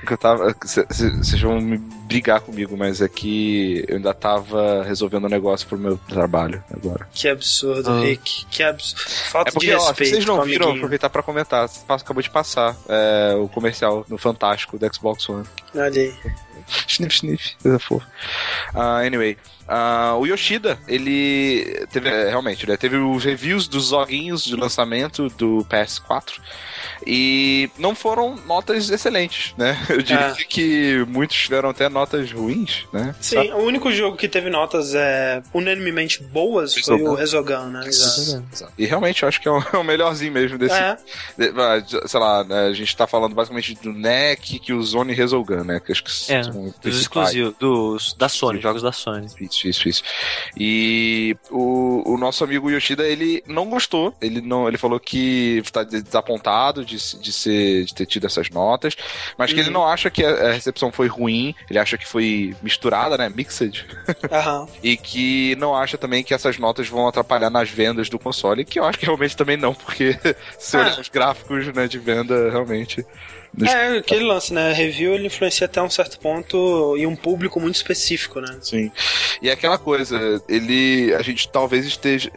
[0.06, 0.56] Que eu tava.
[0.64, 5.78] Vocês vão me brigar comigo, mas é que eu ainda tava resolvendo um negócio pro
[5.78, 7.08] meu trabalho agora.
[7.12, 8.00] Que absurdo, Ah.
[8.00, 8.46] Rick.
[8.50, 9.02] Que absurdo.
[9.30, 10.12] Falta É porque, de ó, respeito.
[10.12, 11.68] vocês não viram, aproveitar pra comentar.
[11.88, 15.46] Passo- Acabou de passar é, o comercial no Fantástico do Xbox One.
[15.76, 16.14] Olha aí.
[16.88, 18.08] Sniff, sniff, coisa fofa.
[18.74, 19.36] Ah, anyway,
[19.74, 25.30] ah, o Yoshida, ele teve, é, realmente, né, teve os reviews dos joguinhos de lançamento
[25.30, 26.42] do PS4
[27.06, 29.78] e não foram notas excelentes, né?
[29.90, 30.44] Eu diria É.
[30.46, 33.16] que muitos tiveram até notas ruins, né?
[33.20, 37.88] Sim, o único jogo que teve notas é, unanimemente boas foi o Resogun, né?
[37.88, 38.46] Exato.
[38.52, 38.74] Exato.
[38.78, 40.76] E realmente eu acho que é o, é o melhorzinho mesmo desse.
[40.76, 40.98] É,
[41.38, 45.14] de- ah, sei lá, né, a gente tá falando basicamente do NEC, que o Zone
[45.14, 45.80] Resogun, né?
[45.80, 48.64] Que acho que É, são os Dos exclusivos, dos, da Sony, Sim.
[48.64, 49.28] jogos da Sony.
[49.40, 50.04] Isso, isso, isso.
[50.58, 54.14] E o, o nosso amigo Yoshida, ele não gostou.
[54.22, 58.96] Ele não, ele falou que está desapontado de, de, ser, de ter tido essas notas,
[59.38, 59.74] mas que ele Uhum.
[59.74, 61.56] não acha que a, a recepção foi ruim.
[61.70, 63.32] Ele acha que foi misturada, né?
[63.34, 63.86] Mixed.
[64.32, 64.68] aham.
[64.84, 68.66] E que não acha também que essas notas vão atrapalhar nas vendas do console.
[68.66, 70.18] Que eu acho que realmente também não, porque
[70.60, 70.82] se Ah.
[70.82, 73.06] olhar os gráficos né, de venda, realmente.
[73.68, 74.72] É, aquele lance, né?
[74.72, 78.58] Review ele influencia até um certo ponto e um público muito específico, né?
[78.62, 78.90] Sim.
[79.42, 81.14] E é aquela coisa, ele.
[81.14, 82.32] A gente talvez esteja.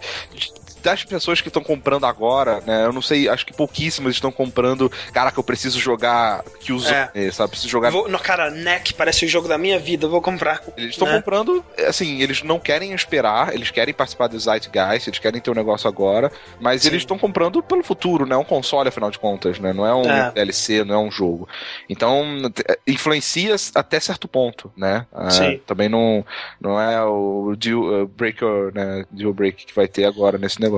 [0.85, 2.85] Das pessoas que estão comprando agora, né?
[2.85, 4.93] Eu não sei, acho que pouquíssimas estão comprando.
[5.13, 7.31] Caraca, eu preciso jogar Killzone, É.
[7.33, 7.51] sabe?
[7.51, 7.91] Preciso jogar.
[7.91, 10.63] Vou, no, cara, NEC parece o jogo da minha vida, eu vou comprar.
[10.77, 11.17] Eles estão né?
[11.17, 15.55] comprando, assim, eles não querem esperar, eles querem participar do Zeitgeist, eles querem ter um
[15.55, 16.31] negócio agora,
[16.61, 16.89] mas Sim.
[16.89, 18.35] eles estão comprando pelo futuro, né?
[18.35, 19.73] É um console, afinal de contas, né?
[19.73, 20.31] Não é um É.
[20.33, 21.49] DLC, não é um jogo.
[21.89, 25.07] Então, t- influencia até certo ponto, né?
[25.13, 25.61] Ah, Sim.
[25.67, 26.25] também não,
[26.61, 29.07] não é o deal uh, breaker, né?
[29.11, 30.74] Deal break que vai ter agora nesse negócio.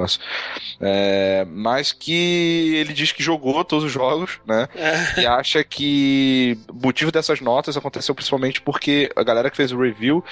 [0.81, 4.69] É, mas que ele diz que jogou todos os jogos, né?
[4.75, 5.23] É.
[5.23, 9.79] e acha que o motivo dessas notas aconteceu principalmente porque a galera que fez o
[9.81, 10.23] review,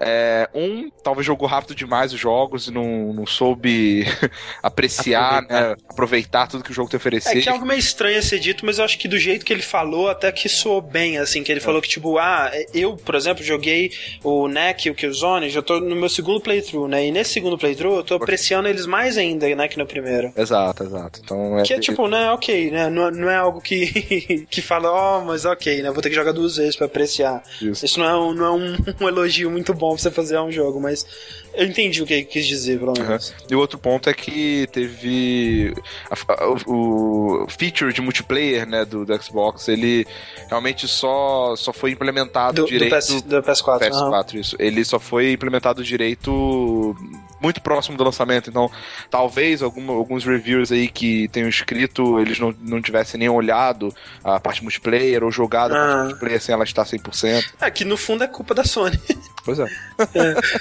[0.00, 4.04] é, um, talvez jogou rápido demais os jogos e não, não soube
[4.62, 5.68] apreciar, Aproveitar.
[5.70, 7.40] né, aproveitar tudo que o jogo te É oferecia.
[7.40, 9.52] que é algo meio estranho a ser dito, mas eu acho que do jeito que
[9.52, 13.14] ele falou, até que soou bem, assim, que ele falou que, tipo, ah, eu, por
[13.14, 13.92] exemplo, joguei
[14.22, 17.06] o NEC e o Killzone, já tô no meu segundo playthrough, né?
[17.06, 20.32] E nesse segundo playthrough eu tô apreciando eles mais ainda, né, que no primeiro.
[20.36, 21.20] Exato, exato.
[21.22, 22.88] Então, é, Que é tipo, né, ok, né?
[22.90, 25.90] Não, não é algo que, que fala, ó, mas ok, né?
[25.90, 27.42] Vou ter que jogar duas vezes pra apreciar.
[27.60, 27.84] Isso.
[27.84, 30.42] Isso não é, um, não é um, um elogio muito bom pra você fazer a
[30.42, 31.06] um jogo, mas
[31.54, 33.34] eu entendi o que ele quis dizer, pelo menos.
[33.50, 35.74] E o outro ponto é que teve
[36.10, 40.06] a- a- o, feature de multiplayer, né, do, do Xbox, ele
[40.48, 43.90] realmente só, só foi implementado Do, do, direito PS, do PS4.
[43.92, 44.10] aham.
[44.10, 44.56] PS4, isso.
[44.58, 46.96] Ele só foi implementado direito
[47.42, 48.70] muito próximo do lançamento, então
[49.10, 54.38] talvez alguma- alguns reviewers aí que tenham escrito, eles não, não tivessem nem olhado a
[54.38, 55.86] parte multiplayer ou jogado a Ah.
[55.86, 57.44] parte multiplayer sem ela estar 100%.
[57.60, 58.98] É que no fundo é culpa da Sony.
[59.44, 59.66] Pois é.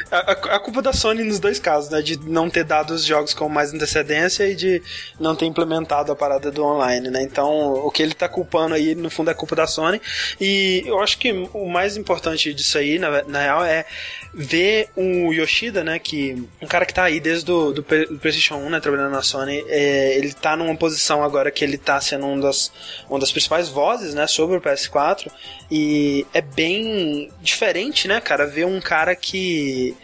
[0.10, 2.02] A, a- a culpa da Sony nos dois casos, né?
[2.02, 4.82] De não ter dado os jogos com mais antecedência e de
[5.20, 7.22] não ter implementado a parada do online, né?
[7.22, 10.02] Então, o que ele tá culpando aí, no fundo, é culpa da Sony.
[10.40, 13.86] E eu acho que o mais importante disso aí, na, na real, é
[14.34, 16.00] ver o Yoshida, né?
[16.00, 18.80] Que um cara que tá aí desde do, P- do PlayStation 1, né?
[18.80, 22.72] Trabalhando na Sony, é, ele tá numa posição agora que ele tá sendo um das,
[23.10, 24.26] uma das principais vozes, né?
[24.28, 25.30] Sobre o PS4.
[25.70, 28.46] E é bem diferente, né, cara?
[28.48, 29.96] Ver um cara que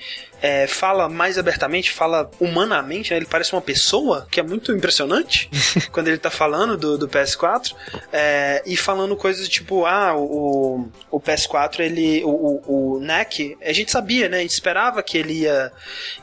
[0.42, 3.18] é, fala mais abertamente, fala humanamente, né?
[3.18, 5.50] Ele parece uma pessoa, que é muito impressionante
[5.92, 7.74] quando ele tá falando do, do PS4.
[8.12, 12.24] é, e falando coisas tipo, ah, o, o PS4, ele.
[12.24, 14.38] O, o, o NEC, a gente sabia, né?
[14.38, 15.72] A gente esperava que ele ia.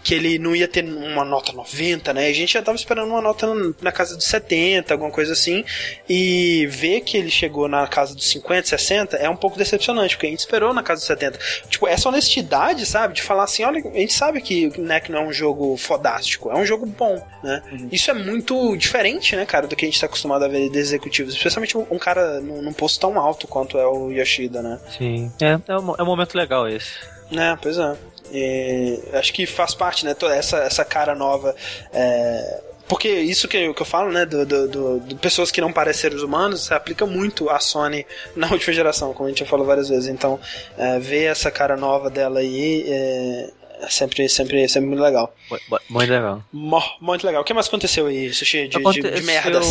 [0.02, 2.28] que ele não ia ter uma nota 90, né?
[2.28, 3.46] A gente já tava esperando uma nota
[3.80, 5.64] na casa dos 70, alguma coisa assim.
[6.08, 10.26] E ver que ele chegou na casa dos 50, 60 é um pouco decepcionante, porque
[10.26, 11.38] a gente esperou na casa dos 70.
[11.68, 13.14] Tipo, essa honestidade, sabe?
[13.14, 16.54] De falar assim, olha, gente sabe que o NEC não é um jogo fodástico, é
[16.56, 17.62] um jogo bom, né?
[17.92, 20.78] Isso é muito diferente, né, cara, do que a gente tá acostumado a ver de
[20.78, 24.78] executivos, especialmente um, um cara num, num posto tão alto quanto é o Yoshida, né?
[24.96, 25.32] Sim.
[25.40, 26.90] É, é, um, é um momento legal esse.
[27.32, 27.96] É, pois é.
[28.32, 30.14] E acho que faz parte, né?
[30.14, 31.54] Toda essa, essa cara nova.
[31.92, 34.24] é, Porque isso que eu, que eu falo, né?
[34.26, 38.06] Do, do, do- de pessoas que não parecem seres humanos, se aplica muito à Sony
[38.36, 40.08] na última geração, como a gente já falou várias vezes.
[40.08, 40.38] Então,
[40.76, 43.50] é, ver essa cara nova dela aí é,
[43.84, 45.34] é sempre, sempre, sempre muito legal.
[45.50, 46.42] Mu- mu- Muito legal.
[46.52, 47.42] Mo- Muito legal.
[47.42, 48.68] O que mais aconteceu aí, Sushi?
[48.68, 49.66] De, de, de merdas.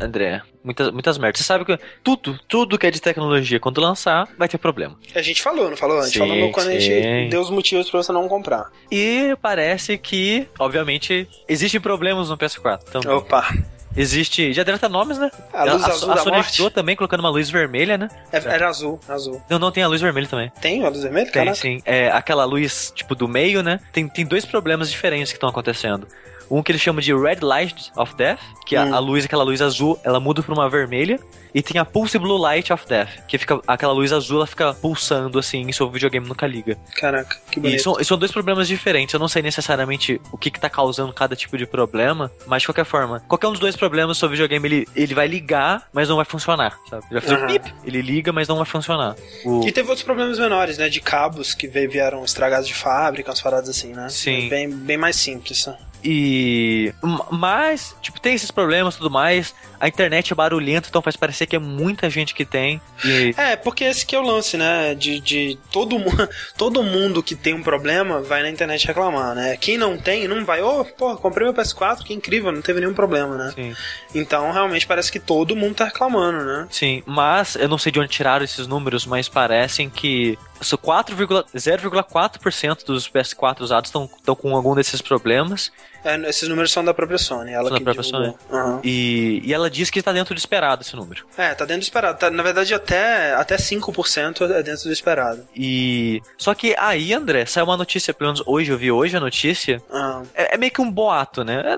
[0.00, 1.40] André, muitas, muitas merdas.
[1.40, 4.96] Você sabe que tudo, tudo que é de tecnologia, quando lançar, vai ter problema.
[5.14, 5.98] A gente falou, não falou?
[5.98, 6.80] A gente Sim, falou no- quando a sim.
[6.80, 8.70] gente deu os motivos pra você não comprar.
[8.92, 12.80] E parece que, obviamente, existem problemas no PS4.
[12.88, 13.48] Então, Opa!
[13.96, 14.52] Existe.
[14.52, 15.30] Já deve estar nomes, né?
[15.52, 16.48] A luz a, azul a da Sony morte?
[16.50, 18.08] ajudou também colocando uma luz vermelha, né?
[18.32, 19.42] É- Era azul, azul.
[19.48, 20.50] Não, não tem a luz vermelha também.
[20.60, 21.26] Tem a luz vermelha?
[21.26, 21.54] Tem, Caraca.
[21.56, 21.80] sim.
[21.84, 23.80] É, aquela luz, tipo, do meio, né?
[23.92, 26.06] Tem, tem dois problemas diferentes que estão acontecendo.
[26.50, 28.94] Um que eles chamam de Red Light of Death, que a- Hum.
[28.94, 31.18] a, luz, aquela luz azul, ela muda pra uma vermelha.
[31.54, 34.74] E tem a Pulse Blue Light of Death, que fica aquela luz azul, ela fica
[34.74, 36.76] pulsando assim, e seu videogame nunca liga.
[36.94, 37.82] Caraca, que E bonito.
[37.82, 39.14] são, são dois problemas diferentes.
[39.14, 42.68] Eu não sei necessariamente o que, que tá causando cada tipo de problema, mas de
[42.68, 46.16] qualquer forma, qualquer um dos dois problemas, seu videogame ele, ele vai ligar, mas não
[46.16, 46.78] vai funcionar.
[46.88, 47.04] Sabe?
[47.10, 47.46] Ele vai fazer um Aham.
[47.46, 49.16] pip, ele liga, mas não vai funcionar.
[49.44, 50.90] O- E teve outros problemas menores, né?
[50.90, 54.08] De cabos que vieram estragados de fábrica, umas paradas assim, né?
[54.10, 54.50] Sim.
[54.50, 55.66] Bem, bem mais simples.
[55.66, 55.76] né?
[56.04, 56.92] E.
[57.30, 59.54] Mas, tipo, tem esses problemas e tudo mais.
[59.80, 62.80] A internet é barulhenta, então faz parecer que é muita gente que tem.
[63.04, 63.32] E.
[63.36, 64.94] É, porque esse que é o lance, né?
[64.94, 65.96] De, de todo,
[66.56, 69.56] todo mundo que tem um problema vai na internet reclamar, né?
[69.56, 70.62] Quem não tem, não vai.
[70.62, 73.52] Ô, pô, comprei meu PS4, que incrível, não teve nenhum problema, né?
[73.54, 73.74] Sim,
[74.14, 76.66] Então, realmente, parece que todo mundo tá reclamando, né?
[76.70, 80.47] sim, mas eu não sei de onde tiraram esses números, mas parecem que só 4,-
[80.60, 85.72] 0,4% dos PS4 usados estão com algum desses problemas.
[86.04, 87.52] É, esses números são da própria Sony.
[87.52, 88.38] Ela São da própria divulgou.
[88.50, 88.80] Aham.
[88.84, 91.24] E, e ela diz que está dentro do esperado esse número.
[91.36, 92.18] É, tá dentro do esperado.
[92.18, 95.46] Tá, na verdade, até, até 5% é dentro do esperado.
[95.54, 96.20] E.
[96.36, 99.82] Só que aí, André, saiu uma notícia, pelo menos hoje, eu vi hoje a notícia.
[99.90, 101.62] Ah, É, é meio que um boato, né?
[101.74, 101.76] É,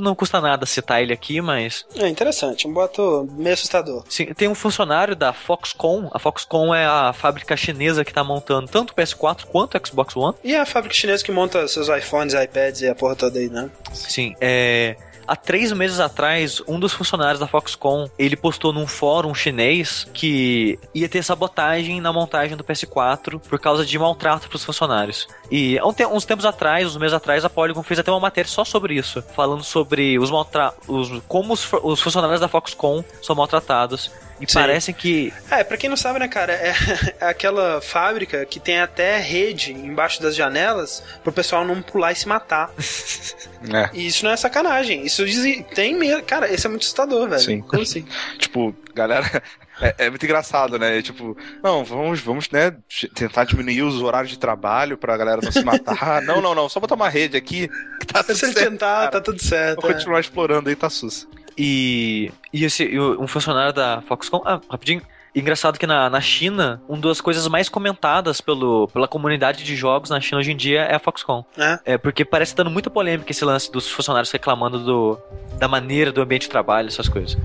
[0.00, 1.86] não custa nada citar ele aqui, mas.
[1.96, 4.04] é interessante, um boato meio assustador.
[4.08, 6.08] Sim, tem um funcionário da Foxconn.
[6.12, 10.16] A Foxconn é a fábrica chinesa que tá montando tanto o PS4 quanto o Xbox
[10.16, 10.34] One.
[10.42, 13.70] E a fábrica chinesa que monta seus iPhones, iPads e a porra toda aí, né?
[13.92, 14.96] Sim, é.
[15.26, 20.78] Há três meses atrás, um dos funcionários da Foxconn, ele postou num fórum chinês que
[20.94, 25.26] ia ter sabotagem na montagem do PS4 por causa de maltrato pros funcionários.
[25.50, 28.96] E uns tempos atrás, uns meses atrás, a Polygon fez até uma matéria só sobre
[28.96, 34.10] isso, falando sobre os maltra os, como os, os funcionários da Foxconn são maltratados.
[34.40, 34.54] E Sim.
[34.58, 36.74] parece que É, pra quem não sabe, né, cara, é,
[37.20, 42.16] é aquela fábrica que tem até rede embaixo das janelas pro pessoal não pular e
[42.16, 42.70] se matar.
[43.72, 43.88] É.
[43.94, 45.06] E isso não é sacanagem.
[45.06, 46.22] Isso diz- tem mesmo.
[46.24, 47.40] Cara, esse é muito assustador, velho.
[47.40, 47.62] Sim.
[47.62, 48.06] Como assim?
[48.38, 49.42] Tipo, galera.
[49.80, 51.00] É, é muito engraçado, né?
[51.00, 52.76] Tipo, não, vamos, vamos, né,
[53.14, 56.20] tentar diminuir os horários de trabalho pra galera não se matar.
[56.22, 57.68] não, não, não, só botar uma rede aqui
[57.98, 58.70] que tá tudo Se ele certo.
[58.70, 59.10] tentar, cara.
[59.12, 59.80] tá tudo certo.
[59.80, 59.94] Vou é.
[59.94, 61.26] continuar explorando aí, tá sus.
[61.56, 64.42] E, e esse, um funcionário da Foxconn.
[64.44, 65.02] Ah, rapidinho.
[65.34, 70.08] Engraçado que na, na China, uma das coisas mais comentadas pelo, pela comunidade de jogos
[70.08, 71.42] na China hoje em dia é a Foxconn.
[71.58, 71.80] É.
[71.84, 75.18] É, porque parece dando muita polêmica esse lance dos funcionários reclamando do,
[75.58, 77.36] da maneira do ambiente de trabalho, essas coisas.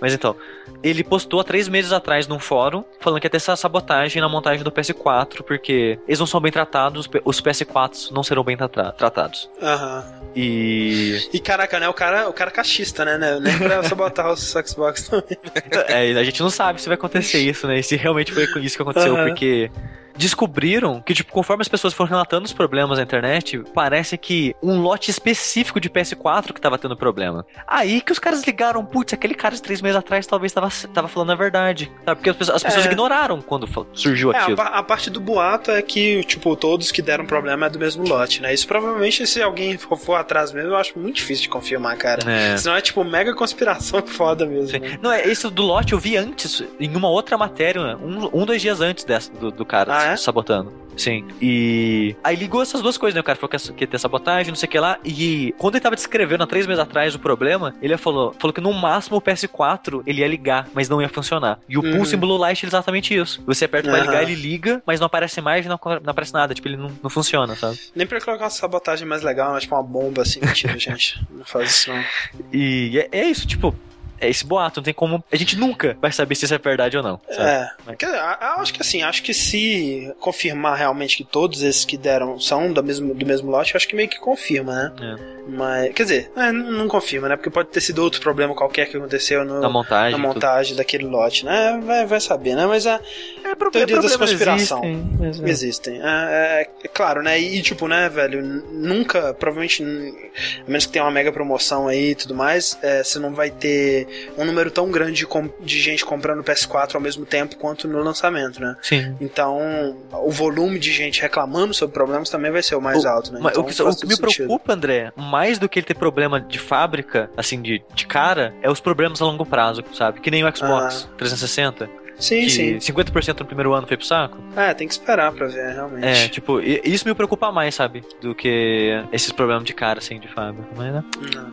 [0.00, 0.34] Mas então,
[0.82, 4.28] ele postou há três meses atrás num fórum falando que ia ter essa sabotagem na
[4.28, 8.44] montagem do PS4, porque eles não são bem tratados, os P- os PS4s não serão
[8.44, 9.50] bem tra- tratados.
[9.60, 10.04] Aham.
[10.36, 11.28] E.
[11.32, 11.88] E caraca, né?
[11.88, 13.18] O cara, o cara cachista, né?
[13.18, 13.38] né?
[13.40, 15.36] Nem pra sabotar os Xbox também.
[15.88, 17.78] É, a gente não sabe se vai acontecer isso, né?
[17.78, 19.26] E se realmente foi isso que aconteceu, Aham.
[19.28, 19.70] porque
[20.18, 24.80] descobriram que, tipo, conforme as pessoas foram relatando os problemas na internet, parece que um
[24.80, 27.46] lote específico de PS4 que tava tendo problema.
[27.66, 31.08] Aí que os caras ligaram, putz, aquele cara de três meses atrás talvez tava, tava
[31.08, 31.90] falando a verdade.
[32.04, 32.16] Sabe?
[32.16, 32.88] Porque as pessoas, as pessoas É.
[32.88, 34.56] ignoraram quando surgiu É, a, aquilo.
[34.56, 38.06] pa- a parte do boato é que, tipo, todos que deram problema é do mesmo
[38.06, 38.52] lote, né?
[38.52, 42.28] Isso provavelmente, se alguém for, for atrás mesmo, eu acho muito difícil de confirmar, cara.
[42.30, 42.56] É.
[42.56, 44.78] Senão é, tipo, mega conspiração foda mesmo.
[44.78, 44.98] Né?
[45.00, 48.60] Não, é esse do lote eu vi antes, em uma outra matéria, um, um dois
[48.60, 50.16] dias antes dessa, do, do cara Ah, é?
[50.16, 50.72] sabotando.
[50.96, 51.24] Sim.
[51.40, 52.16] E.
[52.24, 53.20] Aí ligou essas duas coisas, né?
[53.20, 54.98] O cara falou que ia- ter sabotagem, não sei o que lá.
[55.04, 58.60] E quando ele tava descrevendo há três meses atrás o problema, ele falou, falou que
[58.60, 61.60] no máximo o PS4 ele ia ligar, mas não ia funcionar.
[61.68, 61.98] E o Uhum.
[61.98, 63.40] Pulse Blue Light é exatamente isso.
[63.46, 64.06] Você aperta pra Aham.
[64.08, 66.52] ligar, ele liga, mas não aparece mais e não, não aparece nada.
[66.52, 67.78] Tipo, ele não, não funciona, sabe?
[67.94, 71.24] Nem pra colocar uma sabotagem mais legal, mas tipo uma bomba assim, mentira, gente.
[71.30, 72.04] Não faz isso não.
[72.52, 73.72] E é, é isso, tipo.
[74.20, 75.22] É esse boato, não tem como.
[75.30, 77.20] A gente nunca vai saber se isso é verdade ou não.
[77.30, 77.48] sabe?
[77.48, 77.70] É.
[78.06, 82.38] A- eu acho que assim, acho que se confirmar realmente que todos esses que deram
[82.40, 84.92] são do mesmo, do mesmo lote, eu acho que meio que confirma, né?
[85.34, 85.38] É.
[85.50, 87.36] Mas, quer dizer, é, não, não confirma, né?
[87.36, 90.10] Porque pode ter sido outro problema qualquer que aconteceu no, Na montagem.
[90.12, 90.34] na tudo.
[90.34, 91.80] montagem daquele lote, né?
[91.82, 92.66] Vai, vai saber, né?
[92.66, 93.00] Mas é,
[93.44, 94.84] É, pro- Teoria da problemas conspiração.
[94.84, 95.48] existem, mas é.
[95.48, 96.00] existem.
[96.02, 97.38] É, é- é claro, né?
[97.40, 102.14] E, tipo, né, velho, nunca, provavelmente, a menos que tenha uma mega promoção aí e
[102.14, 105.26] tudo mais, é, você não vai ter um número tão grande de,
[105.60, 108.76] de gente comprando PS4 ao mesmo tempo quanto no lançamento, né?
[108.82, 109.16] Sim.
[109.20, 113.32] Então, o volume de gente reclamando sobre problemas também vai ser o mais O- alto,
[113.32, 113.40] né?
[113.42, 114.34] Mas Então, o que, o que me sentido.
[114.36, 118.70] preocupa, André, mais do que ele ter problema de fábrica, assim, de, de cara, é
[118.70, 120.20] os problemas a longo prazo, sabe?
[120.20, 122.07] Que nem o Xbox 360, Ah.
[122.18, 122.78] Sim, que sim.
[122.78, 124.38] 50% no primeiro ano foi pro saco.
[124.56, 126.04] É, tem que esperar pra ver, realmente.
[126.06, 128.02] É, tipo, e- isso me preocupa mais, sabe?
[128.20, 130.68] Do que esses problemas de cara, assim, de fábrica.
[130.76, 131.04] Mas, né?
[131.34, 131.48] Não.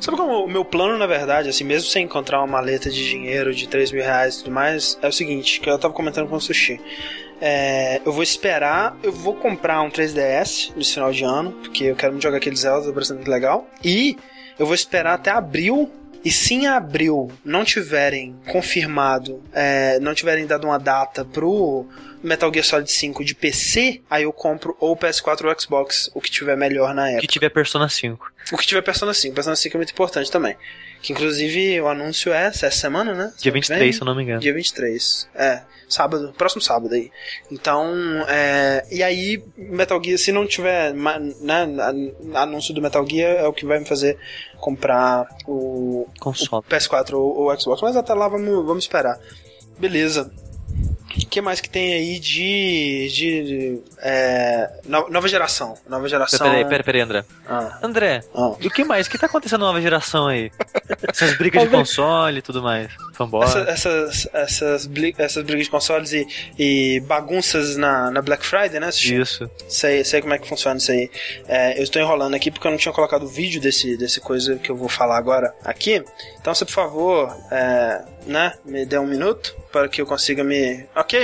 [0.00, 3.54] Sabe como o meu plano, na verdade, assim, mesmo sem encontrar uma maleta de dinheiro
[3.54, 6.36] de 3 mil reais e tudo mais, é o seguinte, que eu tava comentando com
[6.36, 6.80] o Sushi.
[7.40, 11.96] É, eu vou esperar, eu vou comprar um 3DS nesse final de ano, porque eu
[11.96, 13.68] quero muito jogar aquele Zelda, tá parecendo muito legal.
[13.84, 14.16] E
[14.58, 15.90] eu vou esperar até abril.
[16.24, 21.86] E se em abril não tiverem confirmado, é, não tiverem dado uma data pro
[22.22, 26.10] Metal Gear Solid 5 de PC, aí eu compro ou o PS4 ou o Xbox,
[26.14, 27.22] o que tiver melhor na época.
[27.22, 28.32] Que tiver Persona 5.
[28.52, 29.34] O que tiver Persona 5.
[29.34, 30.56] Persona 5 é muito importante também.
[31.02, 33.32] Que inclusive o anúncio é essa semana, né?
[33.36, 33.92] Dia Semana que 23, vem?
[33.92, 34.40] se eu não me engano.
[34.40, 35.28] Dia 23.
[35.34, 37.10] É, sábado, próximo sábado aí.
[37.50, 37.92] Então,
[38.28, 41.66] é, e aí Metal Gear, se não tiver né,
[42.34, 44.16] anúncio do Metal Gear, é o que vai me fazer
[44.58, 46.64] comprar o, Console.
[46.64, 47.82] o PS4 ou o Xbox.
[47.82, 49.18] Mas até lá vamos, vamos esperar.
[49.78, 50.32] Beleza.
[51.32, 53.08] Que mais que tem aí de.
[53.08, 53.80] de.
[54.02, 55.74] é, no- nova geração.
[55.88, 56.38] Nova geração.
[56.38, 57.24] Peraí, peraí, peraí, André.
[57.48, 58.54] Ah, André, ah.
[58.60, 59.06] e o que mais?
[59.06, 60.52] O que tá acontecendo na nova geração aí?
[61.08, 62.92] Essas brigas de console e tudo mais.
[63.14, 63.44] Fanboy.
[63.44, 66.26] Essa- essas, essas, essas brigas de consoles e,
[66.58, 68.90] e bagunças na, na Black Friday, né?
[68.90, 69.20] Sushi?
[69.20, 69.50] Isso.
[69.68, 71.10] Sei, sei como é que funciona isso aí.
[71.48, 74.56] É, eu estou enrolando aqui porque eu não tinha colocado o vídeo desse, desse coisa
[74.56, 76.04] que eu vou falar agora aqui.
[76.38, 80.84] Então, você, por favor, é, né, me dê um minuto para que eu consiga me.
[80.94, 81.21] Ok.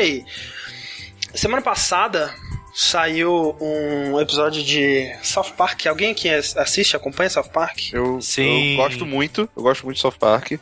[1.35, 2.35] Semana passada
[2.75, 5.87] saiu um episódio de South Park.
[5.87, 7.93] Alguém que assiste, acompanha South Park?
[7.93, 8.73] Eu, Sim.
[8.73, 10.53] eu gosto muito, eu gosto muito de South Park,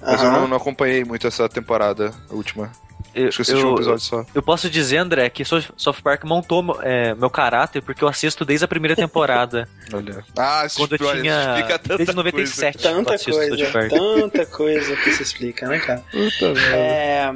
[0.00, 2.70] mas eu não, não acompanhei muito essa temporada última.
[3.14, 4.24] Eu, Acho que eu assisti um eu- episódio só.
[4.34, 8.64] eu posso dizer, André, que South Park montou é, meu caráter porque eu assisto desde
[8.64, 9.68] a primeira temporada.
[9.92, 10.24] Olha.
[10.36, 11.44] Ah, isso quando eu explica- tinha.
[11.54, 12.76] explica tanta Desde 97.
[12.86, 13.90] eu Tanta coisa, South Park.
[13.90, 16.02] tanta coisa que se explica, né, cara?
[16.10, 16.58] Puta.
[16.74, 17.32] É,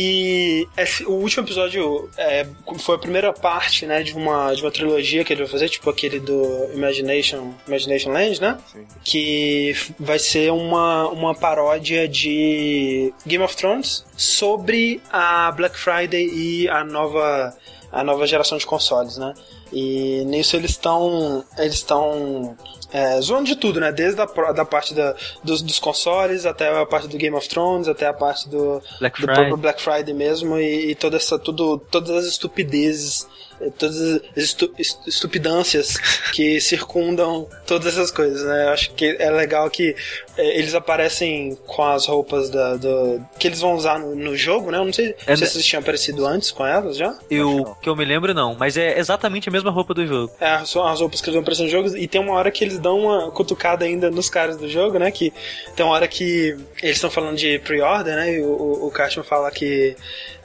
[0.00, 2.46] e esse- o último episódio é,
[2.78, 5.90] foi a primeira parte, né, de uma, de uma trilogia que ele vai fazer, tipo
[5.90, 8.58] aquele do Imagination, Imagination Land, né?
[8.72, 8.86] Sim.
[9.04, 16.68] Que vai ser uma, uma paródia de Game of Thrones sobre a Black Friday e
[16.68, 17.56] a nova,
[17.90, 19.34] a nova geração de consoles, né?
[19.72, 22.56] E nisso eles estão eles estão
[22.90, 23.92] é, zoando de tudo, né?
[23.92, 27.86] Desde a da parte da, dos, dos consoles até a parte do Game of Thrones,
[27.88, 29.34] até a parte do, Black do Friday.
[29.34, 33.26] próprio Black Friday mesmo e, e toda essa tudo todas as estupidezes
[33.60, 35.96] eh, todas as estu, est- estupidâncias
[36.32, 39.94] que circundam todas essas coisas né eu acho que é legal que
[40.38, 44.78] eles aparecem com as roupas da, do, que eles vão usar no, no jogo né
[44.78, 47.96] eu não sei É, se vocês tinham aparecido antes com elas já Eu, que eu
[47.96, 50.32] me lembro, não, mas é exatamente a mesma roupa do jogo.
[50.40, 52.62] é, são as roupas que eles vão aparecer no jogo e tem uma hora que
[52.64, 55.10] eles dão uma cutucada ainda nos caras do jogo, né?
[55.10, 55.32] Que
[55.76, 58.34] tem uma hora que eles estão falando de pre-order, né?
[58.34, 59.96] E o, o, o Cartman fala que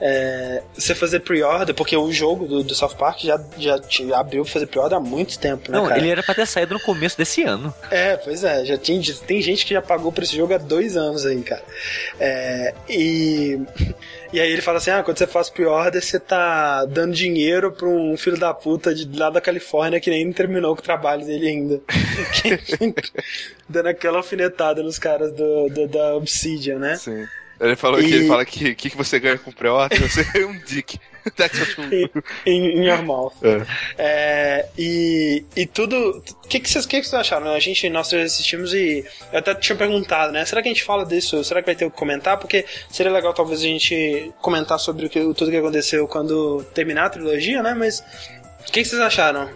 [0.02, 4.44] é, você fazer pre-order, porque o jogo do, do South Park já, já te abriu
[4.44, 6.00] pra fazer pre-order há muito tempo, né, Não, cara?
[6.00, 7.74] ele era pra ter saído no começo desse ano.
[7.92, 10.58] É, pois é, já tem, já tem gente que já pagou por esse jogo há
[10.58, 11.64] dois anos aí, cara.
[12.20, 13.60] É, e,
[14.32, 17.88] e aí ele fala assim: ah, quando você faz pre-order, você tá dando dinheiro pra
[17.88, 21.48] um filho da puta de lá da Califórnia que nem terminou com o trabalho dele
[21.48, 21.82] ainda.
[23.70, 26.96] Dando aquela alfinetada nos caras do, do- da Obsidian, né?
[26.96, 27.26] Sim.
[27.60, 30.26] Ele falou E- que ele fala que o que, que você ganha com pré-order, você
[30.38, 31.00] é um dick.
[31.38, 32.10] That's what you-
[32.46, 33.34] Em, em your mouth.
[33.44, 33.66] É.
[33.98, 36.24] É, e, e tudo.
[36.44, 37.52] O que, que, vocês, que, que vocês acharam?
[37.54, 40.46] A gente, nós três assistimos e eu até tinha perguntado, né?
[40.46, 41.44] Será que a gente fala disso?
[41.44, 42.38] Será que vai ter o que comentar?
[42.38, 47.06] Porque seria legal talvez a gente comentar sobre o que, tudo que aconteceu quando terminar
[47.06, 47.74] a trilogia, né?
[47.74, 48.04] Mas.
[48.68, 49.50] O que, que vocês acharam?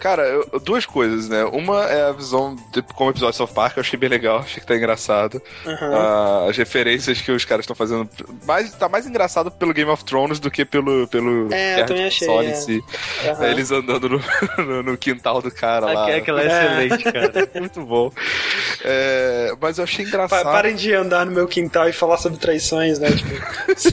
[0.00, 1.44] Cara, eu- duas coisas, né?
[1.44, 4.60] Uma é a visão de, como episódio de South Park, eu achei bem legal, achei
[4.60, 5.40] que tá engraçado.
[5.66, 8.08] Ah, as referências que os caras estão fazendo.
[8.46, 11.06] Mais, tá mais engraçado pelo Game of Thrones do que pelo.
[11.08, 12.44] pelo É, eu também achei, é.
[12.50, 12.84] em si.
[13.26, 13.46] Aham.
[13.46, 14.20] Eles andando no,
[14.64, 16.02] no, no quintal do cara lá.
[16.04, 16.86] Aquela, aquela é É.
[16.86, 17.32] excelente, cara.
[17.60, 18.12] Muito bom.
[18.84, 20.44] É, mas eu achei Pa- engraçado.
[20.44, 23.08] Parem de andar no meu quintal e falar sobre traições, né?
[23.10, 23.36] Tipo,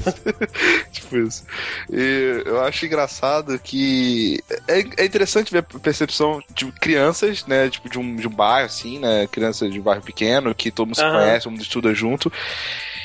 [0.92, 1.44] tipo isso.
[1.92, 5.64] E eu acho engraçado que é, é interessante ver
[5.94, 7.70] percepção de crianças, né?
[7.70, 9.28] Tipo, de um, de um bairro, assim, né?
[9.28, 11.14] Crianças de um bairro pequeno, que todo mundo se Aham.
[11.14, 12.34] conhece, todo mundo estuda junto.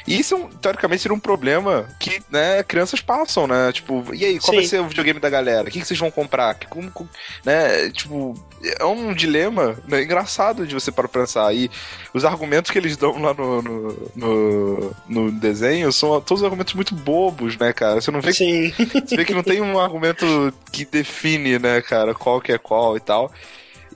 [0.09, 3.70] E isso, é um- teoricamente, seria um problema que, né, crianças passam, né?
[3.72, 4.70] Tipo, e aí, qual vai Sim.
[4.70, 5.68] ser o videogame da galera?
[5.68, 6.55] O que, que vocês vão comprar?
[6.55, 7.09] Que- Como, como-
[7.44, 7.90] né?
[7.90, 8.35] Tipo,
[8.78, 11.55] é um dilema né, engraçado de você para pensar.
[11.55, 11.70] E
[12.14, 16.94] os argumentos que eles dão lá no, no, no, no desenho são todos argumentos muito
[16.94, 18.01] bobos, né, cara?
[18.01, 18.72] Você não vê que sim.
[19.06, 22.97] você vê que não tem um argumento que define, né, cara, qual que é qual
[22.97, 23.30] e tal.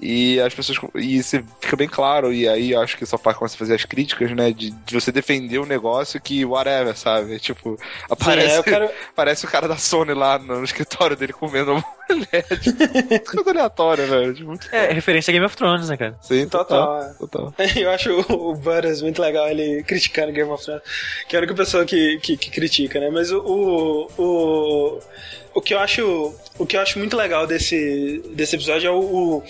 [0.05, 0.79] E as pessoas.
[0.97, 3.75] E você fica bem claro, e aí eu acho que só para começa a fazer
[3.77, 4.51] as críticas, né?
[4.51, 7.39] De, de você defender um negócio que, whatever, sabe?
[7.39, 7.79] Tipo,
[8.11, 11.85] aparece, Sim, é, quero- aparece o cara da Sony lá no, escritório dele comendo uma
[12.11, 12.45] mulher.
[12.59, 14.35] Tipo, coisa aleatória, velho.
[14.35, 16.19] Tipo, muito É, referência a Game of Thrones, né, cara?
[16.21, 17.15] Sim, Total, é.
[17.15, 17.55] total.
[17.77, 20.83] Eu acho o o Butters muito legal ele criticando Game of Thrones,
[21.29, 23.09] que é a única pessoa que, que, que critica, né?
[23.09, 24.99] Mas o, o, o,
[25.55, 29.01] o que eu acho o que eu acho muito legal desse, desse episódio é o,
[29.01, 29.43] o,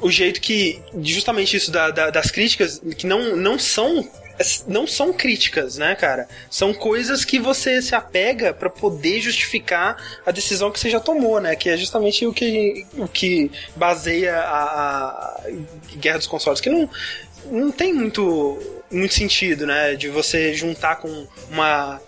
[0.00, 4.08] o jeito que justamente isso da, da- das críticas que não, não são
[4.66, 6.26] não são críticas, né, cara?
[6.50, 9.96] São coisas que você se apega pra poder justificar
[10.26, 11.54] a decisão que você já tomou, né?
[11.54, 15.40] Que é justamente o que, o que baseia a, a
[15.96, 16.60] Guerra dos Consoles.
[16.60, 16.88] Que não,
[17.50, 18.58] não tem muito
[18.90, 19.94] muito sentido, né?
[19.94, 22.00] De você juntar com uma.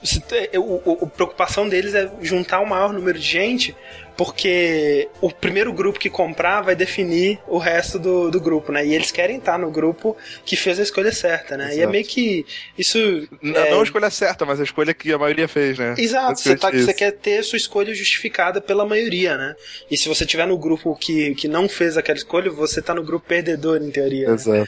[1.03, 3.77] A preocupação deles é juntar o maior número de gente
[4.17, 8.87] porque o primeiro grupo que comprar vai definir o resto do, do grupo, né?
[8.87, 11.65] E eles querem estar no grupo que fez a escolha certa, né?
[11.67, 11.79] Exato.
[11.79, 12.47] E é meio que
[12.79, 12.99] isso...
[13.43, 13.71] Não, é...
[13.71, 15.95] não a escolha certa, mas a escolha que a maioria fez, né?
[15.99, 19.57] Exato, você, tá, você quer ter a sua escolha justificada pela maioria, né?
[19.91, 23.03] E se você tiver no grupo que, que não fez aquela escolha, você tá no
[23.03, 24.29] grupo perdedor, em teoria.
[24.29, 24.35] Né?
[24.35, 24.59] Exato.
[24.59, 24.67] Né?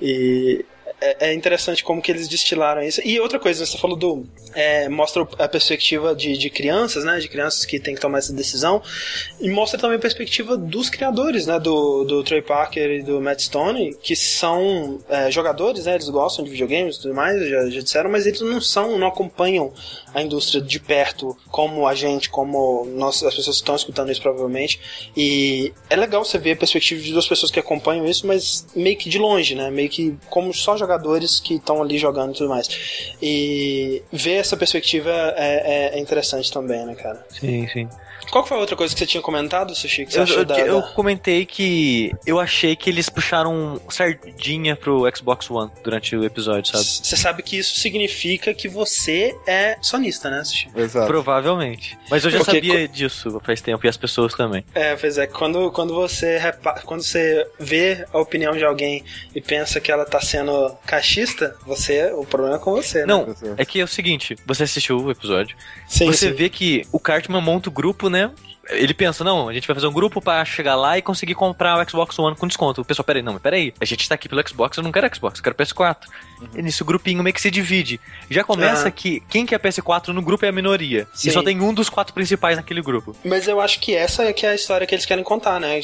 [0.00, 0.64] E
[1.00, 3.00] é, é, interessante como que eles destilaram isso.
[3.04, 4.26] E outra coisa, você falou do.
[4.54, 7.18] É, mostra a perspectiva de, de crianças, né?
[7.18, 8.82] De crianças que têm que tomar essa decisão.
[9.40, 11.60] E mostra também a perspectiva dos criadores, né?
[11.60, 15.94] Do, do Trey Parker e do Matt Stone, que são é, jogadores, né?
[15.94, 19.08] Eles gostam de videogames e tudo mais, já, já disseram, mas eles não são, não
[19.08, 19.72] acompanham
[20.16, 24.22] a indústria de perto como a gente, como nós, as pessoas que estão escutando isso
[24.22, 24.80] provavelmente.
[25.14, 28.96] E é legal você ver a perspectiva de duas pessoas que acompanham isso, mas meio
[28.96, 29.70] que de longe, né?
[29.70, 32.66] Meio que como só jogadores que estão ali jogando e tudo mais.
[33.20, 37.22] E ver essa perspectiva é, é, é interessante também, né, cara?
[37.28, 37.86] Sim, sim.
[38.30, 40.06] Qual foi a outra coisa que você tinha comentado, Sushi?
[40.12, 45.70] Eu, eu, da, eu comentei que eu achei que eles puxaram sardinha pro Xbox One
[45.82, 46.84] durante o episódio, sabe?
[46.84, 49.76] Você sabe que isso significa que você é
[50.08, 50.42] né?
[50.74, 51.06] Exato.
[51.06, 51.98] Provavelmente.
[52.10, 54.64] Mas eu já Porque, sabia disso faz tempo e as pessoas também.
[54.74, 55.26] É, pois é.
[55.26, 56.80] Quando, quando, você repa...
[56.84, 59.04] quando você vê a opinião de alguém
[59.34, 63.06] e pensa que ela tá sendo cachista, você, o problema é com você, né?
[63.06, 65.56] Não, é que é o seguinte, você assistiu o episódio,
[65.88, 66.34] sim, você sim.
[66.34, 68.30] vê que o Cartman monta o grupo, né?
[68.70, 71.78] Ele pensa, não, a gente vai fazer um grupo para chegar lá e conseguir comprar
[71.78, 72.80] o Xbox One com desconto.
[72.80, 75.38] O pessoal, peraí, não, peraí, a gente tá aqui pelo Xbox, eu não quero Xbox,
[75.38, 75.96] eu quero PS4.
[76.40, 76.48] Uhum.
[76.56, 78.00] E nisso o grupinho meio que se divide.
[78.30, 78.90] Já começa uhum.
[78.90, 81.06] que quem quer PS4 no grupo é a minoria.
[81.14, 81.28] Sim.
[81.28, 83.16] E só tem um dos quatro principais naquele grupo.
[83.24, 85.80] Mas eu acho que essa é que é a história que eles querem contar, né?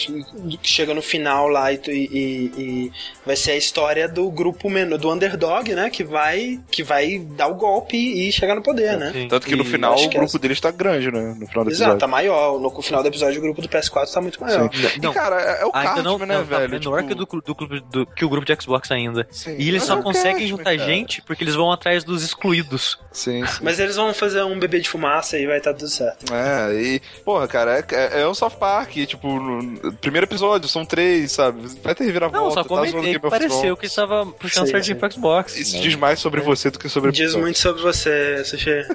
[0.62, 2.92] Chega no final lá e, e, e
[3.24, 5.88] vai ser a história do grupo menor, do underdog, né?
[5.88, 9.12] Que vai, que vai dar o golpe e chegar no poder, né?
[9.12, 9.28] Sim.
[9.28, 10.40] Tanto que no final o grupo é...
[10.40, 11.34] deles tá grande, né?
[11.38, 12.60] No final do Exato, tá maior.
[12.60, 14.70] No final do episódio o grupo do PS4 tá muito maior.
[14.72, 15.00] Sim.
[15.02, 16.70] Não, e, cara, é, é o Cartman, não, né, não, tá velho?
[16.70, 17.08] menor tipo...
[17.08, 19.26] que, do, do, do, que o grupo de Xbox ainda.
[19.30, 19.56] Sim.
[19.58, 20.78] E eles Mas só é conseguem juntar cara.
[20.78, 22.98] gente porque eles vão atrás dos excluídos.
[23.10, 23.58] Sim, sim.
[23.62, 26.32] Mas eles vão fazer um bebê de fumaça e vai estar tá tudo certo.
[26.32, 30.84] É, e, porra, cara, é, é, é um South Park, tipo, no primeiro episódio, são
[30.84, 31.66] três, sabe?
[31.82, 32.44] Vai ter reviravolta.
[32.44, 35.56] Não, só tá comentei tá que pareceu que estava puxando sim, sardinha pro Xbox.
[35.56, 38.86] Isso diz mais sobre você do que sobre o Diz muito sobre você, Sushi.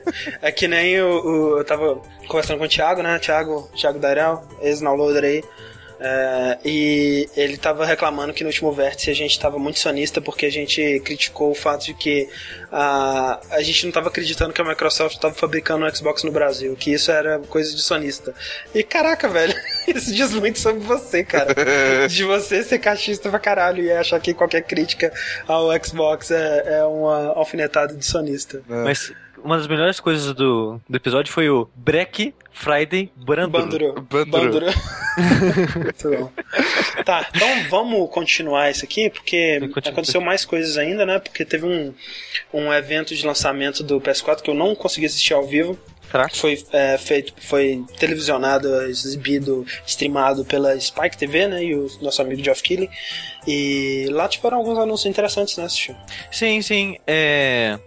[0.41, 3.20] é que nem o, o, eu tava conversando com o Thiago, né?
[3.20, 5.44] Thiago, Thiago Darel, ex-downloader aí.
[5.99, 10.45] É, e ele estava reclamando que no último vértice a gente estava muito sonista porque
[10.45, 12.30] a gente criticou o fato de que
[12.72, 16.31] a, a gente não estava acreditando que a Microsoft estava fabricando o um Xbox no
[16.31, 18.34] Brasil, que isso era coisa de sonista.
[18.76, 19.56] E caraca, velho,
[19.88, 21.56] isso diz muito sobre você, cara.
[22.07, 25.11] De você ser cachista pra caralho e achar que qualquer crítica
[25.48, 28.61] ao Xbox é, é uma alfinetada de sonista.
[28.69, 28.84] É.
[28.84, 29.11] Mas
[29.43, 33.93] uma das melhores coisas do, do episódio foi o Break Friday Branduro.
[34.01, 34.26] Banduro.
[34.26, 34.65] Banduro.
[35.76, 36.31] Muito bom.
[37.03, 41.19] Tá, então vamos continuar isso aqui, porque aconteceu mais coisas ainda, né?
[41.19, 41.93] Porque teve um,
[42.53, 45.77] um evento de lançamento do PS4 que eu não consegui assistir ao vivo.
[46.09, 46.30] Será?
[46.30, 51.64] Foi é, feito, foi televisionado, exibido, streamado pela Spike TV, né?
[51.64, 52.89] E o nosso amigo Geoff Keighley.
[53.45, 55.95] E lá tiveram alguns anúncios interessantes, né, assistiu?
[56.31, 56.97] Sim, sim.
[57.05, 57.77] É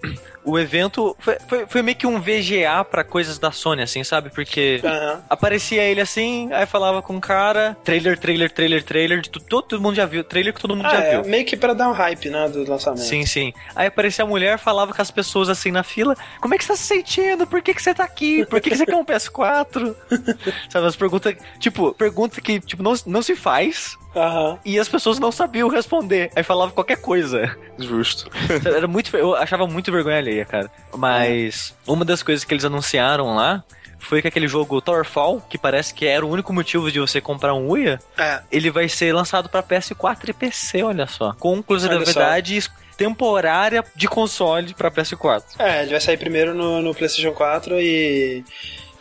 [0.44, 4.30] o evento foi, foi, foi, meio que um VGA para coisas da Sony, assim, sabe?
[4.30, 5.20] Porque uhum.
[5.28, 9.80] aparecia ele assim, aí falava com o cara, trailer, trailer, trailer, trailer, de todo, todo
[9.80, 11.30] mundo já viu, trailer que todo mundo ah, já é, viu.
[11.30, 13.02] Meio que pra dar um hype, né, do lançamento.
[13.02, 13.52] Sim, sim.
[13.74, 16.72] Aí aparecia a mulher, falava com as pessoas assim na fila, como é que você
[16.72, 17.46] tá se sentindo?
[17.46, 18.46] Por que, que você tá aqui?
[18.46, 19.94] Por que, que você quer um PS4?
[20.70, 24.58] sabe, as perguntas, tipo, pergunta que, tipo, não, não se faz, Uhum.
[24.64, 26.30] E as pessoas não sabiam responder.
[26.34, 27.56] Aí falava qualquer coisa.
[27.78, 28.30] Justo.
[28.64, 29.16] Era muito.
[29.16, 30.70] Eu achava muito vergonha alheia, cara.
[30.96, 33.62] Mas uma das coisas que eles anunciaram lá
[33.98, 37.54] foi que aquele jogo Towerfall, que parece que era o único motivo de você comprar
[37.54, 38.40] um Uia, é.
[38.50, 41.34] ele vai ser lançado para PS4 e PC, olha só.
[41.34, 45.44] Com exclusividade temporária de console para PS4.
[45.58, 48.44] É, ele vai sair primeiro no, no PlayStation 4 e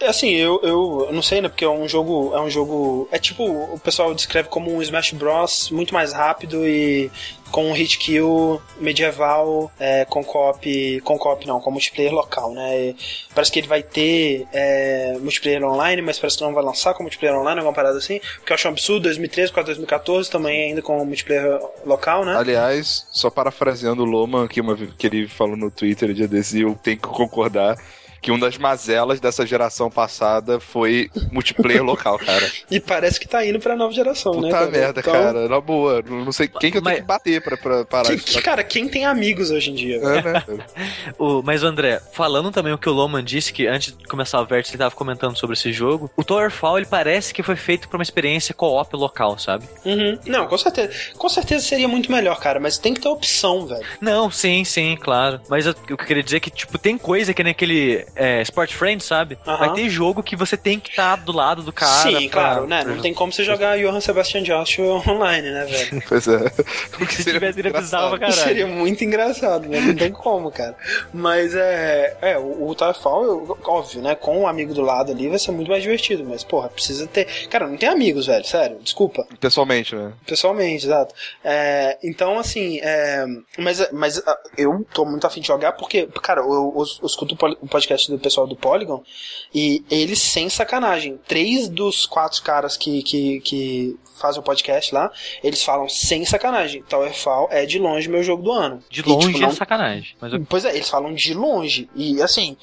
[0.07, 1.49] assim, eu, eu não sei, né?
[1.49, 2.31] Porque é um jogo.
[2.33, 3.07] É um jogo.
[3.11, 5.69] É tipo, o pessoal descreve como um Smash Bros.
[5.71, 7.11] muito mais rápido e
[7.51, 11.01] com um hit kill medieval, é, com cop.
[11.01, 12.79] Com cop não, com multiplayer local, né?
[12.79, 12.95] E
[13.33, 17.03] parece que ele vai ter é, multiplayer online, mas parece que não vai lançar com
[17.03, 18.19] multiplayer online, alguma parada assim.
[18.37, 22.35] Porque eu acho um absurdo, 2013 para 2014 também ainda com multiplayer local, né?
[22.35, 26.75] Aliás, só parafraseando o Loman, que, uma, que ele falou no Twitter dia desse, eu
[26.81, 27.77] tenho que concordar
[28.21, 32.49] que uma das mazelas dessa geração passada foi multiplayer local, cara.
[32.69, 34.51] E parece que tá indo pra nova geração, Puta né?
[34.51, 34.67] cara?
[34.71, 35.47] merda, Então, cara.
[35.49, 36.01] Na boa.
[36.01, 38.25] Não sei quem que eu tenho Mas- que bater pra, pra parar que- isso.
[38.37, 39.97] que- cara, quem tem amigos hoje em dia?
[39.97, 40.43] É, né?
[41.17, 44.45] O, mas, André, falando também o que o Loman disse, que antes de começar o
[44.45, 47.97] vértice ele tava comentando sobre esse jogo, o Towerfall ele parece que foi feito pra
[47.97, 49.65] uma experiência co-op local, sabe?
[49.85, 50.17] Uhum.
[50.25, 50.91] Não, com certeza.
[51.17, 53.85] Com certeza seria muito melhor, cara, mas tem que ter opção, velho.
[54.01, 55.39] Não, sim, sim, claro.
[55.49, 58.05] Mas eu- o que eu queria dizer é que, tipo, tem coisa que nem aquele
[58.15, 59.37] é, Sport Friend, sabe?
[59.45, 59.57] Aham.
[59.57, 61.91] Vai ter jogo que você tem que estar do lado do cara.
[62.11, 62.83] Sim, pra- claro, né?
[62.83, 66.03] Não tem como você jogar Johann Sebastian Jost online, né, velho?
[66.07, 66.37] Pois é.
[66.99, 68.33] O que Se tivesse, ele pra caralho.
[68.33, 69.79] Seria muito engraçado, né?
[69.79, 70.75] Não tem como, cara.
[71.13, 72.17] Mas é.
[72.21, 72.75] É, o, o
[73.23, 74.15] eu- óbvio, né?
[74.15, 76.23] Com um amigo do lado ali vai ser muito mais divertido.
[76.27, 77.25] Mas, porra, precisa ter.
[77.49, 78.43] Cara, não tem amigos, velho.
[78.45, 79.25] Sério, desculpa.
[79.39, 80.13] Pessoalmente, né?
[80.25, 81.13] Pessoalmente, exato.
[81.43, 83.25] É, então, assim, é,
[83.57, 87.35] mas, mas ah, eu tô muito afim de jogar porque, cara, eu, eu, eu escuto
[87.35, 87.67] o o
[87.99, 89.03] podcast do pessoal do Polygon
[89.53, 95.11] e eles, sem sacanagem, três dos quatro caras que, que, que fazem o podcast lá,
[95.43, 96.83] eles falam sem sacanagem.
[96.83, 98.83] Towerfall é de longe meu jogo do ano.
[98.89, 100.15] De E, longe tipo, é não- sacanagem.
[100.21, 101.89] Mas eu- Pois é, eles falam de longe.
[101.95, 102.55] E assim,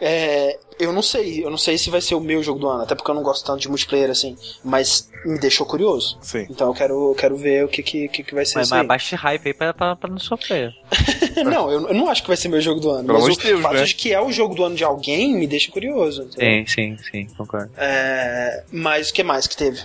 [0.00, 2.82] é, eu não sei, eu não sei se vai ser o meu jogo do ano,
[2.82, 6.16] até porque eu não gosto tanto de multiplayer assim, mas me deixou curioso.
[6.22, 6.46] Sim.
[6.48, 8.74] Então eu quero, eu quero ver o que, que, que que vai ser mas, isso
[8.74, 8.86] mas aí.
[8.86, 10.72] baixe hype aí pra, pra, pra não sofrer.
[11.44, 13.40] não, eu, eu não acho que vai ser meu jogo do ano, Pelo mas o
[13.40, 13.84] de Deus, fato né?
[13.84, 16.22] de que é o jogo do ano de alguém me deixa curioso.
[16.22, 16.64] entendeu?
[16.68, 17.70] Sim, sim, sim, concordo.
[17.76, 19.80] É, mas o que mais que teve?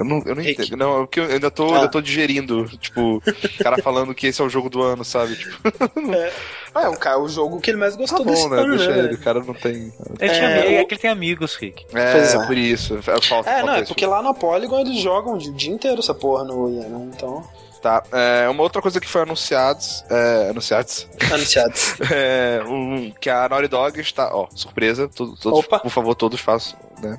[0.00, 0.62] Eu não, eu não Rick.
[0.62, 0.76] entendo.
[0.78, 1.76] Não, é porque eu ainda tô, Ah.
[1.76, 2.64] ainda tô digerindo.
[2.78, 5.36] Tipo, o cara falando que esse é o jogo do ano, sabe?
[5.36, 5.52] Tipo,
[6.74, 8.62] Ah, é o, cara, o jogo que ele mais tá gostou desse bom, né?
[8.62, 8.98] ano, Deixa né?
[9.00, 9.14] ele.
[9.14, 9.92] O cara não tem.
[10.20, 11.84] Ele É, é que ele tem amigos, Rick.
[11.92, 12.46] É, é.
[12.46, 12.96] por isso.
[12.96, 13.20] É, falta,
[13.50, 16.44] É, falta não, é porque lá na Polygon eles jogam o dia inteiro essa porra
[16.44, 17.10] no IA, né?
[17.14, 17.44] Então,
[17.82, 18.02] Tá.
[18.12, 20.04] É, uma outra coisa que foi anunciados.
[20.10, 21.08] É, anunciados.
[21.32, 21.72] anunciado.
[22.12, 24.34] É, um, que a Naughty Dog está.
[24.34, 25.08] Ó, surpresa.
[25.08, 25.78] Todos, todos, Opa.
[25.78, 26.78] por favor, todos façam.
[27.02, 27.18] Né?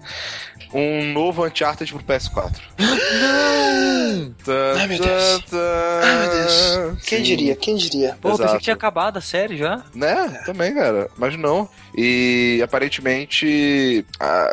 [0.74, 2.52] Um novo Uncharted pro PS4.
[2.80, 4.34] Não!
[4.78, 5.44] Ai, meu Deus.
[6.04, 7.04] Ai, meu Deus.
[7.06, 7.24] Quem Sim.
[7.24, 7.56] diria?
[7.56, 8.18] Quem diria?
[8.22, 8.58] Pô, pensei Exato.
[8.58, 9.84] que tinha acabado a série já.
[9.94, 10.42] Né?
[10.46, 11.10] Também, cara.
[11.18, 11.70] Mas não.
[11.96, 14.06] E aparentemente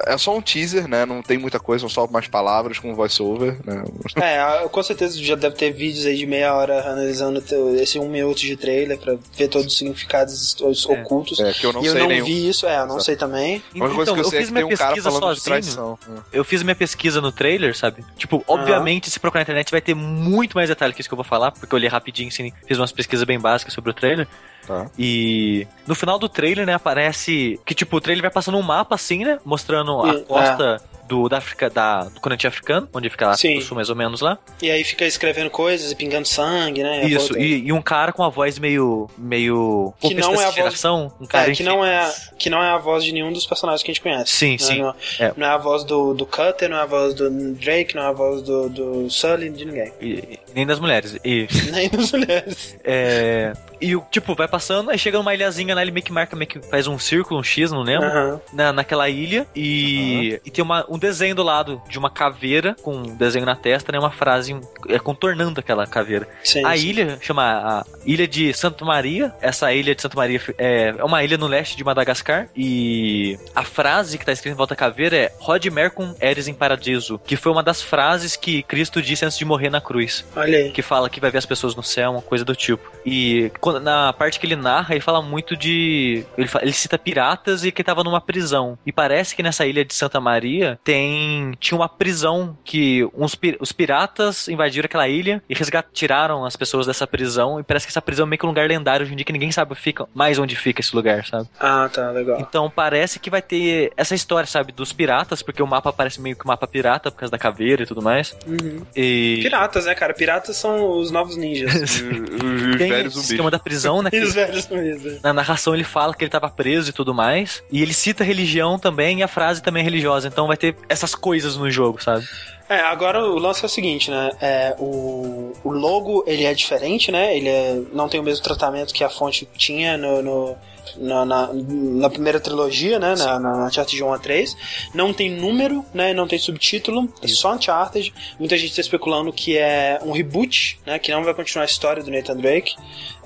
[0.07, 1.07] é só um teaser, né?
[1.07, 3.83] Não tem muita coisa, são só mais palavras com voice-over, né?
[4.29, 7.43] É, com certeza já deve ter vídeos aí de meia hora analisando
[7.81, 10.93] esse um minuto de trailer pra ver todos os significados os É.
[10.93, 11.39] ocultos.
[11.41, 12.25] É, que eu não e eu sei não nenhum.
[12.27, 13.05] vi isso, é, eu não Exato.
[13.05, 13.63] sei também.
[13.75, 15.41] Então, que eu eu sei é fiz que tem minha um cara pesquisa falando de
[15.41, 15.99] sozinho.
[16.33, 18.05] Eu fiz minha pesquisa no trailer, sabe?
[18.17, 21.17] Tipo, obviamente, se procurar na internet vai ter muito mais detalhe que isso que eu
[21.17, 24.27] vou falar, porque eu li rapidinho, assim, fiz umas pesquisas bem básicas sobre o trailer.
[24.67, 24.87] Tá.
[24.99, 28.95] E no final do trailer, né, aparece que, tipo, o trailer vai passando um mapa,
[28.95, 33.27] assim, né, mostrando a E- costa do, da África, da, do continente africano, onde fica
[33.29, 33.57] lá Sim.
[33.57, 34.39] no sul, mais ou menos lá.
[34.63, 37.07] E aí fica escrevendo coisas e pingando sangue, né?
[37.07, 39.09] Isso, e, e um cara com a voz meio.
[39.17, 39.93] meio.
[40.01, 42.69] Que não é a voz- geração, um cara É, que não é, que não é
[42.71, 44.33] a voz de nenhum dos personagens que a gente conhece.
[44.33, 44.79] Sim, Não é- sim.
[44.83, 44.95] Não,
[45.27, 45.33] É.
[45.37, 48.07] não é a voz do, do Cutter, não é a voz do Drake, não é
[48.07, 49.93] a voz do, do Sully, de ninguém.
[50.01, 51.17] E- nem das mulheres.
[51.25, 51.47] E.
[51.73, 52.77] Nem das mulheres.
[52.83, 56.35] É, e o tipo, vai passando, aí chega numa ilhazinha lá, ele meio que marca,
[56.35, 60.65] meio que faz um círculo, um X, não lembro, na, naquela ilha, e, e tem
[60.65, 64.11] uma, um desenho do lado de uma caveira, com um desenho na testa, né, uma
[64.11, 66.29] frase um, é, contornando aquela caveira.
[66.45, 66.87] Sim, A sim.
[66.89, 71.23] ilha chama a Ilha de Santa Maria, essa ilha de Santa Maria é, é uma
[71.23, 75.17] ilha no leste de Madagascar, e a frase que tá escrita em volta da caveira
[75.17, 79.39] é Rod Mercum eres em paradiso, que foi uma das frases que Cristo disse antes
[79.39, 80.71] de morrer na cruz Olha aí.
[80.71, 82.91] que fala que vai ver as pessoas no céu, uma coisa do tipo.
[83.05, 86.25] E quando- na parte que ele narra, ele fala muito de.
[86.37, 88.79] Ele, fa- ele cita piratas e que tava numa prisão.
[88.85, 91.53] E parece que nessa ilha de Santa Maria tem.
[91.61, 96.87] Tinha uma prisão que uns, os piratas invadiram aquela ilha e resgat, tiraram as pessoas
[96.87, 97.61] dessa prisão.
[97.61, 99.33] E parece que essa prisão é meio que um lugar lendário hoje em dia que
[99.33, 101.47] ninguém sabe fica, mais onde fica esse lugar, sabe?
[101.61, 102.41] Ah, tá, legal.
[102.41, 106.35] Então parece que vai ter essa história, sabe, dos piratas, porque o mapa parece meio
[106.35, 108.35] que um mapa pirata por causa da caveira e tudo mais.
[108.47, 108.81] Uhum.
[108.97, 109.41] E.
[109.43, 110.15] Piratas, né, cara?
[110.15, 112.03] Piratas são os novos ninjas.
[112.39, 113.31] Os, Tem velhos esse zumbis.
[113.31, 114.11] esquema da prisão, né?
[114.15, 115.23] e os velhos zumbis.
[115.23, 117.63] Na narração ele fala que ele tava preso e tudo mais.
[117.71, 120.29] E ele cita religião também e a frase também é religiosa.
[120.29, 122.27] Então vai ter essas coisas no jogo, sabe?
[122.69, 124.31] É, agora o lance é o seguinte, né?
[124.43, 127.35] É, o, o logo, ele é diferente, né?
[127.35, 130.23] Ele é- não tem o mesmo tratamento que a fonte tinha no...
[130.23, 130.57] no-
[130.97, 133.15] na, na, na primeira trilogia, né?
[133.15, 134.57] Na, na Uncharted 1 a 3.
[134.95, 136.15] Não tem número, né?
[136.15, 137.07] Não tem subtítulo.
[137.23, 138.13] É só Uncharted.
[138.39, 140.99] Muita gente está especulando que é um reboot, né?
[140.99, 142.75] Que não vai continuar a história do Nathan Drake.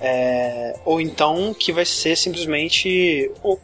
[0.04, 3.30] É, ou então que vai ser simplesmente.
[3.42, 3.58] ou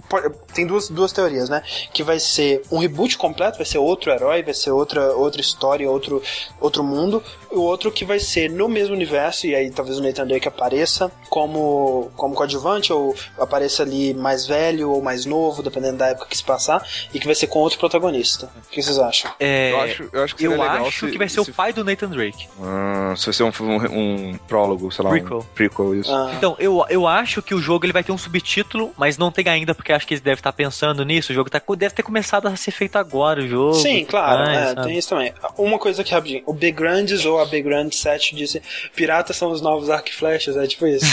[0.55, 1.63] tem duas, duas teorias, né?
[1.93, 5.89] Que vai ser um reboot completo, vai ser outro herói, vai ser outra, outra história,
[5.91, 6.23] outro,
[6.61, 7.23] outro mundo.
[7.51, 11.11] o outro que vai ser no mesmo universo, e aí talvez o Nathan Drake apareça
[11.31, 16.37] como, como coadjuvante, ou apareça ali mais velho ou mais novo, dependendo da época que
[16.37, 18.51] se passar, e que vai ser com outro protagonista.
[18.67, 19.31] O que vocês acham?
[19.41, 21.73] É, Eu acho, eu acho que eu acho se- que vai ser se- o pai
[21.73, 22.47] do Nathan Drake.
[22.63, 25.11] Ah, se vai ser um, um, um prólogo, sei lá.
[25.11, 25.39] Prequel.
[25.39, 26.13] Um prequel, isso.
[26.13, 29.31] Ah, Então, eu, eu acho que o jogo ele vai ter um subtítulo, mas não
[29.31, 31.33] tem ainda, porque acho que eles devem estar pensando nisso.
[31.33, 33.75] O jogo tá, deve ter começado a ser feito agora, o jogo.
[33.75, 35.33] Sim, claro, mais, é, tem isso também.
[35.57, 38.63] Uma coisa aqui rapidinho: o Big Grandes ou a Big Grand 7 disse:
[38.95, 41.07] Piratas são os novos arco e flechas, é tipo isso.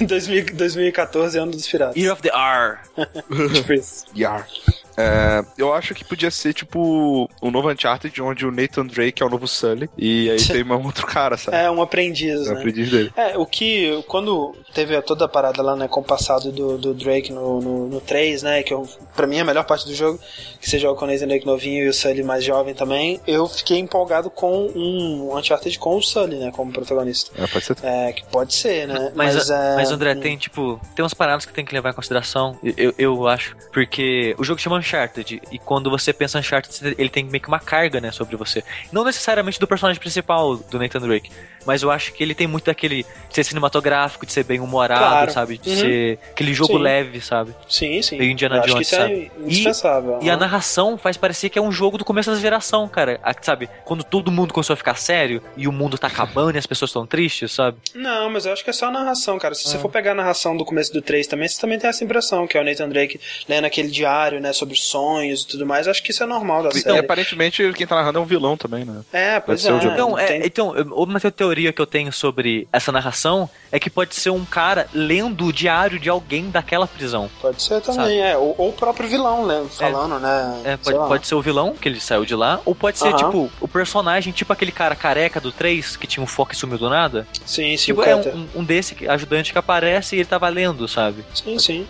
[0.00, 1.96] 2000 2014 é ano dos piratas.
[1.96, 2.78] Year of the R.
[3.54, 4.04] tipo isso.
[4.16, 4.46] Yar.
[4.96, 9.26] É, eu acho que podia ser tipo o novo Uncharted, onde o Nathan Drake é
[9.26, 9.88] o novo Sully.
[9.96, 11.56] E aí tem um outro cara, sabe?
[11.56, 12.58] É um aprendiz, É o né?
[12.60, 13.12] aprendiz dele.
[13.16, 16.94] É, o que, quando teve toda a parada lá, né, com o passado do, do
[16.94, 19.94] Drake no, no, no 3, né, que eu, pra mim é a melhor parte do
[19.94, 20.18] jogo,
[20.60, 23.46] que você joga com o Nathan Drake novinho e o Sully mais jovem também, eu
[23.48, 27.30] fiquei empolgado com um Uncharted com o Sully, né, como protagonista.
[27.36, 27.76] É, pode ser.
[27.82, 29.76] É, que pode ser, né, Mas, é...
[29.76, 33.28] mas André, tem tipo, tem umas paradas que tem que levar em consideração, eu, eu
[33.28, 37.48] acho, porque o jogo chama Uncharted, e quando você pensa Uncharted, ele tem meio que
[37.48, 38.62] uma carga, né, sobre você.
[38.92, 41.30] Não necessariamente do personagem principal, do Nathan Drake,
[41.66, 45.00] mas eu acho que ele tem muito daquele de ser cinematográfico, de ser bem humorado,
[45.04, 45.32] Claro.
[45.32, 45.76] sabe, de Uhum.
[45.76, 46.82] ser aquele jogo Sim.
[46.82, 47.54] leve, sabe.
[47.68, 48.18] Sim, sim.
[48.18, 49.30] Meio Indiana eu acho que Jones, isso sabe?
[49.36, 50.18] é indispensável.
[50.22, 50.40] E a aham.
[50.40, 53.18] narração faz parecer que é um jogo do começo da geração, cara.
[53.22, 53.68] A- Sabe?
[53.84, 56.88] Quando todo mundo começou a ficar sério e o mundo tá acabando e as pessoas
[56.90, 57.76] estão tristes, sabe?
[57.94, 59.54] Não, mas eu acho que é só a narração, cara.
[59.54, 59.80] Se você Ah.
[59.80, 62.56] for pegar a narração do começo do 3 também, você também tem essa impressão, que
[62.56, 65.86] é o Nathan Drake lendo aquele diário, né, sobre sonhos e tudo mais.
[65.86, 66.98] Acho que isso é normal da E série.
[66.98, 69.02] aparentemente quem tá narrando é um vilão também, né?
[69.12, 69.84] É, pois ser é.
[69.84, 73.88] Então, é, tem- então, eu- uma teoria que eu tenho sobre essa narração é que
[73.88, 77.30] pode ser um cara lendo o diário de alguém daquela prisão.
[77.40, 78.36] Pode ser também, é.
[78.36, 79.64] Ou, ou o próprio vilão, né?
[79.70, 80.60] Falando, né?
[80.64, 83.50] É, pode, pode ser o vilão, que ele saiu de lá, ou pode ser, tipo,
[83.60, 86.90] o personagem, tipo aquele cara careca do 3, que tinha um foco e sumiu do
[86.90, 87.26] nada.
[87.46, 90.86] Sim, sim, tipo, é um, um desse que- ajudante que aparece e ele tava lendo,
[90.88, 91.24] sabe?
[91.34, 91.86] Sim, sim.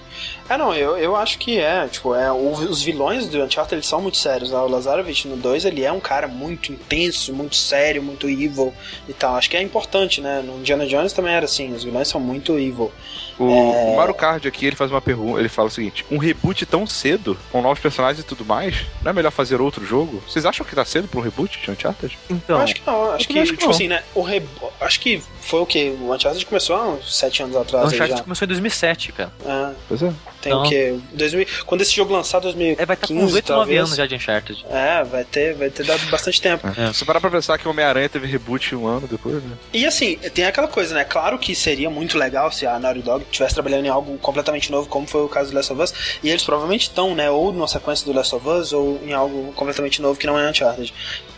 [0.49, 4.01] É, não, eu, eu acho que é, tipo, é, os vilões do Uncharted, eles são
[4.01, 4.59] muito sérios, né?
[4.59, 8.73] O Lazarevich no 2, ele é um cara muito intenso, muito sério, muito evil
[9.09, 9.37] e tal.
[9.37, 10.43] Acho que é importante, né?
[10.43, 12.93] No Indiana Jones também era assim, os vilões são muito evil.
[13.39, 13.93] O, É.
[13.93, 16.87] o Mario Kart aqui, ele faz uma pergunta, ele fala o seguinte, um reboot tão
[16.87, 20.23] cedo, com novos personagens e tudo mais, não é melhor fazer outro jogo?
[20.29, 22.19] Vocês acham que tá cedo pra um reboot de Uncharted?
[22.31, 23.71] Então, eu acho que não, acho que, acho que tipo não.
[23.75, 24.03] assim, né?
[24.15, 24.43] O re...
[24.81, 25.91] Acho que foi o que?
[26.01, 28.23] O Uncharted começou há uns 7 anos o atrás aí Uncharted já.
[28.25, 29.33] começou em 2007, cara.
[29.45, 30.13] É, Pois é.
[30.41, 30.63] tem Então.
[30.63, 30.99] o quê?
[31.13, 31.47] 2000...
[31.67, 33.79] Quando esse jogo lançar, 2015, É, vai estar com uns 8, 9 talvez.
[33.81, 34.65] anos já de Uncharted.
[34.71, 36.67] É, vai ter, vai ter dado bastante tempo.
[36.79, 36.93] É.
[36.93, 39.57] Se parar pra pensar que o Homem-Aranha teve reboot um ano depois, né?
[39.73, 41.05] E assim, tem aquela coisa, né?
[41.05, 44.89] Claro que seria muito legal se a Naughty Dog estivesse trabalhando em algo completamente novo,
[44.89, 47.31] como foi o caso do Last of Us, e eles provavelmente estão, né?
[47.31, 50.49] Ou numa sequência do Last of Us, ou em algo completamente novo que não é
[50.49, 50.93] Uncharted.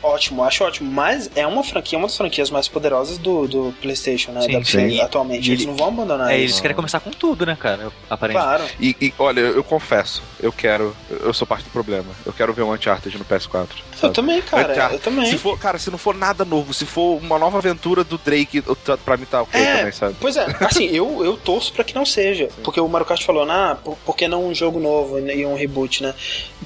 [0.07, 0.91] Ótimo, acho ótimo.
[0.91, 4.41] Mas é uma franquia, uma das franquias mais poderosas do, do PlayStation, né?
[4.43, 4.73] Sim, da sim.
[4.79, 5.49] Play, atualmente.
[5.49, 6.43] E eles ele- não vão abandonar É, isso.
[6.45, 7.91] eles querem começar com tudo, né, cara?
[8.09, 8.47] Aparentemente.
[8.59, 8.65] Claro.
[8.81, 12.07] E, e, olha, eu, eu confesso, eu quero, eu sou parte do problema.
[12.25, 13.67] Eu quero ver um Uncharted no PS4.
[13.69, 14.15] Eu sabe?
[14.15, 14.73] também, cara.
[14.73, 14.95] Uncharted.
[14.95, 15.27] Eu também.
[15.31, 18.63] Se for, cara, se não for nada novo, se for uma nova aventura do Drake,
[19.05, 20.17] pra mim tá ok É, também, sabe?
[20.21, 22.49] Pois é, assim, eu, eu torço pra que não seja.
[22.63, 25.55] Porque o Mario Kart falou, ah, por, por que não um jogo novo e um
[25.57, 26.15] reboot, né?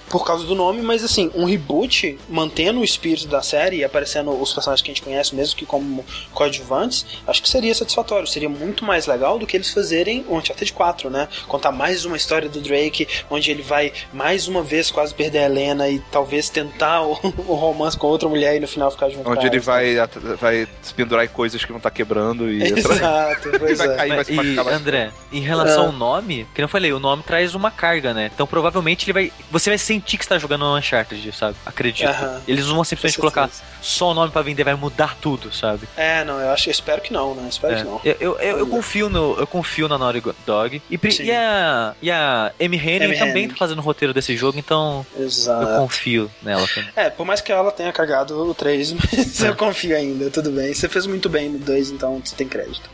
[0.09, 4.31] Por causa do nome, mas assim, um reboot mantendo o espírito da série e aparecendo
[4.31, 6.05] os personagens que a gente conhece, mesmo que como
[6.35, 8.27] coadjuvantes, acho que seria satisfatório.
[8.27, 11.28] Seria muito mais legal do que eles fazerem o Uncharted 4, né?
[11.47, 15.44] Contar mais uma história do Drake, onde ele vai mais uma vez quase perder a
[15.47, 17.12] Helena e talvez tentar o,
[17.47, 19.94] o romance com outra mulher e no final ficar junto com Onde ela, ele sabe?
[19.94, 23.78] vai, at- vai se pendurar em coisas que não tá quebrando e entra- Exato, pois
[23.78, 23.97] vai é.
[23.97, 24.59] cair, vai se e.
[24.59, 25.86] André, em relação Ah.
[25.86, 28.31] ao nome, que eu falei, o nome traz uma carga, né?
[28.35, 29.32] Então provavelmente ele vai.
[29.51, 31.57] Você vai sentir que está jogando no Uncharted, sabe?
[31.66, 32.09] Acredito.
[32.09, 32.40] Aham.
[32.47, 33.62] Eles não vão simplesmente Com colocar certeza.
[33.82, 35.89] só o nome pra vender, vai mudar tudo, sabe?
[35.97, 37.49] É, não, eu acho, eu espero que não, né?
[37.49, 37.77] Espero É.
[37.78, 38.01] que não.
[38.05, 40.82] Eu, eu, eu, eu confio no, eu confio na Naughty Dog.
[40.91, 45.05] E, e a, e a Amy Hennig também tá fazendo o roteiro desse jogo, então
[45.16, 45.77] eu Exato.
[45.81, 46.91] confio nela também.
[46.97, 49.49] É, por mais que ela tenha cagado o 3, mas É.
[49.49, 50.73] eu confio ainda, tudo bem.
[50.74, 52.89] Você fez muito bem no 2, então você tem crédito.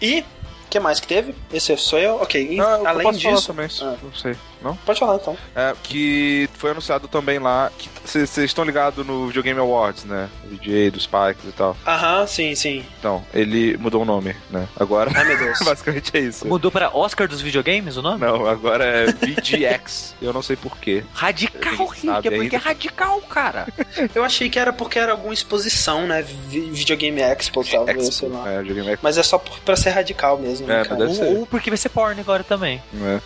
[0.00, 1.34] E, o que mais que teve?
[1.52, 2.16] Esse sou eu?
[2.16, 3.46] Ok, Ah, eu além disso...
[3.46, 3.94] também, Ah.
[4.02, 4.34] não sei,
[4.66, 4.76] não?
[4.76, 5.36] Pode falar então.
[5.54, 7.70] É, que foi anunciado também lá,
[8.04, 10.28] vocês estão ligados no Video Game Awards, né?
[10.44, 11.76] O VGA, dos Spikes e tal.
[11.86, 12.84] Aham, sim, sim.
[12.98, 14.66] Então, ele mudou o nome, né?
[14.78, 15.58] Agora, Ai meu Deus.
[15.64, 16.46] basicamente é isso.
[16.46, 18.20] Mudou pra Oscar dos videogames o nome?
[18.20, 20.14] Não, agora é VGX.
[20.22, 21.04] eu não sei porquê.
[21.12, 23.66] Radical, Rick, é porque é radical, cara.
[24.14, 26.22] eu achei que era porque era alguma exposição, né?
[26.22, 28.50] Vi- Videogame Expo, talvez, Expo, sei lá.
[28.52, 29.00] É, Video Game Expo.
[29.02, 30.96] Mas é só pra ser radical mesmo, né, É, cara?
[30.96, 31.36] Deve ou, ser.
[31.38, 32.82] ou porque vai ser porn agora também.
[32.92, 33.20] né?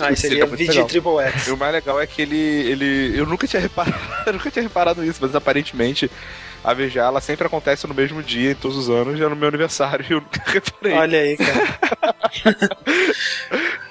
[0.00, 0.86] Aí VG legal.
[0.86, 1.48] Triple E X.
[1.48, 3.18] o mais legal é que ele, ele.
[3.18, 3.96] Eu nunca tinha reparado.
[4.26, 6.10] Eu nunca tinha reparado nisso, mas aparentemente
[6.62, 9.48] a VGA ela sempre acontece no mesmo dia, em todos os anos, já no meu
[9.48, 10.96] aniversário, e eu nunca reparei.
[10.96, 12.76] Olha aí, cara.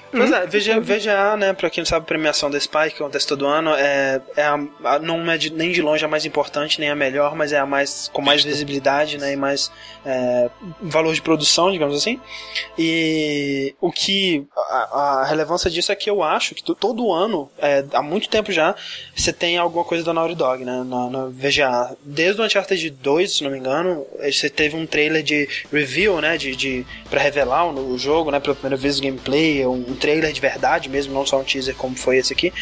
[0.16, 3.26] Pois é, VGA, VGA, né, pra quem não sabe, a premiação da Spike, que acontece
[3.26, 6.78] todo ano, é, é a, a- não é de- nem de longe a mais importante,
[6.80, 9.70] nem a melhor, mas é a mais com mais visibilidade, né, e mais
[10.06, 10.50] é,
[10.80, 12.20] valor de produção, digamos assim.
[12.78, 17.50] E o que a, a relevância disso é que eu acho que to- todo ano,
[17.58, 18.74] é, há muito tempo já,
[19.16, 21.96] você tem alguma coisa da Naughty Dog, né, na, na VGA.
[22.02, 26.20] Desde o Uncharted 2, se não me engano, eh, você teve um trailer de review,
[26.20, 29.72] né, de, de para revelar o, o jogo, né, pela primeira vez o gameplay, um,
[29.88, 32.52] um trailer de verdade mesmo, não só um teaser como foi esse aqui.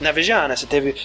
[0.00, 0.96] Na VGA, né, você teve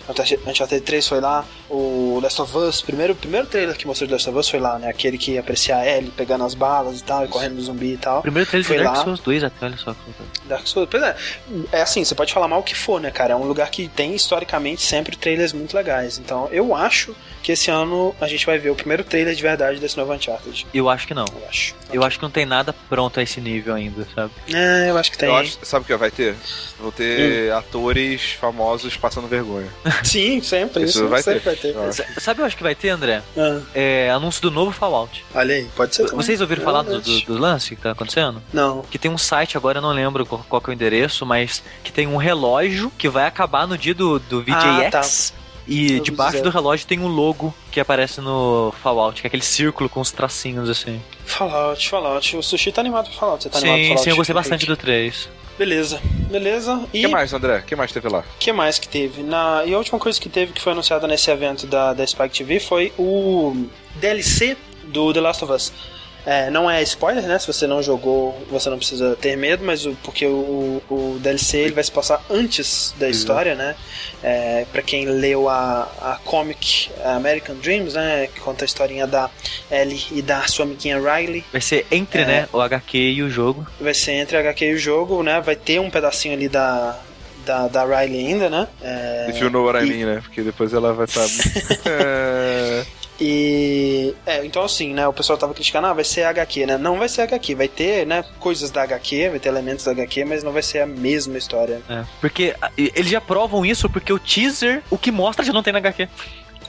[0.48, 4.28] Uncharted 3 foi lá, o Last of Us, primeiro primeiro trailer que mostrou de Last
[4.28, 7.04] of Us foi lá, né, aquele que ia apreciar a Ellie pegando as balas e
[7.04, 8.24] tal, e correndo do zumbi e tal.
[8.24, 9.04] Primeiro trailer de Foi Dark lá.
[9.04, 9.96] Souls 2 até, olha só.
[10.46, 11.16] Dark Souls, pois é.
[11.72, 13.34] É assim, você pode falar mal o que for, né, cara?
[13.34, 16.18] É um lugar que tem historicamente sempre trailers muito legais.
[16.18, 19.80] Então, eu acho que esse ano a gente vai ver o primeiro trailer de verdade
[19.80, 20.66] desse novo Uncharted.
[20.74, 21.26] Eu acho que não.
[21.26, 21.76] Eu acho.
[21.92, 24.32] Eu acho que não tem nada pronto a esse nível ainda, sabe?
[24.52, 25.30] É, eu acho que tem.
[25.30, 26.36] Eu acho, sabe o que vai ter?
[26.80, 29.68] Vou ter atores famosos passando vergonha.
[30.04, 30.84] Sim, sempre.
[30.84, 31.74] Isso Isso, vai sempre ter.
[31.74, 32.02] vai ter.
[32.04, 33.22] S- Sabe, eu acho que vai ter, André?
[33.38, 35.24] Ah, É anúncio do novo Fallout.
[35.36, 36.18] olha aí, pode ser também.
[36.26, 38.42] Vocês ouviram falar do, do, do lance que tá acontecendo?
[38.52, 38.82] Não.
[38.84, 41.64] Que tem um site, agora eu não lembro qual, qual que é o endereço, mas
[41.84, 44.54] que tem um relógio que vai acabar no dia do, do VJX.
[44.56, 45.44] Ah, tá.
[45.66, 46.44] E debaixo dizer.
[46.44, 50.12] do relógio tem um logo que aparece no Fallout, que é aquele círculo com os
[50.12, 51.02] tracinhos assim.
[51.26, 52.36] Fallout, Fallout.
[52.36, 53.44] O Sushi tá animado pra Fallout.
[53.44, 54.04] Você tá animado pra sim, Fallout?
[54.04, 55.30] sim, eu gostei bastante do 3.
[55.58, 56.02] Beleza,
[56.32, 56.76] beleza.
[56.76, 57.60] O E que mais, André?
[57.60, 58.20] O que mais teve lá?
[58.20, 59.22] O que mais que teve?
[59.22, 62.38] Na, e a última coisa que teve que foi anunciada nesse evento da, da Spike
[62.38, 65.72] TV foi o DLC do The Last of Us.
[66.26, 67.38] É, não é spoiler, né?
[67.38, 71.58] Se você não jogou, você não precisa ter medo, mas o, porque o, o DLC
[71.58, 73.76] ele vai se passar antes da história, né?
[74.24, 78.28] É, para quem leu a, a comic American Dreams, né?
[78.34, 79.30] Que conta a historinha da
[79.70, 81.44] Ellie e da sua amiguinha Riley.
[81.52, 82.26] Vai ser entre, É.
[82.26, 83.68] né, o HQ e o jogo.
[83.82, 85.42] Vai ser entre a HQ e o jogo, né?
[85.42, 86.98] Vai ter um pedacinho ali da,
[87.46, 88.68] da, da Riley ainda, né?
[88.82, 90.22] É, If you know what I e- mean, né?
[90.24, 91.28] Porque depois ela vai estar.
[93.20, 94.16] E.
[94.26, 95.08] É, então assim, né?
[95.08, 96.78] O pessoal tava criticando, ah, vai ser HQ, né?
[96.78, 100.26] Não vai ser HQ, vai ter, né, coisas da HQ, vai ter elementos da HQ,
[100.26, 101.82] mas não vai ser a mesma história.
[101.90, 102.04] É.
[102.20, 105.80] Porque eles já provam isso porque o teaser, o que mostra já não tem na
[105.80, 106.08] HQ.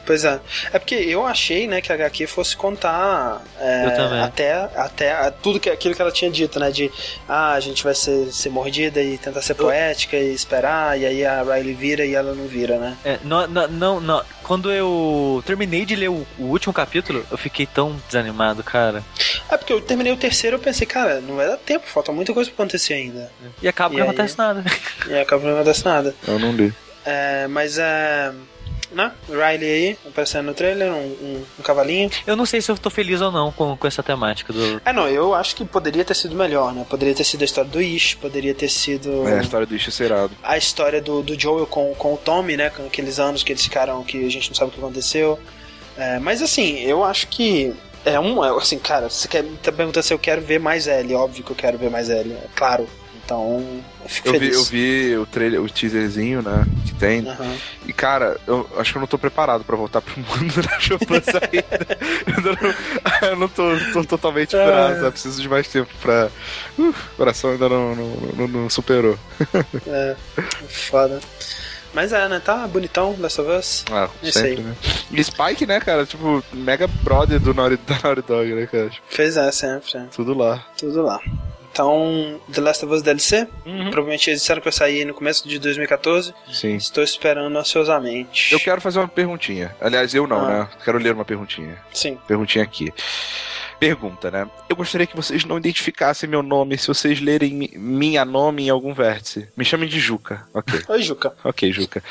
[0.06, 0.40] Pois é.
[0.72, 4.20] É porque eu achei, né, que a HQ fosse contar é, Eu também.
[4.20, 6.70] até, até a- tudo que, aquilo que ela tinha dito, né?
[6.70, 6.90] De
[7.28, 11.24] ah, a gente vai ser, ser mordida e tentar ser poética e esperar, e aí
[11.24, 12.96] a Riley vira e ela não vira, né?
[13.04, 14.22] É, não, não, não, não.
[14.42, 19.02] Quando eu terminei de ler o, o último capítulo, eu fiquei tão desanimado, cara.
[19.50, 22.12] É porque eu terminei o terceiro e eu pensei, cara, não vai dar tempo, falta
[22.12, 23.32] muita coisa pra acontecer ainda.
[23.62, 24.14] E acaba E que não aí?
[24.14, 24.62] acontece nada.
[25.08, 26.14] E acaba que não acontece nada.
[26.28, 26.74] Eu não li.
[27.06, 28.32] É, mas é.
[28.94, 29.10] Né?
[29.28, 32.08] Riley aí, aparecendo no trailer, um, um- um cavalinho.
[32.26, 34.80] Eu não sei se eu tô feliz ou não com, com essa temática do.
[34.84, 36.86] É, não, eu acho que poderia ter sido melhor, né?
[36.88, 39.92] Poderia ter sido a história do Ish, poderia ter sido É, a história do Ish
[39.92, 40.30] serado.
[40.42, 42.70] a história do, do Joel com, com o Tommy, né?
[42.70, 45.38] Com aqueles anos que eles ficaram, que a gente não sabe o que aconteceu.
[45.96, 47.74] É, mas assim, eu acho que.
[48.04, 48.44] É um.
[48.44, 51.50] é, Assim, cara, você quer tá perguntando se eu quero ver mais L, óbvio que
[51.50, 52.86] eu quero ver mais L, é claro.
[53.24, 54.56] Então, eu fico Eu vi, feliz.
[54.56, 56.66] eu vi o trailer, o teaserzinho, né?
[56.86, 57.26] Que tem.
[57.28, 57.56] Aham.
[57.86, 61.06] E cara, eu acho que eu não tô preparado pra voltar pro mundo da Chopin
[61.14, 61.98] ainda.
[62.36, 62.42] eu
[63.22, 64.62] não, eu não tô, tô totalmente É.
[64.64, 65.10] curado, sabe?
[65.12, 66.28] Preciso de mais tempo pra.
[66.78, 69.18] Uh, o coração ainda não, não, não- não superou.
[69.86, 70.16] É,
[70.68, 71.20] foda.
[71.94, 72.42] Mas é, né?
[72.44, 73.84] Tá bonitão, of Us.
[73.90, 74.60] Ah, Isso sempre, aí.
[74.62, 74.74] né?
[75.12, 76.04] E Spike, né, cara?
[76.04, 78.90] Tipo, mega brother do Naughty, da Naughty Dog, né, cara?
[79.08, 79.96] Fez é, sempre.
[79.96, 80.00] é.
[80.14, 80.66] Tudo lá.
[80.76, 81.20] Tudo lá.
[81.74, 83.90] Então, The Last of Us DLC, Uhum.
[83.90, 86.32] provavelmente eles disseram que vai sair no começo de 2014.
[86.52, 86.76] Sim.
[86.76, 88.52] Estou esperando ansiosamente.
[88.52, 89.74] Eu quero fazer uma perguntinha.
[89.80, 90.48] Aliás, eu não, Ah.
[90.60, 90.68] né?
[90.84, 91.76] Quero ler uma perguntinha.
[91.92, 92.16] Sim.
[92.28, 92.92] Perguntinha aqui.
[93.80, 94.48] Pergunta, né?
[94.68, 98.70] Eu gostaria que vocês não identificassem meu nome se vocês lerem mi- minha nome em
[98.70, 99.48] algum vértice.
[99.56, 100.46] Me chamem de Juca.
[100.54, 100.80] Ok.
[100.88, 101.34] Oi, Juca.
[101.42, 102.04] Ok, Juca.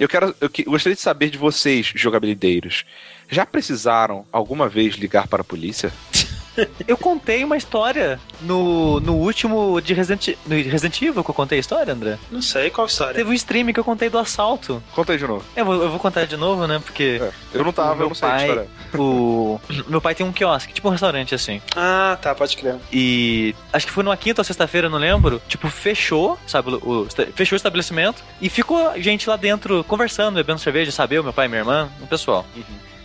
[0.00, 0.34] Eu quero.
[0.40, 2.84] Eu que- gostaria de saber de vocês, jogabilideiros.
[3.30, 5.92] Já precisaram alguma vez ligar para a polícia?
[6.86, 11.58] Eu contei uma história no, no último de Resident, no Resident Evil que eu contei
[11.58, 12.18] a história, André.
[12.30, 13.14] Não sei qual história.
[13.14, 14.82] Teve um stream que eu contei do assalto.
[14.94, 15.44] Conta aí de novo.
[15.56, 16.78] Eu vou, eu vou contar de novo, né?
[16.84, 18.68] Porque É, eu não tava, o meu eu não sei pai, história.
[18.94, 21.60] o meu pai tem um quiosque, tipo um restaurante assim.
[21.74, 22.76] Ah, tá, pode crer.
[22.92, 25.40] E acho que foi numa quinta ou sexta-feira, não lembro.
[25.48, 26.70] Tipo, fechou, sabe?
[26.74, 31.16] O, o- fechou o estabelecimento e ficou gente lá dentro conversando, bebendo cerveja, sabe?
[31.16, 32.44] Eu, meu pai, minha irmã, o pessoal.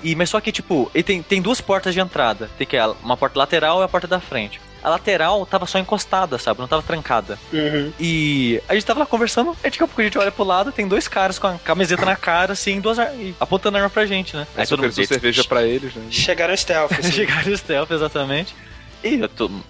[0.03, 2.49] E, mas só que, tipo, ele tem, tem duas portas de entrada.
[2.57, 4.59] Tem que é uma porta lateral e a porta da frente.
[4.83, 6.59] a lateral tava só encostada, sabe?
[6.59, 7.37] Não tava trancada.
[7.53, 7.91] Uhum.
[7.99, 10.71] E a gente tava lá conversando, aí daqui a pouco a gente olha pro lado,
[10.71, 13.11] tem dois caras com a camiseta na cara, assim, duas ar...
[13.39, 14.47] apontando arma pra gente, né?
[14.55, 16.03] Aí todo mundo cerveja pra eles, né?
[16.09, 16.91] Chegaram stealth.
[16.97, 17.11] Assim.
[17.11, 18.55] Chegaram stealth, exatamente.
[19.03, 19.19] E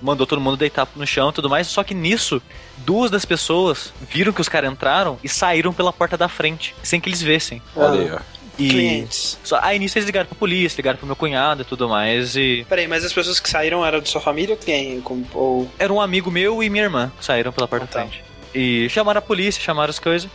[0.02, 1.68] mandou todo mundo deitar no chão e tudo mais.
[1.68, 2.42] Só que nisso,
[2.80, 7.00] duas das pessoas viram que os caras entraram e saíram pela porta da frente, sem
[7.00, 7.62] que eles vissem.
[7.74, 8.20] Olha aí, ó.
[8.60, 9.38] E Clientes.
[9.44, 12.36] Só, aí nisso eles ligaram pra polícia, ligaram pro meu cunhado e tudo mais.
[12.36, 15.02] E Peraí, mas as pessoas que saíram eram de sua família ou quem?
[15.34, 15.70] Ou...
[15.80, 18.00] era um amigo meu e minha irmã que saíram pela porta Ah, tá.
[18.00, 18.24] da frente.
[18.54, 20.30] E chamaram a polícia, chamaram as coisas.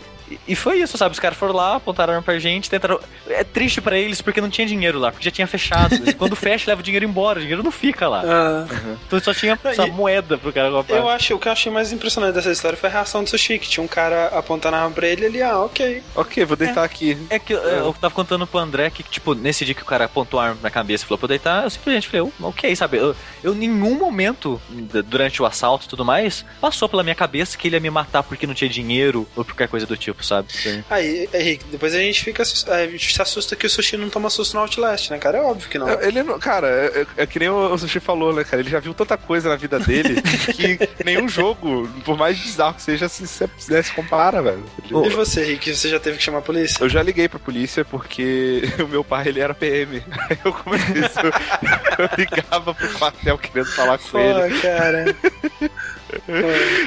[0.49, 1.13] E- foi isso, sabe?
[1.13, 2.99] Os caras foram lá, apontaram arma pra gente, tentaram.
[3.29, 5.95] É triste pra eles porque não tinha dinheiro lá, porque já tinha fechado.
[6.09, 8.23] E Quando fecha, leva o dinheiro embora, o dinheiro não fica lá.
[8.25, 8.67] Ah,
[9.07, 10.97] Então só tinha só E- moeda pro cara comprar.
[10.97, 13.59] eu acho, o que eu achei mais impressionante dessa história foi a reação do Sushi,
[13.59, 16.03] que tinha um cara apontando a arma pra ele e ele, ah, ok.
[16.15, 17.17] Ok, vou deitar aqui.
[17.31, 20.07] É que eu, eu tava contando pro André que, tipo, nesse dia que o cara
[20.07, 22.75] apontou a arma na cabeça e falou pra eu deitar, eu simplesmente falei, "Oh, ok,
[22.75, 22.97] sabe?
[22.99, 24.61] Eu, eu em nenhum momento,
[25.07, 28.23] durante o assalto e tudo mais, passou pela minha cabeça que ele ia me matar
[28.23, 30.49] porque não tinha dinheiro ou por qualquer coisa do tipo, sabe?
[30.91, 32.43] Aí, Henrique, depois a gente fica.
[32.43, 35.39] A gente se assusta que o Sushi não toma susto no Outlast, né, cara?
[35.39, 35.89] É óbvio que não.
[36.03, 38.61] Ele não, cara, é, é- é que nem o, Sushi falou, né, cara?
[38.63, 40.21] Ele já viu tanta coisa na vida dele
[40.55, 44.65] que nenhum jogo, por mais bizarro que seja, se, se, se, se compara, velho.
[44.85, 46.83] E você, Henrique, você já teve que chamar a polícia?
[46.83, 50.03] Eu já liguei pra polícia porque o meu pai, ele era PM.
[50.31, 51.17] Aí eu comecei isso.
[51.99, 54.61] Eu ligava pro quartel querendo falar com Pô, ele.
[54.61, 55.17] cara.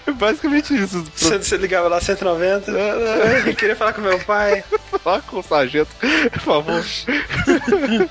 [0.05, 1.03] É basicamente isso.
[1.15, 2.71] Você, você ligava lá 190?
[2.71, 4.63] Eu queria falar com meu pai.
[5.03, 5.89] Falar com o sargento,
[6.31, 6.83] por favor.
[6.83, 8.09] Você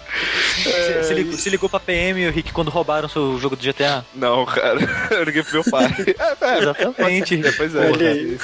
[1.02, 4.04] você ligou, você ligou pra PM, o Rick, quando roubaram seu jogo do GTA?
[4.14, 4.78] Não, cara.
[5.10, 5.86] Eu liguei pro meu pai.
[6.06, 7.40] É, é, Exatamente.
[7.56, 7.90] Pois é.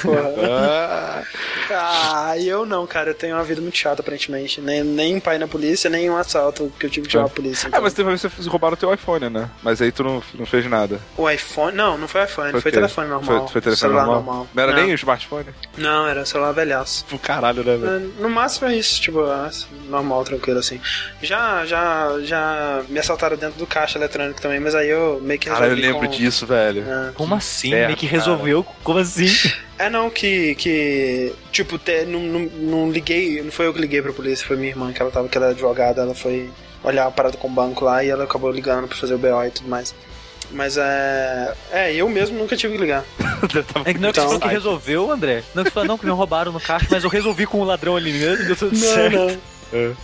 [0.01, 0.33] Porra.
[0.49, 1.23] Ah,
[1.71, 3.11] Ah, eu não, cara.
[3.11, 4.59] Eu tenho uma vida muito chata, aparentemente.
[4.61, 7.29] Nem, nem um pai na polícia, nem um assalto que eu tive que chamar a
[7.29, 7.67] polícia.
[7.67, 7.81] Ah, então.
[7.81, 9.49] mas teve uma vez que roubaram o teu iPhone, né?
[9.61, 10.99] Mas aí tu não, não fez nada.
[11.17, 11.75] O iPhone.
[11.75, 12.77] Não, não foi iPhone, foi, quê?
[12.77, 13.39] telefone normal.
[13.41, 14.47] Foi, foi telefone celular normal?
[14.53, 14.81] Não era não.
[14.83, 15.45] nem o smartphone?
[15.77, 17.05] Não, era celular velhaço.
[17.05, 17.95] Pro caralho, né, velho?
[18.17, 19.49] É, No máximo é isso, tipo, é,
[19.89, 20.79] normal, tranquilo assim.
[21.21, 25.49] Já, já, já me assaltaram dentro do caixa eletrônico também, mas aí eu meio que
[25.49, 26.83] Cara, eu resolvi lembro com- disso, velho.
[26.87, 27.11] É.
[27.13, 27.67] Como assim?
[27.69, 28.19] Inferno, Meio que cara.
[28.19, 28.65] resolveu?
[28.83, 29.25] Como assim?
[29.77, 30.55] É não, que.
[30.55, 34.55] que tipo, te, não, não, não liguei, não foi eu que liguei pra polícia, foi
[34.55, 36.49] minha irmã, que ela tava, que ela é advogada, ela foi
[36.81, 39.43] olhar a parada com o banco lá e ela acabou ligando pra fazer o BO
[39.45, 39.93] e tudo mais.
[40.51, 41.53] Mas é.
[41.71, 43.03] É, eu mesmo nunca tive que ligar.
[43.85, 45.43] É que não é que Então- você falou que resolveu, André?
[45.53, 47.59] Não é que você falou, não, que me roubaram no caixa, mas eu resolvi com
[47.59, 49.13] o ladrão ali mesmo e deu tudo Não, certo.
[49.17, 49.37] não.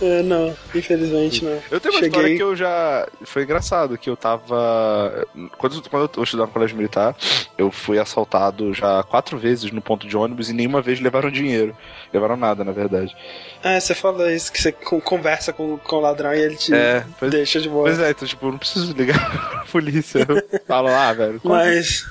[0.00, 1.58] É, não, infelizmente não.
[1.70, 3.08] Eu tenho uma Cheguei- história que eu já.
[3.24, 5.26] Foi engraçado, que eu tava.
[5.58, 7.16] Quando, quando eu estudava no colégio militar,
[7.56, 11.76] eu fui assaltado já quatro vezes no ponto de ônibus e nenhuma vez levaram dinheiro.
[12.12, 13.14] Levaram nada, na verdade.
[13.62, 16.74] É, você fala isso, que você con- conversa com, com o ladrão e ele te
[16.74, 17.84] É, pois- deixa de boa.
[17.84, 19.18] Pois é, então, tipo, eu não preciso ligar
[19.50, 20.26] pra polícia.
[20.28, 22.04] Eu falo, ah, velho, Mas,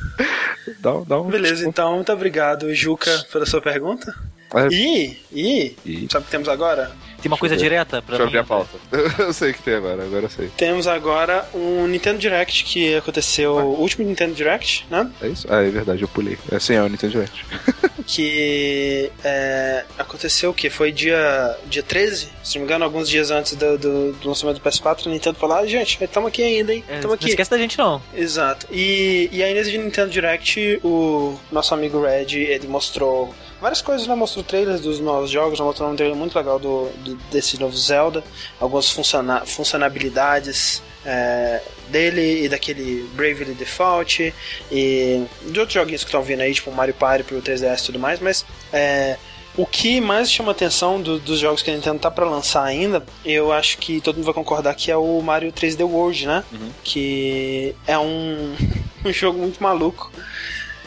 [0.80, 1.30] dá, um- dá um.
[1.30, 4.14] beleza, então, muito obrigado, Juca, pela sua pergunta.
[4.54, 4.68] É.
[4.74, 6.92] E, e, E- sabe o que temos agora?
[7.22, 7.76] Tem uma coisa Deixa eu ver.
[7.86, 8.78] direta pra Deixa eu mim, abrir a pauta.
[9.24, 10.50] Eu sei que tem agora, agora eu sei.
[10.58, 15.10] Temos agora um Nintendo Direct que aconteceu, o último Nintendo Direct, né?
[15.22, 15.46] É isso?
[15.50, 16.38] Ah, é verdade, eu pulei.
[16.52, 17.46] É sim, é o Nintendo Direct.
[18.08, 20.70] Que é, aconteceu o que?
[20.70, 24.60] Foi dia, dia 13, se não me engano, alguns dias antes do, do, do lançamento
[24.60, 26.84] do PS4, a Nintendo falou, ah, gente, estamos aqui ainda, hein?
[26.90, 27.30] É, Estamos não aqui.
[27.30, 28.02] esquece da gente, não.
[28.14, 28.68] Exato.
[28.72, 34.16] E, e aí nesse Nintendo Direct, o nosso amigo Red, ele mostrou várias coisas, né?
[34.16, 37.78] Mostrou trailers dos novos jogos, já mostrou um trailer muito legal do, do- desse novo
[37.78, 38.24] Zelda,
[38.60, 44.34] algumas funciona funcionalidades é, dele e daquele Bravely Default
[44.72, 48.00] e de outros joguinhos que estão vindo aí, tipo Mario Party pro 3DS e tudo
[48.00, 49.18] mais, mas é,
[49.58, 53.04] o que mais chama atenção do- dos jogos que a Nintendo tá pra lançar ainda,
[53.26, 56.44] eu acho que todo mundo vai concordar que é o Mario 3D World, né?
[56.84, 58.56] Que é um,
[59.06, 60.12] um jogo muito maluco.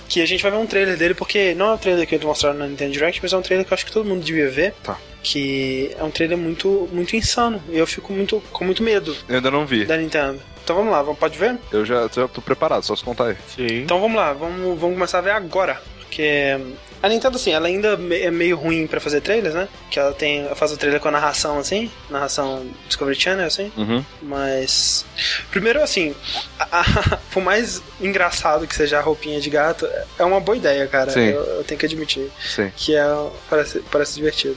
[0.08, 2.24] Que a gente vai ver um trailer dele, porque não é o trailer que eles
[2.26, 4.48] mostraram na Nintendo Direct, mas é um trailer que eu acho que todo mundo devia
[4.50, 4.74] ver.
[4.82, 4.96] Tá.
[5.22, 7.62] Que é um trailer muito, muito insano.
[7.70, 9.84] E eu fico muito, com muito medo Eu ainda não vi.
[9.86, 10.40] da Nintendo.
[10.62, 11.56] Então vamos lá, vamos- pode ver?
[11.72, 13.36] Eu já, já tô preparado, só se contar aí.
[13.54, 13.82] Sim.
[13.82, 15.80] Então vamos lá, vamos, vamos começar a ver agora.
[15.98, 16.56] Porque
[17.04, 19.68] a Nintendo, assim, ela ainda é meio ruim pra fazer trailers, né?
[19.90, 23.70] Que ela tem, ela faz o trailer com a narração, assim, narração Discovery Channel, assim.
[23.76, 24.04] Uhum.
[24.22, 25.04] Mas.
[25.50, 26.14] Primeiro, assim,
[26.58, 30.86] a- a- por mais engraçado que seja a roupinha de gato, é uma boa ideia,
[30.86, 31.10] cara.
[31.10, 31.26] Sim.
[31.28, 32.30] Eu, eu tenho que admitir.
[32.44, 32.72] Sim.
[32.76, 33.04] Que é,
[33.50, 34.56] parece, parece divertido.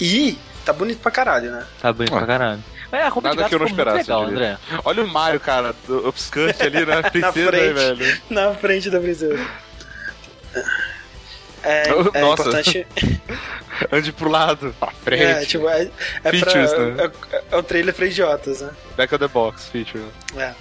[0.00, 1.64] E tá bonito pra caralho, né?
[1.80, 2.18] Tá bonito Ué.
[2.18, 2.62] pra caralho.
[2.92, 4.24] Mas a roupa Nada de gato que eu não esperasse, legal.
[4.26, 4.58] André.
[4.84, 7.72] Olha o Mario, cara, do- obscante ali na princesa, frente.
[7.72, 8.20] velho.
[8.30, 9.46] Na frente da princesa.
[11.66, 11.90] É, é
[12.22, 12.42] Nossa.
[12.42, 12.86] importante.
[13.92, 15.22] Ande pro lado, pra frente.
[15.22, 15.88] É, tipo, é, é,
[16.22, 17.10] pra, Features, né?
[17.32, 18.70] é, é o trailer pra idiotas, né?
[18.96, 20.04] Back of the box feature.
[20.36, 20.54] É.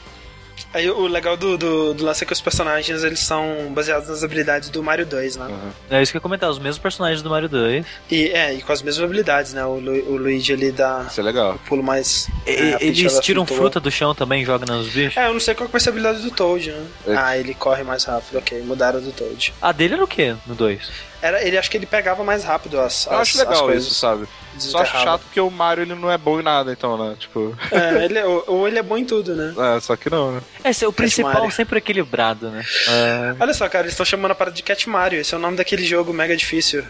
[0.76, 4.24] Aí o legal do, do, do lance é que os personagens eles são baseados nas
[4.26, 5.48] habilidades do Mario 2, né?
[5.90, 7.86] É isso que eu ia comentar, os mesmos personagens do Mario 2.
[8.12, 9.64] E, é, e com as mesmas habilidades, né?
[9.66, 11.54] O, Lu- o Luigi ele dá Isso é legal.
[11.56, 12.28] o pulo mais.
[12.46, 15.16] E- é, eles tiram fruta do chão também e jogam nos bichos.
[15.16, 16.86] É, eu não sei qual vai ser a habilidade do Toad, né?
[17.08, 17.16] É.
[17.16, 18.62] Ah, ele corre mais rápido, ok.
[18.64, 19.54] Mudaram do Toad.
[19.62, 20.92] A dele era o quê no 2?
[21.22, 23.86] Era, ele acho que ele pegava mais rápido as, Eu as, acho as legal coisas.
[23.86, 24.28] isso, sabe?
[24.57, 27.15] Só acho chato porque o Mario ele não é bom em nada, então, né?
[27.19, 29.53] Tipo, É, ele, é- ou, ele é bom em tudo, né?
[29.76, 30.41] é, só que não, né?
[30.64, 31.52] Esse é o principal, Mario.
[31.52, 32.64] sempre equilibrado, né?
[32.88, 33.36] É.
[33.40, 35.19] Olha só, cara, eles estão chamando a parada de Cat Mario.
[35.19, 36.84] Esse é o nome daquele jogo mega difícil.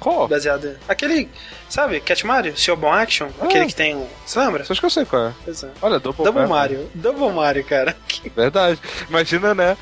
[0.00, 0.28] Qual?
[0.28, 0.76] Baseado.
[0.88, 1.28] Aquele.
[1.68, 2.56] Sabe, Cat Mario?
[2.56, 3.28] Seu bom action?
[3.40, 3.94] Aquele que tem.
[3.96, 4.62] um- Você lembra?
[4.62, 5.32] Acha que eu sei qual é?
[5.44, 5.68] Pois é.
[5.82, 6.78] Olha, Double, Double Mario.
[6.78, 6.90] Mario.
[6.94, 7.96] Double Mario, cara.
[8.36, 8.80] Verdade.
[9.08, 9.76] Imagina, né?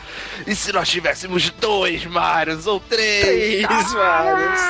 [0.46, 3.66] E se nós tivéssemos dois Marios ou três?
[3.66, 4.60] Três Marios.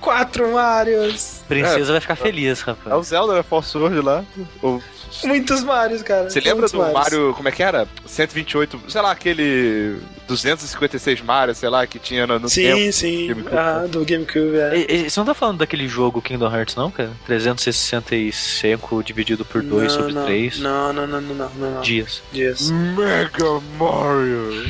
[0.00, 1.42] Quatro Marios.
[1.48, 3.06] Princesa vai ficar feliz, É o rapaz.
[3.08, 3.42] Zelda, né?
[3.42, 4.24] Force Sword lá.
[4.62, 4.80] O-
[5.24, 6.28] Muitos Marios, cara.
[6.30, 6.94] Você lembra Muitos do Marios.
[6.98, 7.86] Mario, como é que era?
[8.06, 12.92] 128, sei lá, aquele 256 Mario, sei lá, que tinha no, no Sim, tempo.
[12.92, 13.26] sim.
[13.28, 13.56] GameCube.
[13.56, 14.76] Ah, do GameCube, é.
[14.76, 17.10] E- e- Você não tá falando daquele jogo Kingdom Hearts, não, cara?
[17.26, 21.70] 365 dividido por 2 sobre não, 3 Não, não, não, não, não, não.
[21.76, 21.80] não.
[21.80, 22.22] dias.
[22.32, 22.70] Dias.
[22.70, 24.66] Mega Mario.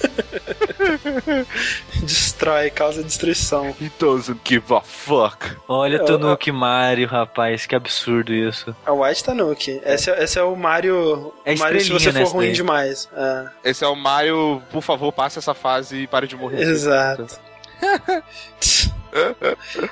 [2.02, 3.74] Destrói, causa destruição.
[3.80, 5.56] He doesn't give a fuck.
[5.68, 8.74] Olha Eu- Tanuki Mario, rapaz, que absurdo isso.
[8.86, 9.80] A White Tanuki.
[9.84, 11.32] Esse, é- esse é o Mario.
[11.44, 12.54] É o Mario se você estrelinha for ruim daí.
[12.54, 13.08] demais.
[13.14, 13.48] É.
[13.70, 16.62] Esse é o Mario, por favor, passe essa fase e pare de morrer.
[16.62, 17.26] Exato.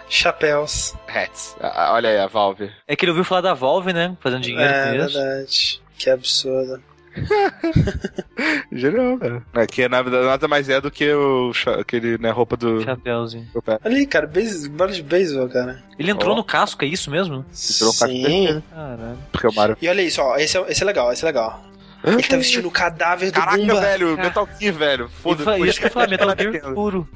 [0.09, 0.95] Chapéus.
[1.09, 1.57] Hats.
[1.61, 2.71] Ah, Olha aí a Valve.
[2.87, 4.17] É que ele ouviu falar da Valve, né?
[4.21, 5.19] Fazendo dinheiro É com isso.
[5.19, 5.83] verdade.
[5.99, 6.83] Que absurdo.
[8.73, 9.43] Genial, cara.
[9.55, 12.83] É, que na verdade nada mais é do que o aquele, né, roupa do.
[12.83, 13.47] Chapéuzinho.
[13.53, 13.63] do.
[13.85, 15.83] Ali, cara, base, bola de beisebol, cara.
[15.99, 16.37] Ele entrou Ó.
[16.37, 17.45] no casco, é isso mesmo?
[17.53, 18.23] Tirou um Sim.
[18.23, 19.19] cacete, Caralho.
[19.33, 19.77] Porque o Mario.
[19.81, 20.37] E olha isso, ó.
[20.37, 21.65] Esse é, esse é legal, esse é legal.
[22.05, 23.81] Ele tá vestindo o cadáver do Caraca, Goomba.
[23.81, 24.17] velho.
[24.17, 25.09] Metal Gear, velho.
[25.09, 25.67] Foda-se.
[25.69, 26.33] Isso que eu falei, Metal.
[26.39, 27.09] Gear puro.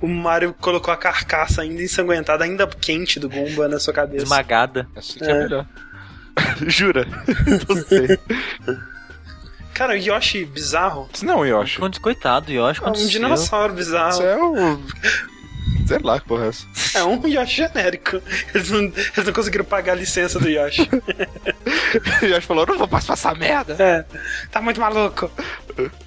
[0.00, 4.24] O Mario colocou a carcaça ainda ensanguentada, ainda quente do Goomba na sua cabeça.
[4.24, 4.88] Esmagada.
[4.96, 5.38] Assim que é, É.
[5.44, 5.66] melhor.
[6.66, 7.06] Jura?
[7.68, 8.18] Não sei.
[9.74, 11.08] Cara, o Yoshi bizarro.
[11.14, 11.78] Isso não, Yoshi.
[11.78, 14.22] Quanto coitado, Yoshi, É um dinossauro Isso bizarro.
[14.22, 14.80] é o.
[15.86, 16.66] Sei lá que porra é essa.
[16.94, 18.20] É um Yoshi genérico.
[18.52, 20.88] Eles não, eles não conseguiram pagar a licença do Yoshi.
[22.22, 23.76] O Yoshi falou: não vou passar essa merda.
[23.78, 24.04] É,
[24.50, 25.30] tá muito maluco,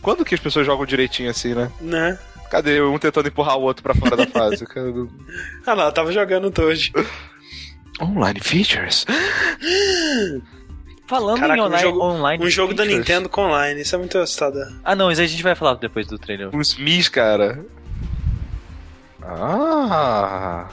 [0.01, 1.71] Quando que as pessoas jogam direitinho assim, né?
[1.79, 2.19] né?
[2.51, 4.65] Cadê um tentando empurrar o outro pra fora da fase?
[4.65, 4.91] Cara,
[5.65, 6.91] Ah lá, eu tava jogando Toad.
[8.01, 9.05] Online features.
[11.07, 12.85] Falando Caraca, em um online, jogo- online Um jogo da.
[12.85, 14.65] Nintendo com online, isso é muito assustador.
[14.83, 16.49] Ah, não, isso aí a gente vai falar depois do trailer.
[16.55, 17.63] Uns Mis, cara.
[19.23, 20.67] Ah.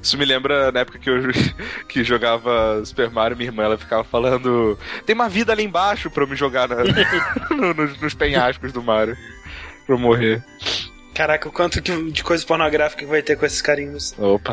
[0.00, 1.20] Isso me lembra na época que eu
[1.88, 6.22] que jogava Super Mario, minha irmã ela ficava falando: tem uma vida ali embaixo pra
[6.24, 6.76] eu me jogar na-
[7.50, 9.16] no- nos, nos penhascos do Mario.
[9.86, 10.42] Pra eu morrer.
[11.14, 14.14] Caraca, o quanto que- de coisa pornográfica que vai ter com esses carimbos.
[14.18, 14.52] Opa.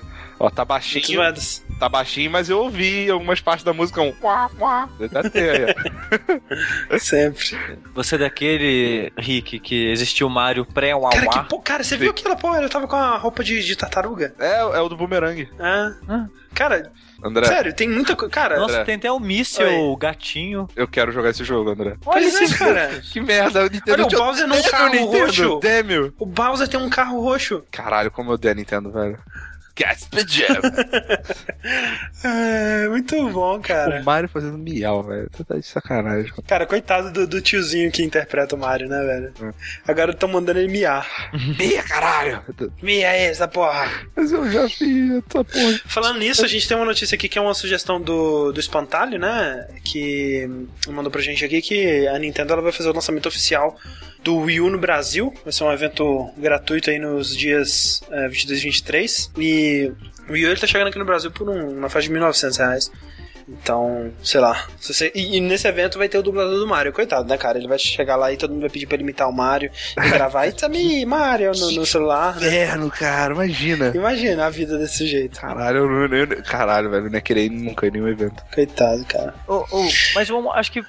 [0.41, 1.21] Ó, tá baixinho,
[1.79, 4.89] tá baixinho, mas eu ouvi algumas partes da música um quá, quá.
[4.97, 5.75] Deve ter aí,
[6.89, 6.97] ó.
[6.97, 7.45] Sempre.
[7.93, 11.11] Você é daquele, Rick, que existiu o Mario Cara, pré-Wawa.
[11.11, 12.55] que, pô, cara, você viu aquilo, pô?
[12.55, 14.33] Eu tava com a roupa de, de tartaruga.
[14.39, 15.47] É, é o do boomerang.
[15.59, 15.93] Ah.
[16.09, 16.25] Ah.
[16.55, 16.91] Cara,
[17.23, 18.33] André, sério, tem muita coisa.
[18.33, 18.85] Cara, Nossa, André.
[18.85, 19.75] tem até o míssel, Oi.
[19.75, 20.67] o gatinho.
[20.75, 21.97] eu quero jogar esse jogo, André.
[22.03, 22.99] olha isso, cara.
[22.99, 25.59] Que merda, o Nintendo Olha, o Bowser num carro Nintendo, roxo.
[25.59, 26.13] Damn.
[26.17, 27.63] O Bowser tem um carro roxo.
[27.71, 29.19] Caralho, como eu odeio a Nintendo, velho.
[29.75, 30.61] Gasp Jam.
[32.23, 34.01] É, muito bom, cara.
[34.01, 35.29] O Mario fazendo miau, velho.
[35.35, 36.31] Tu tá de sacanagem.
[36.47, 39.33] Cara, coitado do, do tiozinho que interpreta o Mario, né, velho?
[39.41, 39.51] Hum.
[39.87, 41.07] Agora estão mandando ele miar.
[41.57, 42.43] Mia, caralho.
[42.81, 43.89] Mia essa porra.
[44.15, 45.81] Mas eu já fiz essa porra.
[45.85, 49.17] Falando nisso, a gente tem uma notícia aqui que é uma sugestão do, do Espantalho,
[49.17, 49.67] né?
[49.83, 50.49] Que
[50.87, 53.77] mandou pra gente aqui que a Nintendo ela vai fazer o lançamento oficial
[54.23, 55.33] do Wii U no Brasil.
[55.43, 59.31] Vai ser um evento gratuito aí nos dias é, 22 e 23.
[59.37, 59.91] E
[60.29, 62.57] o Wii U ele tá chegando aqui no Brasil por um, uma faixa de 1.900
[62.57, 62.91] reais.
[63.49, 64.65] Então, sei lá.
[64.79, 67.57] Se você- e, e nesse evento vai ter o dublador do Mario, coitado, né, cara?
[67.57, 70.09] Ele vai chegar lá e todo mundo vai pedir pra ele imitar o Mario e
[70.09, 72.47] gravar It's me, Mario, no, no celular, né?
[72.47, 73.91] Inferno, cara, imagina.
[73.93, 75.39] Imagina a vida desse jeito.
[75.41, 78.41] Caralho, eu, não- eu, caralho, velho, eu não ia querer ir nunca em nenhum evento.
[78.53, 79.33] Coitado, cara.
[79.47, 80.81] Ô, ô, mas vamos, acho que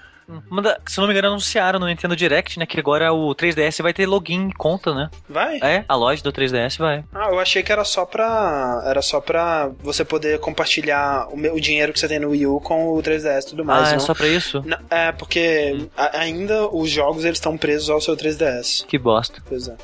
[0.48, 2.64] Manda, se não me engano, anunciaram no Nintendo Direct, né?
[2.66, 5.10] Que agora o 3DS vai ter login e conta, né?
[5.28, 5.58] Vai?
[5.62, 7.04] É, a loja do 3DS vai.
[7.12, 8.82] Ah, eu achei que era só pra.
[8.86, 12.46] Era só pra você poder compartilhar o, meu- o dinheiro que você tem no Wii
[12.46, 13.88] U com o 3DS e tudo mais.
[13.88, 14.00] ah, é não?
[14.00, 14.62] só pra isso?
[14.64, 18.84] Não, é, porque a- ainda os jogos eles estão presos ao seu 3DS.
[18.86, 19.42] Que bosta.
[19.48, 19.76] Pois é.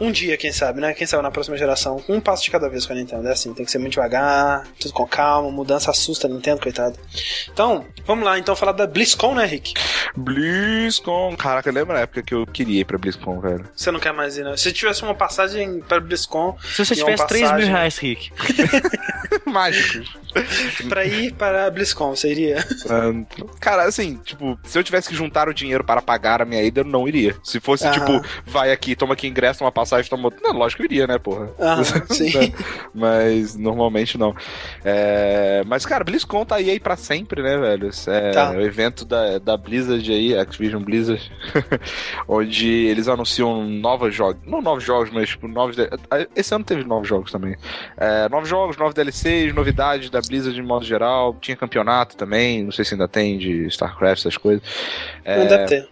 [0.00, 0.94] Um dia, quem sabe, né?
[0.94, 2.02] Quem sabe na próxima geração.
[2.08, 3.28] Um passo de cada vez com a Nintendo.
[3.28, 6.98] É assim, tem que ser muito devagar, tudo com calma, mudança assusta a Nintendo, coitado.
[7.52, 9.63] Então, vamos lá, então falar da BlizzCon, né, Rick?
[10.16, 11.36] BlizzCon.
[11.36, 13.64] Caraca, lembra a época que eu queria ir pra BlizzCon, velho?
[13.74, 14.56] Você não quer mais ir, né?
[14.56, 17.70] Se tivesse uma passagem para BlizzCon Se você tivesse 3 mil passagem.
[17.70, 18.32] reais, Rick.
[19.46, 20.16] Mágicos.
[20.88, 22.64] pra ir para a BlizzCon, você iria?
[22.90, 23.12] Ah,
[23.60, 26.80] Cara, assim, tipo, se eu tivesse que juntar o dinheiro para pagar a minha ida,
[26.80, 27.36] eu não iria.
[27.44, 30.32] Se fosse, tipo, vai aqui, toma aqui ingresso, uma passagem, toma.
[30.42, 31.50] Não, lógico que eu iria, né, porra?
[31.60, 32.52] Aham, sim.
[32.92, 34.34] Mas normalmente não.
[34.84, 37.90] É, Mas, cara, BlizzCon tá aí, aí pra sempre, né, velho?
[38.08, 38.50] É Tá.
[38.50, 41.22] o evento da, da Blizzard aí, Activision Blizzard,
[42.28, 44.40] onde eles anunciam novos jogos.
[44.46, 45.76] Não novos jogos, mas tipo, novos.
[45.76, 45.88] de-
[46.34, 47.56] Esse ano teve novos jogos também.
[47.96, 51.36] É, novos jogos, novos DLCs, novidades da Blizzard de modo geral.
[51.40, 54.62] Tinha campeonato também, não sei se ainda tem de StarCraft, essas coisas.
[55.24, 55.88] É, deve ter.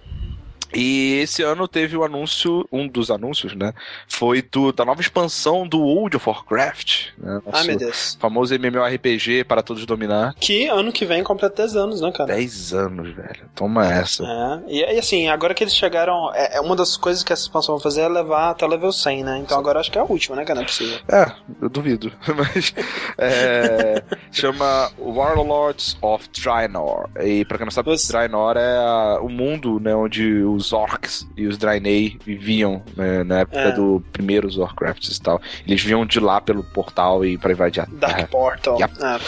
[0.75, 3.73] E esse ano teve o anúncio, um dos anúncios, né?
[4.09, 7.09] Foi do, da nova expansão do World of Warcraft.
[7.19, 7.41] Né?
[7.47, 8.17] Nosso meu Deus.
[8.21, 10.35] famoso MMORPG para todos dominar.
[10.41, 12.33] Que ano que vem completa 10 anos, né, cara?
[12.35, 13.49] 10 anos, velho.
[13.55, 14.25] Toma essa.
[14.25, 16.33] É, e, e assim, agora que eles chegaram.
[16.35, 19.25] É, é uma das coisas que essa expansão vai fazer é levar até level 100,
[19.25, 19.39] né?
[19.39, 20.57] Então agora acho que é a última, né, cara?
[20.61, 20.99] Não é possível.
[21.09, 22.13] É, eu duvido.
[22.37, 22.75] Mas
[23.19, 27.09] é, chama Warlords of Draenor.
[27.21, 31.27] E pra quem não sabe, Você- Draenor é a- o mundo né, onde os orcs
[31.35, 33.73] e os Draenei viviam né, na época É.
[33.73, 35.41] do primeiros Warcrafts e tal.
[35.67, 38.29] Eles vinham de lá pelo portal e pra invadir a Dark Terra.
[38.29, 38.79] Portal.
[38.79, 38.93] Yep.
[39.03, 39.19] É.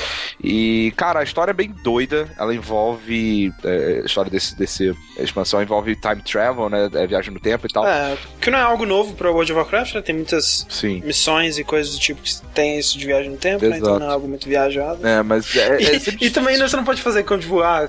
[0.43, 2.29] E, cara, a história é bem doida.
[2.39, 3.51] Ela envolve.
[3.65, 6.91] é, a história desse, desse expansão envolve time travel, né?
[6.93, 7.87] É, viagem no tempo e tal.
[7.87, 10.03] É, que não é algo novo pra World of Warcraft, né?
[10.03, 11.01] Tem muitas Sim.
[11.05, 13.79] missões e coisas do tipo que tem isso de viagem no tempo, né?
[13.79, 15.07] Então não é algo muito viajado.
[15.07, 17.61] É, mas é, é sempre E, e também né, você não pode fazer quando, tipo,
[17.61, 17.89] ah,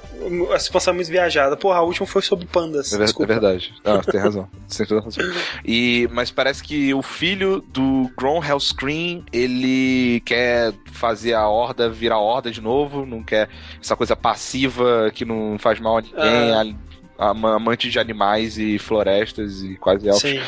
[0.53, 1.57] a expansão é muito viajada.
[1.57, 2.93] Porra, a última foi sobre pandas.
[2.93, 3.35] É, é Desculpa.
[3.40, 3.74] Verdade.
[3.84, 4.48] Ah, tem razão.
[4.76, 5.24] Tem toda razão.
[5.64, 12.20] E, mas parece que o filho do Gron Hellscream, ele quer fazer a horda virar
[12.20, 13.49] horda de novo, não quer
[13.82, 16.76] essa coisa passiva que não faz mal a ninguém,
[17.18, 17.30] Ah.
[17.30, 20.22] amante de animais e florestas e quase elfos.
[20.30, 20.40] Sim.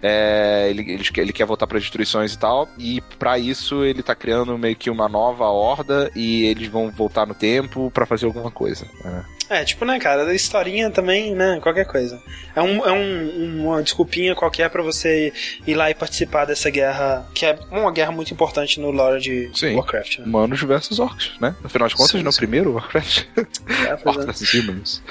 [0.00, 4.02] É, ele, ele, quer- ele quer voltar para destruições e tal, e pra isso ele
[4.04, 8.26] tá criando meio que uma nova horda e eles vão voltar no tempo pra fazer
[8.26, 8.86] alguma coisa.
[9.04, 9.24] né?
[9.52, 12.18] É, tipo, né, cara, historinha também, né, qualquer coisa.
[12.56, 15.32] É, um, é um- uma desculpinha qualquer pra você
[15.66, 19.50] ir lá e participar dessa guerra, que é uma guerra muito importante no lore de
[19.54, 19.74] Sim.
[19.74, 20.24] Warcraft, né?
[20.26, 21.54] Humanos versus orcs, né?
[21.64, 22.38] Afinal de contas, Sim, no sim.
[22.38, 23.24] primeiro Warcraft.
[23.88, 24.26] É, Orcs é.
[24.26, 25.02] versus humans.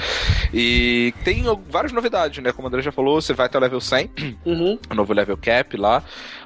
[0.53, 2.51] E tem várias novidades, né?
[2.51, 4.09] Como o André já falou, você vai até o level 100,
[4.45, 4.79] Uhum.
[4.89, 6.03] o novo level cap lá.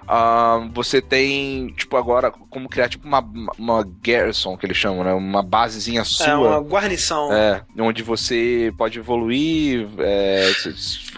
[0.07, 3.23] Ah, você tem, tipo, agora, como criar, tipo, uma,
[3.57, 5.13] uma garrison, que eles chamam, né?
[5.13, 6.27] Uma basezinha sua.
[6.27, 7.34] É uma guarnição.
[7.34, 10.52] É, onde você pode evoluir, é,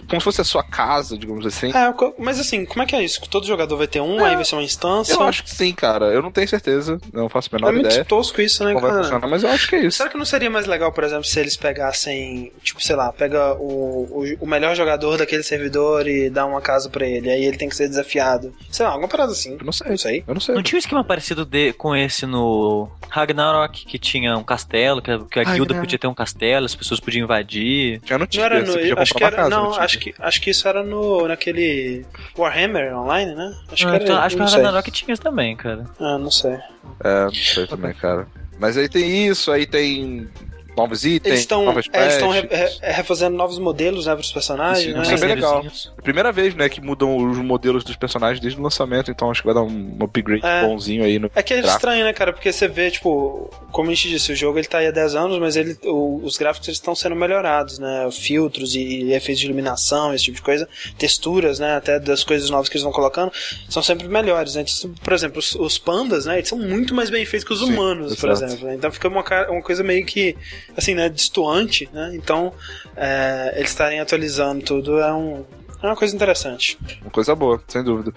[0.08, 1.70] como se fosse a sua casa, digamos assim.
[1.70, 3.20] É, mas assim, como é que é isso?
[3.28, 5.12] Todo jogador vai ter um, É, aí vai ser uma instância.
[5.12, 6.06] Eu acho que sim, cara.
[6.06, 9.02] Eu não tenho certeza, não faço a é menor muito ideia tosco isso, né, cara?
[9.02, 9.98] funcionar, mas eu acho que é isso.
[9.98, 13.54] Será que não seria mais legal, por exemplo, se eles pegassem, tipo, sei lá, pega
[13.54, 17.56] o, o, o melhor jogador daquele servidor e dá uma casa pra ele, aí ele
[17.56, 18.54] tem que ser desafiado.
[18.70, 19.56] Sei lá, alguma parada assim.
[19.58, 19.88] Eu não sei.
[19.90, 20.24] Não sei.
[20.26, 20.54] Eu não sei.
[20.54, 25.10] Não tinha um esquema parecido de- com esse no Ragnarok, que tinha um castelo, que
[25.10, 28.00] a, que a guilda podia ter um castelo, as pessoas podiam invadir.
[28.04, 28.44] Já não Não tinha.
[28.46, 29.00] era você podia no.
[29.00, 29.36] Acho que era.
[29.36, 31.26] casa, Não, acho que, acho que isso era no.
[31.28, 32.04] naquele.
[32.36, 33.54] Warhammer online, né?
[33.70, 34.04] Acho Ah, que era.
[34.04, 34.58] então, acho que não o sei.
[34.62, 35.84] Ragnarok tinha isso também, cara.
[36.00, 36.56] Ah, não sei.
[37.04, 38.26] É, não sei também, cara.
[38.58, 40.28] Mas aí tem isso, aí tem
[40.78, 44.86] novos itens, Eles estão novas eles estão re- re- refazendo novos modelos, né, pros personagens,
[44.86, 45.02] Isso, né?
[45.02, 45.64] isso é bem legal.
[45.64, 49.30] É a primeira vez, né, que mudam os modelos dos personagens desde o lançamento, então
[49.30, 50.62] acho que vai dar um upgrade É.
[50.66, 51.76] bonzinho aí no É que é gráfico.
[51.76, 52.32] estranho, né, cara?
[52.32, 55.14] Porque você vê, tipo, como a gente disse, o jogo ele tá aí há 10
[55.14, 58.08] anos, mas ele, o- os gráficos estão sendo melhorados, né?
[58.12, 60.68] Filtros e, efeitos de iluminação, esse tipo de coisa,
[60.98, 61.76] texturas, né?
[61.76, 63.32] Até das coisas novas que eles vão colocando,
[63.68, 64.62] são sempre melhores, né?
[64.66, 66.36] Então, por exemplo, os, os pandas, né?
[66.38, 68.66] Eles são muito mais bem feitos que os Sim, humanos, por exemplo.
[68.66, 68.74] né?
[68.74, 70.36] Então fica uma, uma coisa meio que,
[70.76, 71.08] assim, né?
[71.08, 72.10] Distoante, né?
[72.14, 72.52] Então,
[72.96, 75.44] é, eles estarem atualizando tudo é um.
[75.80, 76.76] É uma coisa interessante.
[77.02, 78.12] Uma coisa boa, sem dúvida.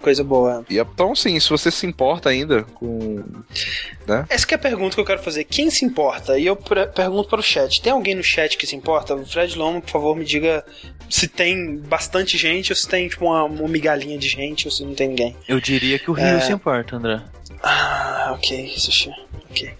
[0.00, 0.64] Coisa boa.
[0.70, 3.24] E então, sim, se você se importa ainda com.
[4.28, 5.42] Essa que é a pergunta que eu quero fazer.
[5.42, 6.38] Quem se importa?
[6.38, 7.82] E eu pergunto para o chat.
[7.82, 9.16] Tem alguém no chat que se importa?
[9.16, 10.64] O Fred Lomo, por favor, me diga
[11.08, 14.84] se tem bastante gente ou se tem tipo uma, uma migalhinha de gente ou se
[14.84, 15.36] não tem ninguém.
[15.48, 16.40] Eu diria que o Rio É.
[16.40, 17.20] se importa, André.
[17.62, 19.10] Ah, ok, sushi.
[19.50, 19.74] Ok.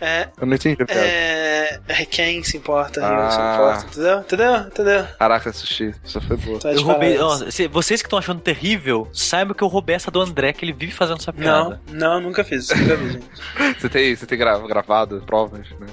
[0.00, 3.30] É, Eu não entendi é, é quem se importa, Ah.
[3.30, 4.18] se importa, entendeu?
[4.20, 4.56] Entendeu?
[4.66, 5.06] Entendeu?
[5.18, 5.94] Caraca, sushi.
[6.02, 6.56] Isso foi boa.
[6.56, 7.18] Então, Eu de roubei.
[7.18, 10.64] ó, se- vocês que estão achando terrível, saibam que eu roubei essa do André, que
[10.64, 11.80] ele vive fazendo essa Não, piada.
[11.92, 12.68] não, nunca fiz.
[12.70, 13.26] Nunca fiz, gente.
[13.80, 15.86] Você tem, você tem gra- gravado provas, né?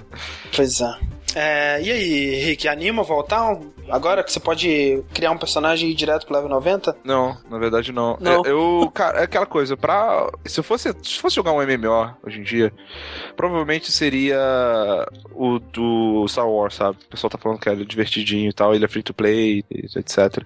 [0.56, 0.93] Pois é.
[1.36, 3.58] É, E aí, Rick, anima voltar?
[3.90, 6.95] Agora que você pode criar um personagem e ir direto pro level 90?
[7.03, 8.18] Não, na verdade não.
[8.20, 8.45] Não.
[8.45, 10.30] É, Eu, cara, é aquela coisa, pra.
[10.45, 12.74] Se eu fosse, se fosse jogar um MMO hoje em dia,
[13.36, 14.40] provavelmente seria
[15.34, 16.98] o do Star Wars, sabe?
[17.06, 19.64] O pessoal tá falando que ele é divertidinho e tal, ele é free to play,
[19.72, 20.44] etc.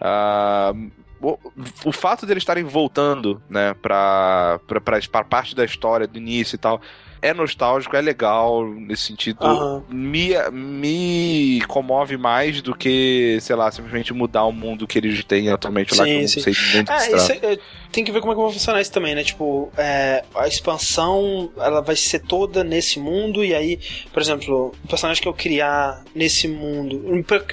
[0.00, 0.72] Ah,
[1.20, 1.38] o,
[1.86, 6.54] o fato deles estarem voltando, né, pra, pra, pra, pra parte da história, do início
[6.56, 6.80] e tal,
[7.28, 9.38] é nostálgico, é legal nesse sentido.
[9.46, 9.82] Aham.
[9.88, 15.48] Me, me comove mais do que, sei lá, simplesmente mudar o mundo que eles têm
[15.50, 17.58] atualmente lá, que eu não Sim, sei muito É, isso é-
[17.90, 19.22] tem que ver como é que vai funcionar isso também, né?
[19.22, 23.78] Tipo, é, a expansão ela vai ser toda nesse mundo, e aí,
[24.12, 27.00] por exemplo, o personagem que eu criar nesse mundo.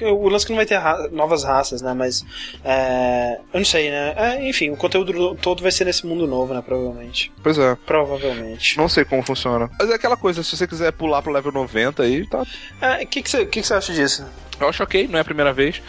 [0.02, 1.94] O lance é que não vai ter ra- novas raças, né?
[1.94, 2.24] Mas.
[2.64, 4.14] é, eu não sei, né?
[4.16, 6.62] É, enfim, o conteúdo todo vai ser nesse mundo novo, né?
[6.64, 7.30] Provavelmente.
[7.42, 7.76] Pois é.
[7.86, 8.76] Provavelmente.
[8.76, 9.61] Não sei como funciona.
[9.78, 12.42] Mas é aquela coisa, se você quiser pular pro level 90 aí, tá.
[12.42, 14.24] O que, que, você, que, que você acha disso?
[14.60, 15.82] Eu acho ok, não é a primeira vez.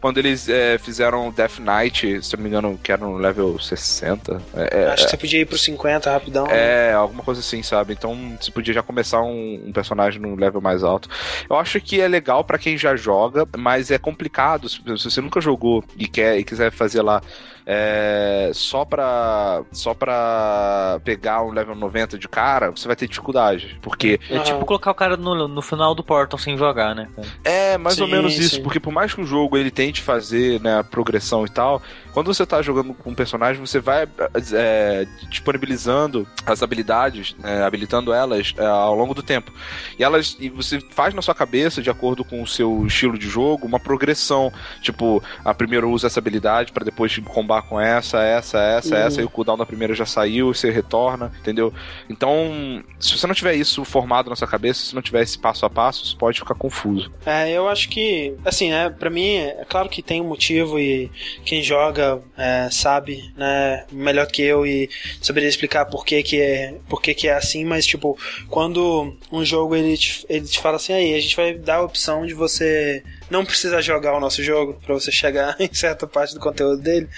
[0.00, 3.58] Quando eles é, fizeram Death Knight, se eu não me engano, que era no level
[3.58, 4.40] 60.
[4.54, 6.46] É, acho que você podia ir pro 50 rapidão.
[6.46, 7.92] É, alguma coisa assim, sabe?
[7.92, 11.08] Então você podia já começar um, um personagem no level mais alto.
[11.48, 14.70] Eu acho que é legal pra quem já joga, mas é complicado.
[14.70, 17.20] Se se você nunca jogou e quer e quiser fazer lá
[17.66, 23.78] é, só pra só pra pegar um level 90 de cara, você vai ter dificuldade.
[23.82, 27.08] Porque É tipo colocar o cara no, no final do Portal sem jogar, né?
[27.14, 27.28] cara?
[27.44, 28.62] é mais ou Sim, menos isso, sim.
[28.62, 31.82] porque por mais que o jogo ele tente fazer né, a progressão e tal,
[32.12, 34.06] quando você tá jogando com um personagem, você vai
[34.52, 39.52] é, disponibilizando as habilidades, né, habilitando elas é, ao longo do tempo.
[39.98, 43.28] E elas e você faz na sua cabeça, de acordo com o seu estilo de
[43.28, 44.52] jogo, uma progressão.
[44.80, 49.02] Tipo, a primeira usa essa habilidade para depois combar com essa, essa, essa, Uhum.
[49.02, 51.72] essa, e o cooldown da primeira já saiu, você retorna, entendeu?
[52.08, 55.64] Então, se você não tiver isso formado na sua cabeça, se não tiver esse passo
[55.66, 57.10] a passo, você pode ficar confuso.
[57.24, 61.10] É, eu acho que, assim, né, pra mim, é claro que tem um motivo e
[61.44, 61.99] quem joga
[62.36, 64.88] é, sabe, né, melhor que eu e
[65.20, 68.18] saberia explicar por que que é, por que que é assim, mas, tipo,
[68.48, 71.82] quando um jogo ele te, ele te fala assim, aí, a gente vai dar a
[71.82, 76.34] opção de você não precisar jogar o nosso jogo pra você chegar em certa parte
[76.34, 77.08] do conteúdo dele,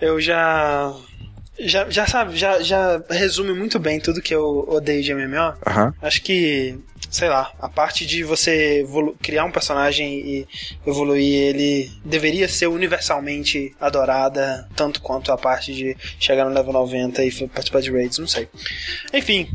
[0.00, 0.94] eu já...
[1.58, 5.54] Já, já sabe, já, já resume muito bem tudo que eu odeio de MMO.
[5.66, 5.94] Aham.
[6.02, 6.78] Acho que,
[7.16, 8.86] sei lá, a parte de você
[9.22, 10.48] criar um personagem e
[10.86, 17.24] evoluir ele deveria ser universalmente adorada, tanto quanto a parte de chegar no level 90
[17.24, 18.46] e participar de raids, não sei.
[19.14, 19.48] Enfim.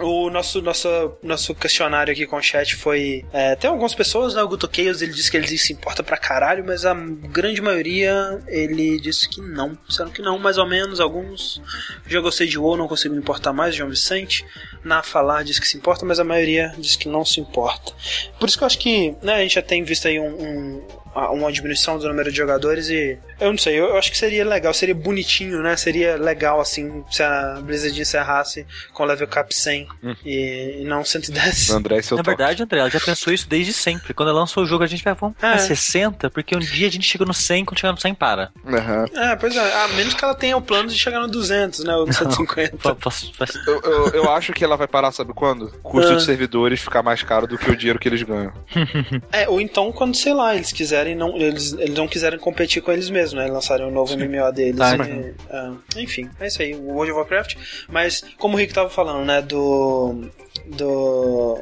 [0.00, 0.88] O nosso, nosso,
[1.22, 3.24] nosso questionário aqui com o chat foi.
[3.32, 4.42] é, tem algumas pessoas, né?
[4.42, 8.40] O Guto Chaos, ele disse que ele se importa pra caralho, mas a grande maioria
[8.46, 9.76] ele disse que não.
[9.88, 11.00] Disseram que não, mais ou menos.
[11.00, 11.60] Alguns
[12.06, 14.44] já gostei de WoW, não consigo me importar mais, João Vicente.
[14.84, 17.92] Na falar diz que se importa, mas a maioria diz que não se importa.
[18.38, 20.86] Por isso que eu acho que né, a gente já tem visto aí um, um-
[21.14, 24.44] uma diminuição do número de jogadores e eu não sei, eu, eu acho que seria
[24.44, 25.76] legal, seria bonitinho, né?
[25.76, 29.86] Seria legal assim se a Blizzard encerrasse com level cap 100
[30.24, 31.70] e, e não 110.
[31.70, 32.36] André, seu Na toque.
[32.36, 34.12] verdade, André, ela já pensou isso desde sempre.
[34.14, 35.58] Quando ela lançou o jogo, a gente vai, vamos É.
[35.58, 38.50] 60, porque um dia a gente chega no 100, quando chegar no 100, para.
[38.66, 39.04] Aham.
[39.14, 41.94] É, pois é, a menos que ela tenha o plano de chegar no 200, né?
[41.94, 42.76] Ou no 150.
[42.78, 45.64] Fa- faz- faz- Eu, eu, eu acho que ela vai parar, sabe quando?
[45.82, 46.16] O custo Ah.
[46.16, 48.52] de servidores ficar mais caro do que o dinheiro que eles ganham.
[49.32, 51.36] É, ou então quando, sei lá, eles quiserem não.
[51.36, 53.46] Eles, eles não quiserem competir com eles mesmos, né?
[53.50, 54.78] Lançarem um novo MMO deles.
[54.78, 57.56] Tá, e, ah, enfim, é isso aí, o World of Warcraft.
[57.88, 60.30] Mas, como o Rick tava falando, né, do.
[60.66, 61.58] Do.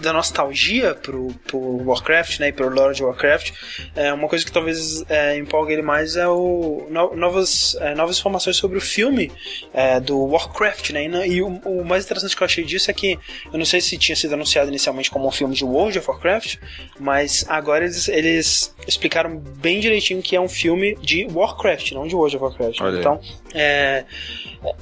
[0.00, 2.48] Da nostalgia pro, pro Warcraft, né?
[2.48, 3.52] E pro Lord of Warcraft.
[3.96, 6.86] É, uma coisa que talvez é, empolgue ele mais é o.
[6.90, 9.32] no- novas, é, novas informações sobre o filme
[9.74, 11.04] é, do Warcraft, né?
[11.26, 13.18] E, E o, o mais interessante que eu achei disso é que
[13.52, 16.56] eu não sei se tinha sido anunciado inicialmente como um filme de World of Warcraft,
[17.00, 22.14] mas agora eles, eles explicaram bem direitinho que é um filme de Warcraft, não de
[22.14, 22.80] World of Warcraft.
[22.80, 22.98] Olha.
[22.98, 23.20] Então,
[23.54, 24.04] é,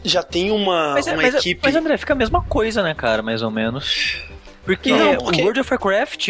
[0.05, 1.61] já tem uma, Mas, é- uma mas, é- equipe.
[1.63, 4.19] mas, André, fica a mesma coisa, né, cara, mais ou menos.
[4.67, 6.29] Porque, Não, porque- o World of Warcraft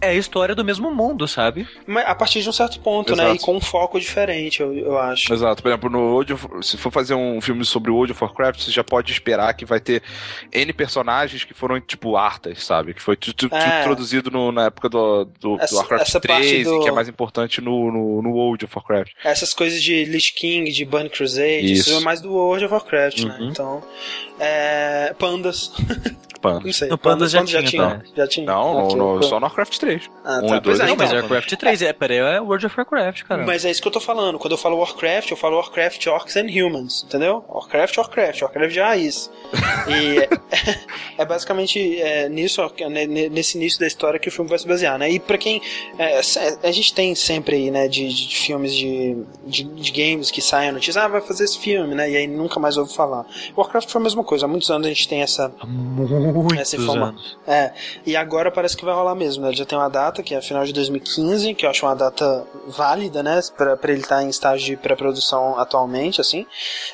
[0.00, 1.66] é a história do mesmo mundo, sabe?
[1.84, 3.24] Mas a partir de um certo ponto, né?
[3.24, 3.36] Exato.
[3.36, 5.32] E com um foco diferente, eu, eu acho.
[5.32, 8.22] Exato, por exemplo, no World of, se for fazer um filme sobre o World of
[8.22, 10.00] Warcraft, você já pode esperar que vai ter
[10.52, 12.94] N personagens que foram, tipo, artas, sabe?
[12.94, 13.80] Que foi tu- tu- tudo É.
[13.80, 16.88] introduzido no- na época do, do, do Essa- Warcraft essa parte 3 do- e que
[16.88, 19.10] é mais importante no, no, no World of Warcraft.
[19.24, 21.90] Essas coisas de Lich King, de Burn Crusade, Isso.
[21.90, 23.36] isso é mais do World of Warcraft, né?
[23.40, 23.48] Uhum.
[23.48, 23.82] Então,
[24.40, 25.72] é, pandas,
[26.40, 26.60] Panda.
[26.64, 26.88] não sei.
[26.88, 28.02] No Pandas já já tinha, tinha.
[28.16, 28.46] Já tinha.
[28.46, 30.08] Não, no- Ok, no- só no Warcraft 3.
[30.24, 31.06] Ah, Um tá, pois é, é Não, então.
[31.08, 33.44] mas Warcraft 3, é, peraí, é World of Warcraft, cara.
[33.44, 34.38] Mas é isso que eu tô falando.
[34.38, 37.44] Quando eu falo Warcraft, eu falo Warcraft Orcs and Humans, entendeu?
[37.48, 39.28] Warcraft, Warcraft, Warcraft de raiz.
[39.88, 40.28] E é,
[41.18, 44.96] é basicamente é, nisso, né, nesse início da história que o filme vai se basear,
[44.96, 45.10] né?
[45.10, 45.60] E pra quem.
[45.98, 46.20] é,
[46.62, 50.68] a gente tem sempre aí, né, de, de filmes de, de, de games que saem
[50.68, 52.08] a notícia, ah, vai fazer esse filme, né?
[52.08, 53.26] E aí nunca mais ouve falar.
[53.56, 54.44] Warcraft foi a mesma coisa.
[54.44, 57.38] Há muitos anos a gente tem essa, muitos Essa informa- anos.
[57.46, 57.72] é,
[58.06, 59.48] e agora parece que vai rolar mesmo, né?
[59.48, 62.46] Ele já tem uma data, que é final de 2015, que eu acho uma data
[62.66, 63.40] válida, né?
[63.56, 66.46] Pra, pra ele estar em estágio de pré-produção atualmente, assim.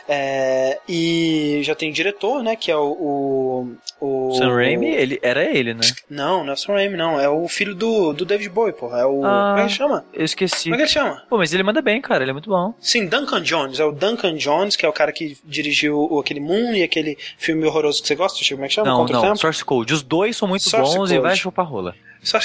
[0.09, 2.57] É, e já tem diretor, né?
[2.57, 2.95] Que é o.
[2.95, 3.69] O,
[4.05, 5.81] o Sam Raimi, ele, era ele, né?
[6.09, 7.21] Não, não é o Sam Raimi, não.
[7.21, 9.01] É o filho do, do David Bowie, porra.
[9.01, 9.25] É o.
[9.25, 9.29] Ah.
[9.29, 10.05] Como é que ele chama?
[10.13, 10.65] Eu esqueci.
[10.65, 11.23] Como é que ele chama?
[11.29, 12.75] Pô, mas ele manda bem, cara, ele é muito bom.
[12.81, 13.81] Sim, Duncan Jones.
[13.81, 17.67] É o Duncan Jones, que é o cara que dirigiu aquele Moon e aquele filme
[17.67, 18.91] horroroso que você gosta, Chico, como é que chama?
[18.91, 19.37] Não, Contra o não?
[19.37, 19.95] Source Code.
[19.95, 21.27] Os dois são muito Source bons e Code.
[21.27, 21.95] vai chupar rola.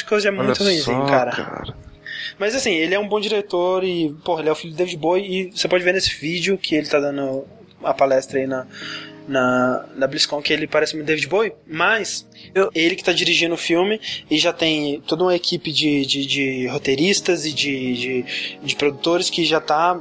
[0.08, 1.74] Que hoje é muito ruimzinho, só, cara.
[2.38, 4.98] Mas assim, ele é um bom diretor e, porra, ele é o filho do David
[4.98, 7.46] Bowie e você pode ver nesse vídeo que ele tá dando
[7.84, 8.68] a palestra aí na,
[9.30, 13.54] na, na BlizzCon que ele parece muito David Bowie, mas Eu- ele que tá dirigindo
[13.54, 14.00] o filme
[14.30, 19.30] e já tem toda uma equipe de, de, de roteiristas e de, de, de produtores
[19.30, 20.00] que já tá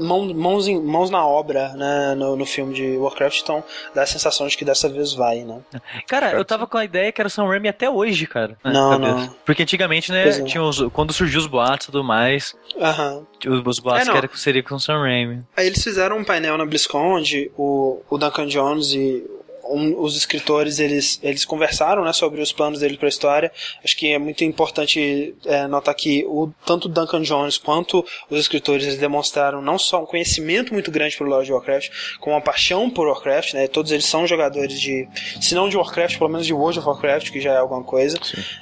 [0.00, 3.64] mão- mãos, em- mãos na obra né, no, no filme de Warcraft, então
[3.94, 5.60] dá a sensação de que dessa vez vai, né?
[6.06, 8.56] Cara, eu tava com a ideia que era o Sam Raimi até hoje, cara.
[8.64, 9.28] Não, não.
[9.46, 10.42] Porque antigamente, né, é.
[10.42, 13.24] tinha os, quando surgiu os boatos e tudo mais, Aham.
[13.46, 15.42] os, os boatos É, que era, seria com o Sam Raimi.
[15.56, 19.24] Aí eles fizeram um painel na BlizzCon onde o, o Duncan Jones e
[19.70, 23.52] um- os escritores eles, eles conversaram né, sobre os planos dele para a história.
[23.84, 28.84] Acho que é muito importante é, notar que o, tanto Duncan Jones quanto os escritores
[28.86, 32.90] eles demonstraram não só um conhecimento muito grande pelo Lord of Warcraft, como uma paixão
[32.90, 33.54] por Warcraft.
[33.54, 35.08] Né, todos eles são jogadores de,
[35.40, 38.18] se não de Warcraft, pelo menos de World of Warcraft, que já é alguma coisa.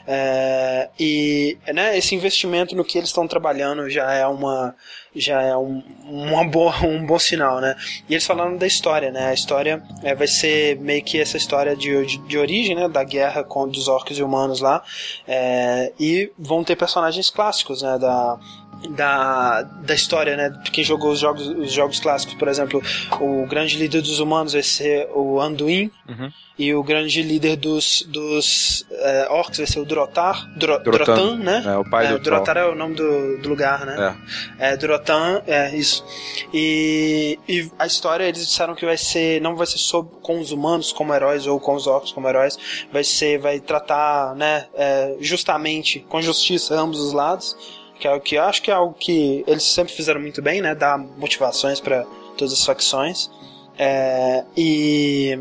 [0.06, 4.74] É, e né, esse investimento no que eles estão trabalhando já é uma
[5.14, 7.76] já é um, uma boa, um bom sinal, né?
[8.08, 9.28] E eles falaram da história, né?
[9.28, 12.88] A história é, vai ser meio que essa história de, de, de origem, né?
[12.88, 14.82] Da guerra com, dos orcs e humanos lá.
[15.26, 17.98] É, e vão ter personagens clássicos, né?
[17.98, 18.38] Da,
[18.90, 20.50] da, da história, né?
[20.50, 22.82] De quem jogou os jogos, os jogos clássicos, por exemplo,
[23.20, 25.90] o grande líder dos humanos vai ser o Anduin.
[26.08, 26.30] Uhum.
[26.58, 31.14] E o grande líder dos, dos é, orcs vai ser o Drotar, Dro, Drotan.
[31.14, 31.62] Drotan, né?
[31.64, 32.36] É, o pai é, do Troll.
[32.38, 34.16] Drotar é o nome do, do lugar, né?
[34.58, 34.72] É.
[34.72, 36.04] É, Drotan, é isso.
[36.52, 40.50] E, e a história, eles disseram que vai ser, não vai ser sobre, com os
[40.50, 42.58] humanos como heróis ou com os orcs como heróis,
[42.92, 47.56] vai ser, vai tratar, né, é, justamente, com justiça, ambos os lados,
[47.98, 50.74] que é o que acho que é algo que eles sempre fizeram muito bem, né,
[50.74, 52.04] dar motivações para
[52.36, 53.30] todas as facções.
[53.76, 55.38] É, e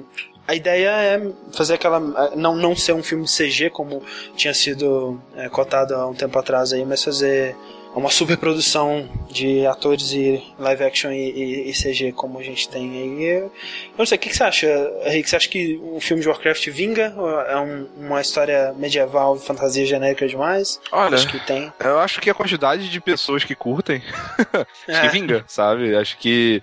[0.47, 1.99] a ideia é fazer aquela.
[2.35, 4.01] Não, não ser um filme CG, como
[4.35, 7.55] tinha sido é, cotado há um tempo atrás aí, mas fazer
[7.97, 12.89] uma superprodução de atores e live action e, e- e CG como a gente tem
[12.91, 13.23] aí.
[13.39, 13.51] Eu
[13.97, 14.67] não sei, o que, que você acha,
[15.05, 15.29] Henrique?
[15.29, 17.13] Você acha que um filme de Warcraft vinga?
[17.49, 20.79] É um- uma história medieval, fantasia genérica demais?
[20.91, 21.71] Olha, Acho que tem.
[21.79, 24.01] eu acho que a quantidade de pessoas que curtem
[24.87, 25.01] acho É.
[25.01, 25.95] que vinga, sabe?
[25.95, 26.61] Acho que.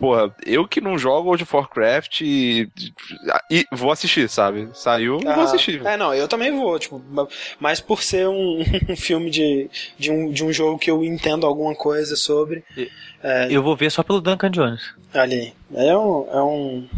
[0.00, 2.68] Porra, eu que não jogo World of Warcraft e,
[3.50, 4.68] e vou assistir, sabe?
[4.72, 5.84] Saiu, vou Ah, assistir.
[5.86, 7.00] É, não, eu também vou, tipo,
[7.60, 9.68] mas por ser um, um filme de,
[9.98, 12.64] de, um, de um jogo que eu entendo alguma coisa sobre.
[12.76, 12.90] E-
[13.22, 14.80] É, Eu vou ver só pelo Duncan Jones.
[15.12, 15.52] ali.
[15.74, 16.26] É um.
[16.32, 16.88] É um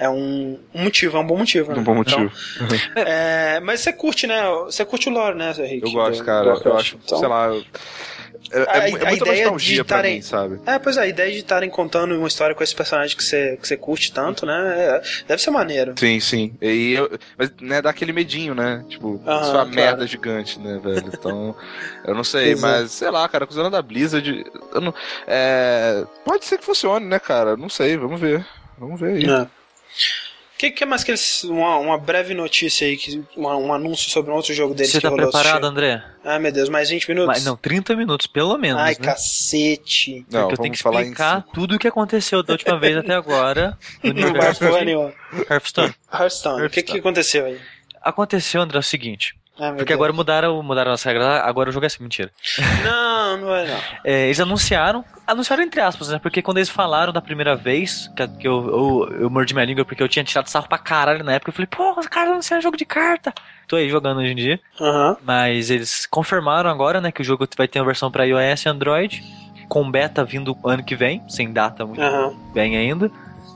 [0.00, 1.72] é um, um motivo, é um bom motivo.
[1.72, 1.78] né?
[1.80, 2.30] Um bom motivo.
[2.56, 4.40] Então, é, mas você curte, né?
[4.66, 5.86] Você curte o lore, né, Henrique?
[5.86, 6.56] eu gosto, cara.
[6.64, 7.46] Eu acho, Então, sei lá.
[7.48, 7.64] eu-
[8.50, 10.60] É, é, A- é a muita ideia nostalgia de pra tarem- mim, sabe?
[10.66, 13.58] É, pois é, a ideia de estarem contando uma história com esse personagem que você,
[13.60, 14.74] que você curte tanto, né?
[14.78, 15.94] é- deve ser maneiro.
[15.98, 16.54] Sim, sim.
[16.60, 18.84] E eu, mas, né, dá aquele medinho, né?
[18.88, 19.70] Tipo, Aham, isso é uma claro.
[19.70, 21.10] merda gigante, né, velho?
[21.12, 21.54] Então,
[22.04, 22.56] eu não sei, é.
[22.56, 24.44] mas sei lá, cara, acusando da Blizzard.
[24.74, 24.94] Não,
[25.26, 27.56] é, pode ser que funcione, né, cara?
[27.56, 28.44] Não sei, vamos ver.
[28.78, 29.24] Vamos ver aí.
[29.30, 29.46] É.
[30.58, 31.44] O que, que mais que eles.
[31.44, 34.98] Uma, uma breve notícia aí, que, uma- um anúncio sobre um outro jogo deles Você
[34.98, 35.64] que tá rolou, preparado?
[35.64, 36.02] André?
[36.24, 37.28] Ah, meu Deus, mais 20 minutos?
[37.28, 38.98] Mas, não, 30 minutos, pelo menos, Ai, né?
[39.00, 40.26] cacete.
[40.28, 42.96] Não, Porque eu tenho que falar em explicar tudo o que aconteceu da última vez
[42.96, 45.14] até agora no nenhuma.
[45.48, 45.94] Hearthstone.
[46.12, 46.98] Hearthstone, o que, que Hearthstone.
[46.98, 47.60] aconteceu aí?
[48.02, 49.36] Aconteceu, André, é o seguinte.
[49.60, 49.92] Ah, Porque Deus.
[49.92, 52.30] agora mudaram, mudaram as regras, agora o jogo é assim, mentira.
[52.84, 53.80] Não, não é não.
[54.04, 56.18] É, eles anunciaram, anunciaram entre aspas, né?
[56.18, 58.68] Porque quando eles falaram da primeira vez, que, que eu,
[59.10, 61.54] eu, eu mordi minha língua porque eu tinha tirado sarro pra caralho na época, eu
[61.54, 63.32] falei, pô, os caras anunciaram jogo de carta.
[63.66, 64.60] Tô aí jogando hoje em dia.
[64.80, 65.16] Aham.
[65.22, 68.68] Mas eles confirmaram agora, né, que o jogo vai ter uma versão pra iOS e
[68.68, 69.22] Android,
[69.68, 72.32] com beta vindo ano que vem, sem data muito Aham.
[72.54, 73.10] bem ainda.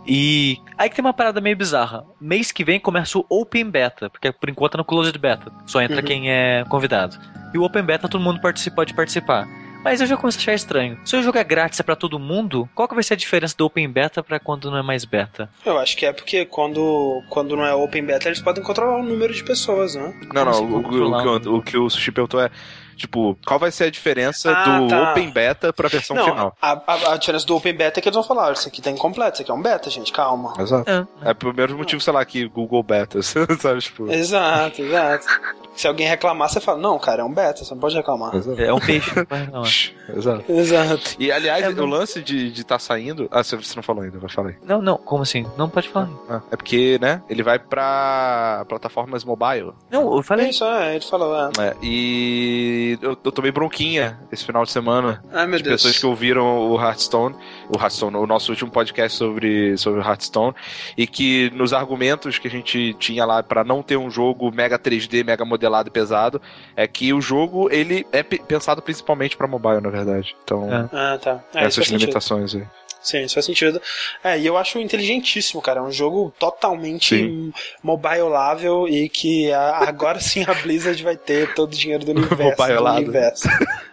[0.06, 2.04] E aí que tem uma parada meio bizarra.
[2.20, 5.52] Mês que vem começa o Open Beta, porque por enquanto é no Closed Beta.
[5.66, 6.02] Só entra Uhum.
[6.02, 7.16] quem é convidado.
[7.54, 9.46] E o Open Beta todo mundo participa, pode participar.
[9.84, 10.96] Mas eu já começo a achar estranho.
[11.04, 13.56] Se o jogo é grátis é pra todo mundo, qual que vai ser a diferença
[13.58, 15.50] do Open Beta pra quando não é mais beta?
[15.66, 19.02] Eu acho que é porque quando, quando não é open beta, eles podem controlar o
[19.02, 20.14] número de pessoas, né?
[20.32, 22.48] Não, não, o, o- o que o, o que o Sushi perguntou é,
[22.96, 25.10] tipo, qual vai ser a diferença Ah, do tá.
[25.10, 26.56] Open Beta pra versão Não, final?
[26.60, 28.80] a, a, a diferença do open beta é que eles vão falar, "Olha, isso aqui
[28.82, 30.52] tá incompleto, isso aqui é um beta, gente, calma.
[30.58, 30.90] Exato.
[30.90, 31.30] É.
[31.30, 34.10] É pelo mesmo motivo, sei lá, que Google Beta, sabe, tipo...
[34.10, 35.26] Exato, exato.
[35.74, 38.34] Se alguém reclamar, você fala, não, cara, é um beta, você não pode reclamar.
[38.36, 38.60] Exato.
[38.60, 39.10] É um peixe.
[39.28, 39.62] vai lá.
[40.14, 40.44] Exato.
[40.52, 41.16] Exato.
[41.18, 43.26] E, aliás, É, o não- lance de estar tá saindo...
[43.30, 44.56] Ah, você não falou ainda, vai falar aí.
[44.64, 45.46] não, não, como assim?
[45.56, 46.10] Não pode falar.
[46.28, 49.72] Ah, é porque, né, ele vai pra plataformas mobile.
[49.90, 50.48] Não, eu É falei.
[50.50, 51.50] isso, é, ele falou, é.
[51.58, 55.76] É, e eu, eu tomei bronquinha esse final de semana Ai, meu de Deus.
[55.82, 57.34] pessoas que ouviram o Hearthstone,
[57.68, 60.54] o Hearthstone, o nosso último podcast sobre, sobre o Hearthstone,
[60.96, 64.78] e que nos argumentos que a gente tinha lá pra não ter um jogo mega
[64.78, 66.40] 3D, mega modelado e pesado,
[66.76, 70.34] é que o jogo ele é pe- pensado principalmente pra mobile, na verdade.
[70.44, 70.88] Então, É.
[70.92, 71.34] Ah, tá.
[71.34, 72.00] Isso essas faz sentido.
[72.00, 72.64] limitações aí.
[73.02, 73.80] Sim, isso faz sentido.
[74.22, 75.80] É, e eu acho inteligentíssimo, cara.
[75.80, 77.52] É um jogo totalmente Sim.
[77.82, 82.36] mobileável e que a- agora sim a Blizzard vai ter todo o dinheiro do universo.
[82.36, 82.98] do Mobileado.
[82.98, 83.48] universo.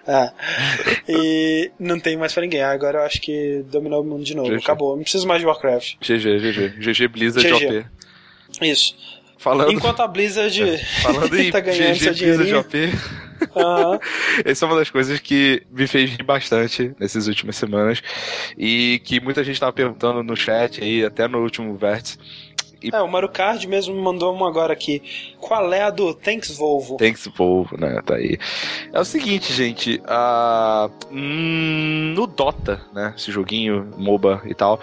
[0.07, 0.31] É.
[1.07, 2.61] E não tem mais pra ninguém.
[2.61, 4.49] Agora eu acho que dominou o mundo de novo.
[4.49, 4.57] GG.
[4.64, 4.95] Acabou.
[4.95, 5.95] Não preciso mais de Warcraft.
[6.02, 6.69] GG, GG.
[6.80, 7.65] GG Blizzard GG.
[7.80, 7.86] OP.
[8.61, 8.95] Isso.
[9.38, 12.56] Falando, Enquanto a Blizzard falando em tá ganhando seu GG Blizzard.
[12.56, 12.76] OP,
[13.56, 13.99] Aham.
[14.45, 18.02] Essa é uma das coisas que me fez rir bastante nessas últimas semanas
[18.57, 22.18] e que muita gente tava perguntando no chat aí, até no último vértice.
[22.94, 25.02] É, o Mario Kart mesmo me mandou uma agora aqui.
[25.40, 26.95] Qual é a do Thanks Volvo?
[26.95, 28.02] Thanks, povo, né?
[28.06, 28.38] Tá aí.
[28.94, 30.02] É o seguinte, gente.
[31.11, 33.14] hum, no Dota, né?
[33.18, 34.80] Esse joguinho, MOBA e tal.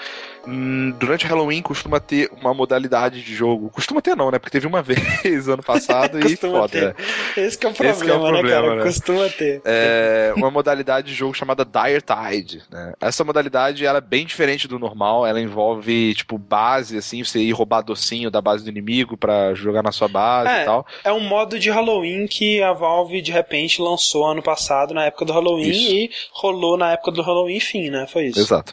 [0.46, 3.68] Hum, durante Halloween costuma ter uma modalidade de jogo.
[3.70, 4.38] Costuma ter, não, né?
[4.38, 6.68] Porque teve uma vez ano passado e foda.
[6.68, 6.84] ter.
[6.88, 6.94] né?
[7.36, 8.76] Esse que é o Esse que é o problema, né, problema, cara?
[8.76, 8.82] né?
[8.84, 9.60] Costuma ter.
[9.64, 12.62] é uma modalidade de jogo chamada Dire Tide.
[12.70, 12.92] Né?
[13.00, 15.26] Essa modalidade ela é bem diferente do normal.
[15.26, 19.82] Ela envolve tipo base, assim, você ir roubar docinho da base do inimigo pra jogar
[19.82, 20.62] na sua base É.
[20.62, 20.86] e tal.
[21.04, 25.24] É um modo de Halloween que a Valve de repente lançou ano passado, na época
[25.24, 25.90] do Halloween, Isso.
[25.92, 28.06] e rolou na época do Halloween, enfim, né?
[28.06, 28.40] Foi isso.
[28.40, 28.72] Exato.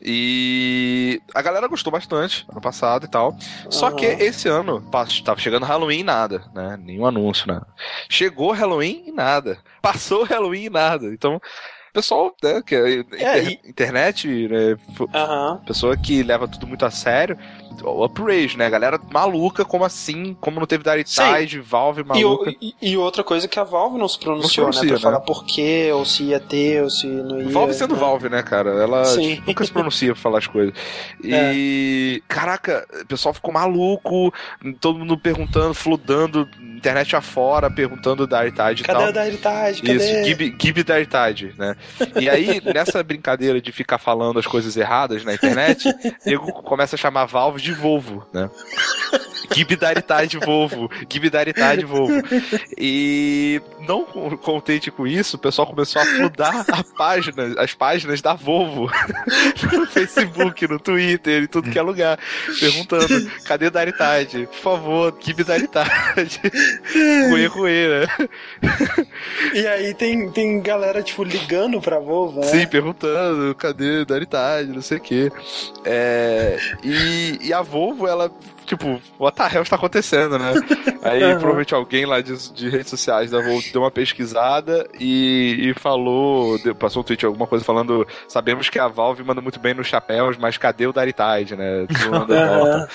[0.00, 0.97] E
[1.34, 3.36] a galera gostou bastante ano passado e tal.
[3.70, 3.96] Só Aham.
[3.96, 4.80] que esse ano
[5.24, 6.78] tava chegando Halloween e nada, né?
[6.82, 7.60] Nenhum anúncio, né?
[8.08, 9.58] Chegou Halloween e nada.
[9.82, 11.06] Passou Halloween e nada.
[11.06, 14.76] Então, o pessoal, né, que é, É, inter- internet, né,
[15.14, 15.62] Aham.
[15.66, 17.36] pessoa que leva tudo muito a sério,
[17.82, 18.68] o uprage, né?
[18.68, 20.36] Galera maluca, como assim?
[20.40, 21.22] Como não teve Dire Sim.
[21.38, 22.50] Tide, Valve E, maluca.
[22.60, 24.88] e- e outra coisa que a Valve não se pronunciou, Não se né?
[24.88, 25.24] Pra pronuncia, falar né?
[25.26, 27.48] por quê, ou se ia ter, ou se não ia.
[27.50, 28.00] Valve sendo né?
[28.00, 28.70] Valve, né, cara?
[28.70, 30.74] Ela tipo, nunca se pronuncia pra falar as coisas.
[31.22, 34.32] E, caraca, o pessoal ficou maluco,
[34.80, 36.48] todo mundo perguntando, fludando,
[36.78, 39.08] internet afora, perguntando da Tide e Cadê tal.
[39.08, 39.82] a Dire Tide?
[39.82, 39.94] Cadê?
[39.96, 41.76] Isso, Gib, Gib da Tide, né?
[42.18, 45.94] E aí, nessa brincadeira de ficar falando as coisas erradas na internet, o
[46.24, 48.48] nego começa a chamar Valve de Volvo, né?
[49.52, 52.22] Gib da Tide Volvo, Gib da Tide Volvo.
[52.76, 58.34] E não contente com isso, o pessoal começou a fludar a página, as páginas da
[58.34, 58.90] Volvo
[59.72, 62.18] no Facebook, no Twitter, em tudo que é lugar,
[62.60, 64.46] perguntando: cadê da Tide?
[64.46, 66.40] Por favor, Gib da Tide.
[67.30, 68.28] Ruê, ruê, né?
[69.54, 72.46] E aí tem, tem galera, tipo, ligando pra Volvo, né?
[72.46, 75.30] Sim, perguntando, cadê Daritade, não sei o quê.
[75.84, 78.30] É, e, e a Volvo, ela,
[78.68, 80.52] tipo, what the hell está acontecendo, né?
[81.02, 81.32] Aí Aham.
[81.38, 83.40] provavelmente alguém lá de, de redes sociais da
[83.72, 88.78] deu uma pesquisada e, e falou, deu- passou um tweet, alguma coisa falando, sabemos que
[88.78, 91.86] a Valve manda muito bem nos chapéus, mas cadê o Daritide, né?
[92.08, 92.88] Volta.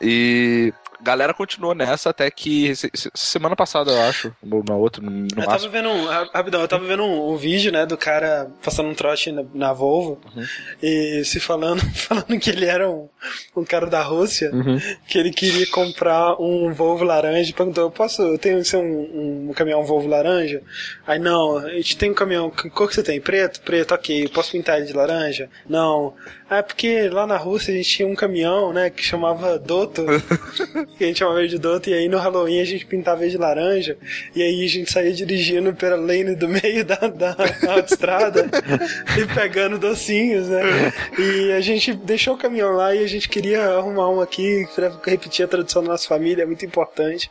[0.00, 0.72] E
[1.02, 5.22] galera continuou nessa até que se- se- semana passada, eu acho, ou na outra, no,
[5.24, 5.70] Eu tava máximo.
[5.72, 8.94] vendo um, ra- rapidão, eu tava vendo um, um vídeo, né, do cara passando um
[8.94, 10.44] trote na, na Volvo Uhum.
[10.82, 13.08] e se falando, falando que ele era um,
[13.56, 14.78] um cara da Rússia, Uhum.
[15.08, 19.52] que ele queria comprar um Volvo laranja e perguntou, posso, eu tenho seu um, um
[19.54, 20.62] caminhão Volvo laranja?
[21.06, 23.20] Aí, não, a gente tem um caminhão, que cor que você tem?
[23.20, 23.60] Preto?
[23.62, 25.48] Preto, ok, posso pintar ele de laranja?
[25.68, 26.14] Não.
[26.48, 30.04] Ah, é porque lá na Rússia a gente tinha um caminhão, né, que chamava Doto.
[30.96, 33.96] que a gente chama verde doto, e aí no Halloween a gente pintava verde laranja,
[34.34, 37.36] e aí a gente saía dirigindo pela lane do meio da, da
[37.68, 38.48] autoestrada
[39.18, 40.92] e pegando docinhos, né?
[41.18, 44.90] E a gente deixou o caminhão lá e a gente queria arrumar um aqui pra
[45.04, 47.30] repetir a tradição da nossa família, é muito importante.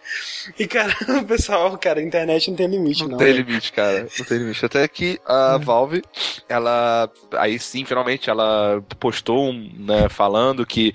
[0.57, 3.11] E, cara, o pessoal, cara, a internet não tem limite, não.
[3.11, 3.33] Não tem né?
[3.33, 4.07] limite, cara.
[4.17, 4.65] Não tem limite.
[4.65, 6.01] Até que a Valve,
[6.47, 7.09] ela.
[7.33, 10.93] Aí sim, finalmente, ela postou um, né, falando que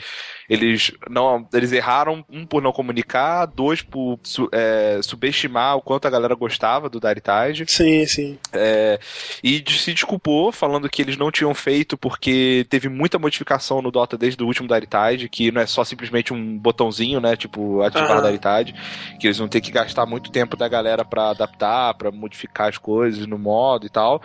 [0.48, 6.06] eles não eles erraram um por não comunicar dois por su- é, subestimar o quanto
[6.06, 8.38] a galera gostava do Daritide Sim, sim.
[8.52, 8.98] é,
[9.42, 14.16] e se desculpou falando que eles não tinham feito porque teve muita modificação no Dota
[14.16, 18.22] desde o último Daritide que não é só simplesmente um botãozinho né tipo ativar o
[18.22, 18.74] Daritide
[19.18, 22.78] que eles vão ter que gastar muito tempo da galera pra adaptar pra modificar as
[22.78, 24.22] coisas no modo e tal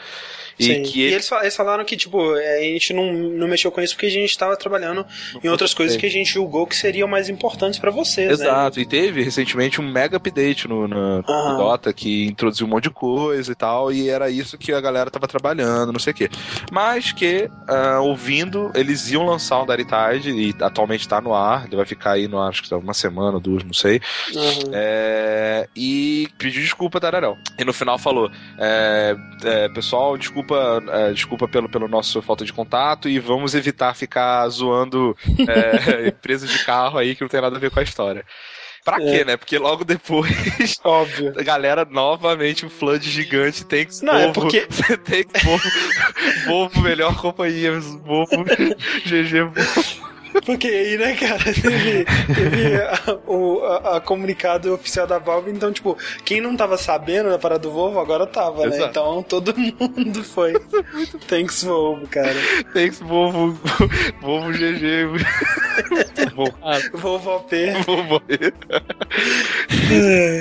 [0.59, 0.83] e Sim.
[0.83, 3.71] que E ele- eles, fa- eles falaram que, tipo, é, a gente não, não mexeu
[3.71, 5.05] com isso porque a gente estava trabalhando
[5.43, 8.45] em outras coisas que a gente julgou que seriam mais importantes pra vocês, né?
[8.45, 11.57] Exato, e teve recentemente um mega update no, no- no.
[11.57, 15.09] Dota que introduziu um monte de coisa e tal, e era isso que a galera
[15.09, 16.29] tava trabalhando, não sei o quê.
[16.71, 21.75] Mas que, ah, ouvindo, eles iam lançar um Daritide, e atualmente tá no ar, ele
[21.75, 24.01] vai ficar aí no ar, acho que tá uma semana, duas, não sei.
[24.35, 24.71] Aham.
[24.73, 27.37] É, e pediu desculpa, Tararão.
[27.59, 32.51] E no final falou: é, é, pessoal, desculpa, é, desculpa pelo, pelo nosso falta de
[32.53, 35.15] contato e vamos evitar ficar zoando
[36.07, 38.25] empresas de carro aí que não tem nada a ver com a história.
[38.83, 38.99] Pra É.
[38.99, 39.37] quê, né?
[39.37, 40.31] Porque logo depois,
[40.83, 41.33] Óbvio.
[41.37, 44.67] a galera, novamente, um flood gigante, tem que Não, é porque-
[45.05, 45.69] tem que Volvo,
[46.47, 48.43] Volvo, melhor companhia, Volvo,
[49.05, 50.10] GG, Volvo.
[50.45, 55.71] Porque aí, né, cara, teve, teve a, o a- a comunicado oficial da Valve, então,
[55.71, 58.75] tipo, quem não tava sabendo da parada do Volvo, agora tava, né?
[58.75, 58.89] Exato.
[58.89, 60.53] Então todo mundo foi.
[61.27, 62.35] Thanks, Volvo, cara.
[62.73, 63.59] Thanks, Volvo,
[64.21, 65.07] Volvo GG.
[65.89, 66.47] Muito bom.
[66.93, 67.55] Volvo OP.
[67.85, 68.53] Vou morrer.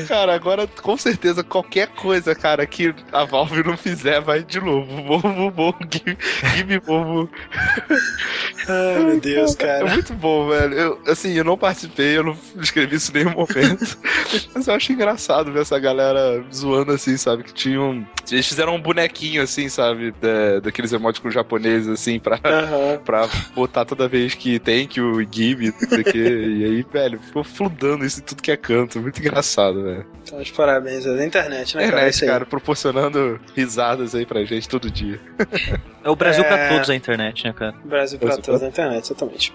[0.08, 5.02] Cara, agora com certeza qualquer coisa, cara, que a Valve não fizer vai de novo.
[5.02, 6.16] Volvo, Volvo, give,
[6.56, 7.28] give Volvo.
[8.68, 9.94] Ai, meu Deus, É cara.
[9.94, 10.74] muito bom, velho.
[10.74, 13.98] Eu, assim, eu não participei, eu não escrevi isso em nenhum momento.
[14.54, 17.42] Mas eu acho engraçado ver essa galera zoando assim, sabe?
[17.44, 18.06] Que tinham.
[18.30, 20.12] Eles fizeram um bonequinho assim, sabe?
[20.20, 22.98] Da, daqueles emoticons japoneses, assim, pra, Aham.
[23.04, 26.18] pra botar toda vez que tem que o Gibi, não sei o quê.
[26.60, 29.00] E aí, velho, ficou fludando isso em tudo que é canto.
[29.00, 30.06] Muito engraçado, velho.
[30.22, 31.04] Então, de parabéns.
[31.06, 31.86] É da internet, né, cara?
[31.96, 32.30] Internet, Isso aí.
[32.30, 35.18] cara, proporcionando risadas aí pra gente todo dia.
[36.04, 36.46] É o Brasil É.
[36.46, 37.74] pra todos a internet, né, cara?
[37.84, 39.52] Brasil pra Brasil todos na internet, exatamente.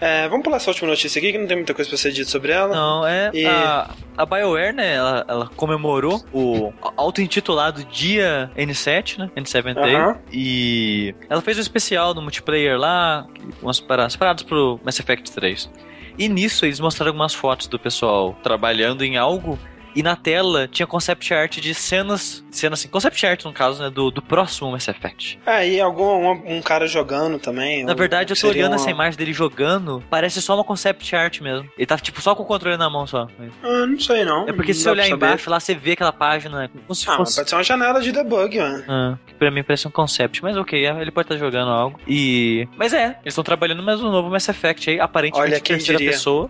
[0.00, 2.30] É, vamos pular essa última notícia aqui, que não tem muita coisa pra ser dito
[2.30, 2.74] sobre ela.
[2.74, 3.30] Não, é.
[3.34, 4.94] E- A, a BioWare, né?
[4.94, 9.30] Ela, ela comemorou o auto-intitulado Dia N7, né?
[9.36, 9.94] N7 Day.
[9.96, 10.18] Aham.
[10.32, 13.26] E ela fez um especial no multiplayer lá,
[13.60, 15.70] umas paradas, paradas pro Mass Effect 3.
[16.16, 19.58] E nisso eles mostraram algumas fotos do pessoal trabalhando em algo.
[19.98, 23.90] E na tela tinha concept art de cenas, cenas assim, concept art no caso, né,
[23.90, 25.40] do, do próximo Mass Effect.
[25.44, 27.82] É, e algum, um, um cara jogando também.
[27.84, 31.40] Na verdade, eu tô olhando uma- essa imagem dele jogando, parece só uma concept art
[31.40, 31.68] mesmo.
[31.76, 33.26] Ele tá, tipo, só com o controle na mão só.
[33.60, 34.42] Ah, não sei não.
[34.48, 35.16] É porque Não se você olhar saber.
[35.16, 37.34] embaixo, lá você vê aquela página como se Ah, fosse...
[37.34, 38.84] pode ser uma janela de debug, mano.
[38.86, 41.98] Ah, que pra mim parece um concept, mas ok, ele pode estar jogando algo.
[42.06, 42.68] E.
[42.76, 46.12] Mas é, eles estão trabalhando mais um novo Mass Effect aí, aparentemente Olha, terceira diria.
[46.12, 46.48] pessoa.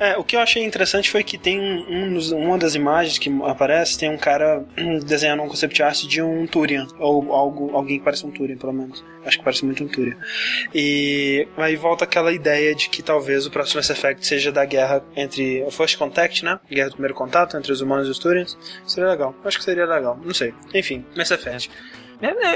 [0.00, 3.30] É, o que eu achei interessante foi que tem um, um uma das imagens que
[3.44, 4.64] aparece, tem um cara
[5.04, 8.72] desenhando um concept art de um Turian, ou algo, alguém que parece um Turian, pelo
[8.72, 9.04] menos.
[9.26, 10.16] Acho que parece muito um Turian.
[10.74, 15.04] E aí volta aquela ideia de que talvez o próximo Mass Effect seja da guerra
[15.14, 16.58] entre o First Contact, né?
[16.70, 18.56] Guerra do primeiro contato entre os humanos e os Turians.
[18.86, 19.34] Seria legal.
[19.44, 20.18] Acho que seria legal.
[20.24, 20.54] Não sei.
[20.72, 21.70] Enfim, Mass Effect.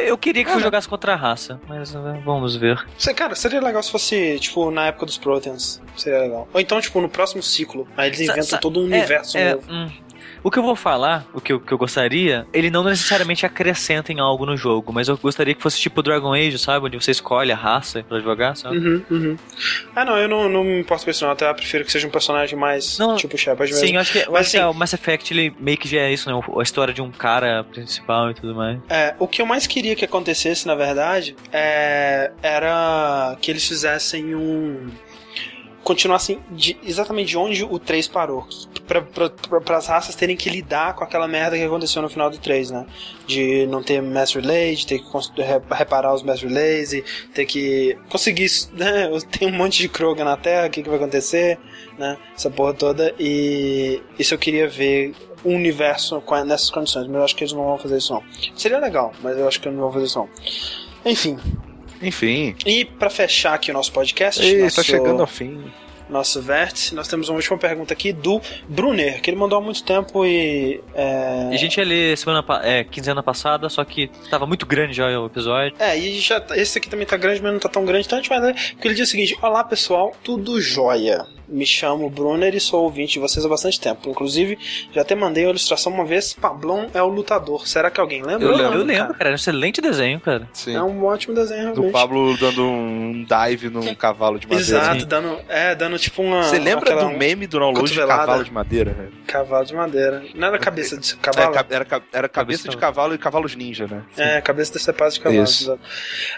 [0.06, 2.84] Eu queria que Ah, jogasse contra a raça, mas uh, vamos ver.
[3.16, 5.80] Cara, seria legal se fosse, tipo, na época dos Proteans.
[5.96, 6.46] Seria legal.
[6.52, 7.88] Ou então, tipo, no próximo ciclo.
[7.96, 9.66] Aí eles Sa- inventam sa- todo um é, universo é, novo.
[9.72, 9.90] hum.
[10.44, 14.12] O que eu vou falar, o que eu, que eu gostaria, ele não necessariamente acrescenta
[14.12, 16.84] em algo no jogo, mas eu gostaria que fosse tipo Dragon Age, sabe?
[16.84, 18.76] Onde você escolhe a raça pra jogar, sabe?
[18.76, 19.36] Uhum, uhum.
[19.96, 21.32] Ah, não, eu não, não me importo com isso, não.
[21.32, 23.86] Até eu prefiro que seja um personagem mais Não, tipo Shepard mesmo.
[23.88, 25.88] Sim, eu acho que, eu Mas, acho que assim- o Mass Effect ele meio que
[25.88, 26.38] já é isso, né?
[26.58, 28.78] A história de um cara principal e tudo mais.
[28.90, 34.34] É, o que eu mais queria que acontecesse, na verdade, é, era que eles fizessem
[34.34, 34.90] um.
[35.84, 38.46] Continuassem de- exatamente de onde o 3 parou.
[38.86, 42.28] Pra, pra, pra, pras raças terem que lidar com aquela merda que aconteceu no final
[42.30, 42.86] do 3, né?
[43.26, 45.04] De não ter mass relay, de ter que
[45.70, 47.04] reparar os mass relays e
[47.34, 48.48] ter que conseguir.
[48.72, 49.08] Né?
[49.30, 51.58] Tem um monte de Kroga na Terra, o que, que vai acontecer,
[51.98, 52.16] né?
[52.34, 53.14] Essa porra toda.
[53.18, 57.64] E isso eu queria ver o universo nessas condições, mas eu acho que eles não
[57.64, 58.22] vão fazer isso não.
[58.56, 60.28] Seria legal, mas eu acho que eles não vão fazer isso não.
[61.04, 61.38] Enfim,
[62.04, 62.54] Enfim.
[62.66, 65.64] e pra fechar aqui o nosso podcast, Ei, nosso, tá chegando ao fim.
[66.08, 66.94] nosso vértice.
[66.94, 70.80] Nós temos uma última pergunta aqui do Brunner, que ele mandou há muito tempo e.
[70.94, 71.48] É...
[71.50, 75.06] E a gente ia ler semana, é, quinzena passada, só que tava muito grande já
[75.18, 75.74] o episódio.
[75.78, 78.18] É, e já, tá- esse aqui também tá grande, mas não tá tão grande, então
[78.18, 78.54] a gente vai ler.
[78.72, 81.26] Porque ele diz o seguinte: Olá pessoal, tudo jóia.
[81.54, 84.10] Me chamo Brunner e sou ouvinte de vocês há bastante tempo.
[84.10, 84.58] Inclusive,
[84.92, 86.32] já até mandei uma ilustração uma vez.
[86.32, 87.66] Pablon é o lutador.
[87.68, 88.44] Será que alguém lembra?
[88.46, 89.12] Eu, Eu lembro, eu lembro, cara.
[89.14, 89.24] cara.
[89.28, 90.48] Era um excelente desenho, cara.
[90.52, 90.74] Sim.
[90.74, 91.92] É um ótimo desenho, Do realmente.
[91.92, 94.62] Pablo dando um dive num cavalo de madeira.
[94.68, 95.06] Exato, Sim.
[95.06, 96.42] dando, é, dando tipo uma.
[96.42, 99.12] Você lembra aquela- do meme do download de cavalo de madeira, velho?
[99.26, 100.24] Cavalo de madeira.
[100.34, 101.52] Não era cabeça de É, cavalo?
[101.54, 104.02] ca- era, era Cabeça cabeça de cavalo e cavalos ninja, né?
[104.16, 105.42] É, cabeça decepado de cavalo.
[105.44, 105.64] Isso.
[105.64, 105.80] exato.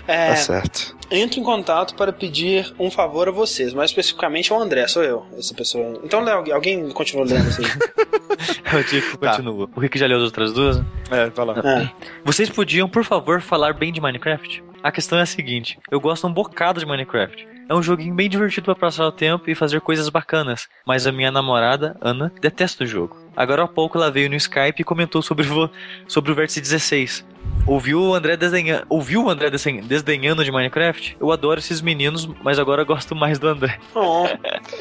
[0.06, 0.96] É, Tá certo.
[1.10, 5.26] entro em contato para pedir um favor a vocês, mais especificamente ao André, sou eu,
[5.38, 6.00] essa pessoa.
[6.04, 7.62] Então, Léo, alguém continua lendo assim?
[7.62, 9.30] O Tico Tá.
[9.30, 9.68] continua.
[9.74, 10.78] O Rick já leu as outras duas.
[11.10, 11.54] É, vai lá.
[11.64, 11.90] É.
[12.24, 14.62] Vocês podiam, por favor, falar bem de Minecraft?
[14.82, 17.46] A questão é a seguinte: eu gosto um bocado de Minecraft.
[17.68, 21.10] É um joguinho bem divertido para passar o tempo e fazer coisas bacanas, mas a
[21.10, 23.16] minha namorada, Ana, detesta o jogo.
[23.34, 25.68] Agora há pouco ela veio no Skype e comentou sobre, vo-
[26.06, 27.26] sobre o Vértice 16.
[27.66, 31.16] Ouviu o André desdenhando, ouviu o André desen- desdenhando de Minecraft?
[31.20, 33.78] Eu adoro esses meninos, mas agora gosto mais do André.
[33.94, 34.26] Oh,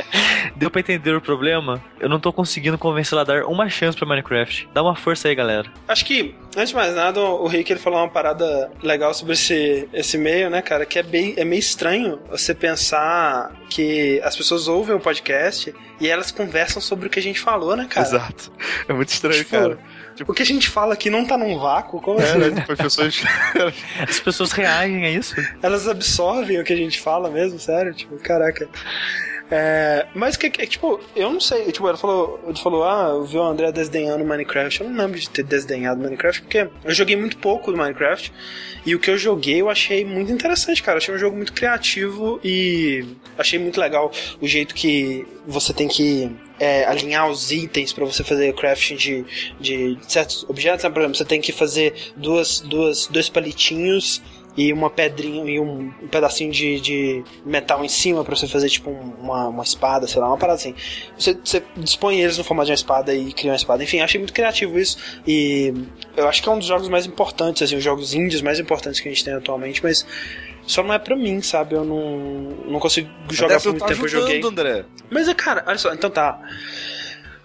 [0.55, 1.81] Deu pra entender o problema?
[1.99, 4.69] Eu não tô conseguindo convencê-la a dar uma chance pra Minecraft.
[4.73, 5.69] Dá uma força aí, galera.
[5.87, 9.89] acho que, antes de mais nada, o Rick ele falou uma parada legal sobre esse,
[9.91, 10.85] esse meio, né, cara?
[10.85, 16.07] Que é, bem, é meio estranho você pensar que as pessoas ouvem o podcast e
[16.07, 18.07] elas conversam sobre o que a gente falou, né, cara?
[18.07, 18.51] Exato.
[18.87, 19.79] É muito estranho, Tipo, cara.
[20.27, 22.37] O que a gente fala aqui não tá num vácuo, como É, assim?
[22.37, 22.61] né?
[22.61, 23.23] Tipo, as pessoas.
[24.07, 25.35] As pessoas reagem a isso.
[25.61, 27.93] Elas absorvem o que a gente fala mesmo, sério?
[27.93, 28.67] Tipo, caraca.
[29.51, 31.71] É, mas que, que- tipo, eu não sei.
[31.71, 34.81] Tipo, ela falou, ele falou, ah, eu vi o André desdenhando Minecraft.
[34.81, 38.33] Eu não lembro de ter desdenhado Minecraft, porque eu joguei muito pouco do Minecraft.
[38.85, 40.97] E o que eu joguei eu achei muito interessante, cara.
[40.97, 43.05] Eu achei um jogo muito criativo e
[43.37, 44.11] achei muito legal
[44.41, 49.25] o jeito que você tem que é, alinhar os itens pra você fazer crafting de,
[49.59, 50.83] de certos objetos.
[50.83, 50.89] Né?
[50.89, 54.21] Por exemplo, você tem que fazer duas, duas, dois palitinhos
[54.57, 58.69] e uma pedrinha e um, um pedacinho de, de metal em cima pra você fazer
[58.69, 60.73] tipo um- uma, uma espada, sei lá, uma parada assim.
[61.17, 63.83] Você, você dispõe eles no formato de uma espada e cria uma espada.
[63.83, 65.73] Enfim, achei muito criativo isso e
[66.15, 68.99] eu acho que é um dos jogos mais importantes, assim, os jogos indies mais importantes
[69.01, 70.05] que a gente tem atualmente, mas
[70.65, 71.75] só não é pra mim, sabe?
[71.75, 72.09] Eu não,
[72.71, 74.37] não consigo jogar Até por muito tá tempo, eu joguei.
[74.39, 74.85] ajudando, André.
[75.11, 76.39] Mas é, cara, olha só, então tá.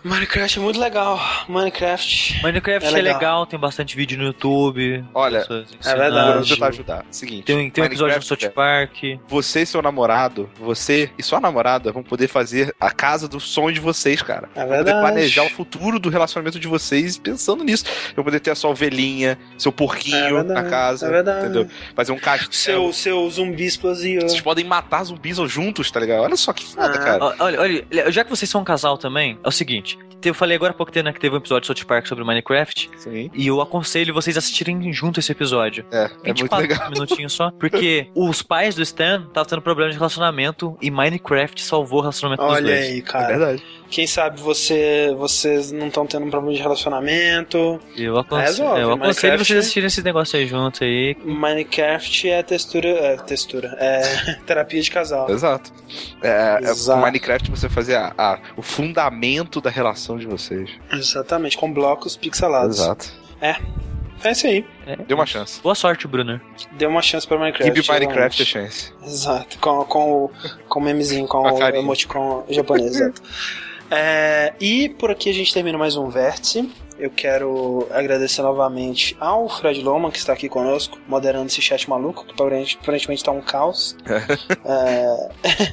[0.02, 1.20] Minecraft é muito legal.
[1.46, 2.40] Minecraft.
[2.42, 3.14] Minecraft É é legal.
[3.14, 5.04] legal, tem bastante vídeo no YouTube.
[5.12, 6.06] Olha, é verdade.
[6.08, 7.04] Agora você tá ajudar.
[7.10, 7.44] Seguinte.
[7.44, 9.20] Tem, tem um episódio do Minecraft, South Park.
[9.28, 13.74] Você e seu namorado, você e sua namorada vão poder fazer a casa do sonho
[13.74, 14.48] de vocês, cara.
[14.54, 15.00] É Vão poder verdade.
[15.00, 17.84] planejar o futuro do relacionamento de vocês pensando nisso.
[18.14, 21.06] Vão poder ter a sua ovelhinha, seu É porquinho verdade, na casa.
[21.06, 21.44] é verdade.
[21.44, 21.68] Entendeu?
[21.94, 22.50] Fazer um castelo.
[22.54, 24.22] Seu, seu zumbi explosivo.
[24.22, 26.22] Vocês podem matar zumbis juntos, tá ligado?
[26.22, 26.98] Olha só que foda, Ah.
[26.98, 27.34] cara.
[27.38, 29.89] Olha, olha, já que vocês são um casal também, é o seguinte.
[30.22, 32.24] Eu falei agora há pouco tempo né, que teve um episódio do South Park sobre
[32.24, 32.90] Minecraft.
[32.96, 33.30] Sim.
[33.32, 35.84] E eu aconselho vocês assistirem junto esse episódio.
[35.90, 36.90] É, é muito 24 legal.
[36.90, 37.50] minutinhos só.
[37.58, 42.42] Porque os pais do Stan estavam tendo problema de relacionamento e Minecraft salvou o relacionamento
[42.42, 42.80] dos Olha dois.
[42.86, 43.26] aí, É cara.
[43.28, 43.62] verdade.
[43.90, 47.80] Quem sabe você, vocês não estão tendo um problema de relacionamento.
[47.96, 48.98] Eu aconselho, Resolve, eu aconselho
[49.32, 51.16] Minecraft- vocês assistirem esse negócio aí junto aí.
[51.24, 52.88] Minecraft é textura.
[52.88, 53.76] É textura.
[53.80, 55.28] É terapia de casal.
[55.28, 55.72] Exato.
[56.22, 57.00] É, é, Exato.
[57.00, 60.70] Minecraft você fazer a, a- o fundamento da relação de vocês.
[60.92, 62.78] Exatamente, com blocos pixelados.
[62.78, 63.12] Exato.
[64.22, 64.64] É isso aí.
[64.86, 64.96] É.
[64.96, 65.60] Dê uma chance.
[65.62, 66.40] Boa sorte, Brunner.
[66.72, 67.74] Deu uma chance pra Minecraft.
[67.74, 68.92] Give Minecraft a chance.
[69.02, 70.30] Exato, com, com, o,
[70.68, 71.82] com o memezinho, com Com a o carinha.
[71.82, 73.20] emoticon japonês, exato.
[73.90, 76.70] É, e por aqui a gente termina mais um vértice.
[77.00, 82.26] Eu quero agradecer novamente ao Fred Loman, que está aqui conosco, moderando esse chat maluco,
[82.26, 83.96] que aparentemente está um caos.
[84.62, 85.28] É,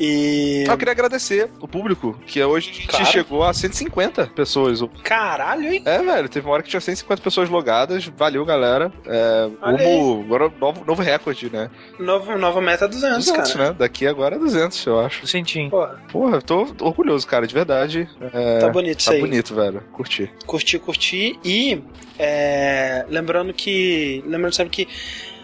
[0.00, 0.64] e.
[0.66, 3.06] Eu queria agradecer o público, que hoje a gente Claro.
[3.06, 4.80] chegou a 150 pessoas.
[5.02, 5.82] Caralho, hein?
[5.84, 8.06] É, velho, teve uma hora que tinha 150 pessoas logadas.
[8.16, 8.90] Valeu, galera.
[9.06, 11.70] É, rumo, agora novo, novo recorde, né?
[11.98, 13.68] Novo, nova meta 200, 200, cara.
[13.70, 13.76] né?
[13.78, 15.20] Daqui agora é 200, eu acho.
[15.20, 15.70] Tô sentindo.
[15.70, 18.08] Porra, Porra, eu tô orgulhoso, cara, de verdade.
[18.32, 19.20] É, tá bonito isso tá aí.
[19.20, 19.82] bonito, velho.
[19.92, 20.30] Curti.
[20.54, 21.38] Curtir, curtir.
[21.44, 21.82] E
[22.18, 24.22] é, lembrando que.
[24.24, 24.88] Lembrando sempre que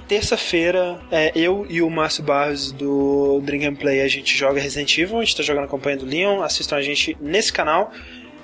[0.07, 4.97] terça-feira é, eu e o Márcio Barros do Drink and Play a gente joga Resident
[4.99, 7.93] Evil, a gente tá jogando a campanha do Leon, assistam a gente nesse canal.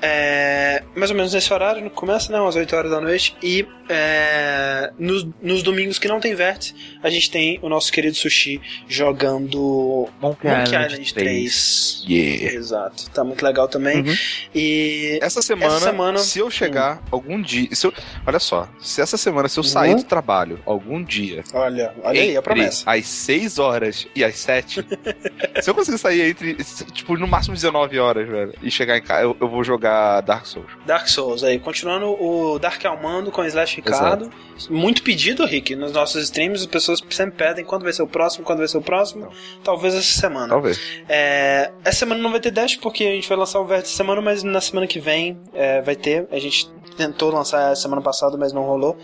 [0.02, 2.46] É, mais ou menos nesse horário, começa, né?
[2.46, 3.36] Às 8 horas da noite.
[3.42, 8.16] E é, nos, nos domingos que não tem vértice, a gente tem o nosso querido
[8.16, 12.02] Sushi jogando Monkey, Monkey Island Island 3.
[12.02, 12.04] 3.
[12.08, 12.54] Yeah.
[12.56, 13.98] Exato, tá muito legal também.
[14.02, 14.14] Uhum.
[14.54, 17.68] E Essa semana, Essa semana- se eu chegar algum dia.
[17.72, 17.92] Se eu,
[18.26, 19.68] olha só, se essa semana, se eu Uhum.
[19.68, 21.42] sair do trabalho algum dia.
[21.52, 22.90] olha, olha aí a promessa.
[22.90, 24.84] Às 6 horas e às 7.
[25.62, 26.54] se eu conseguir sair entre,
[26.92, 29.85] tipo, no máximo 19 horas, velho, e chegar em casa, eu, eu vou jogar
[30.20, 30.70] Dark Souls.
[30.84, 34.30] Dark Souls aí, continuando o Dark Almando com o Slash Ricardo.
[34.70, 38.44] Muito pedido, Rick, nos nossos streams, as pessoas sempre pedem quando vai ser o próximo,
[38.44, 39.30] quando vai ser o próximo.
[39.62, 40.48] Talvez essa semana.
[40.48, 40.80] Talvez.
[41.08, 44.20] É, essa semana não vai ter dash porque a gente vai lançar o Vértice semana,
[44.20, 46.26] mas na semana que vem é, vai ter.
[46.30, 48.96] A gente tentou lançar semana passada, mas não rolou.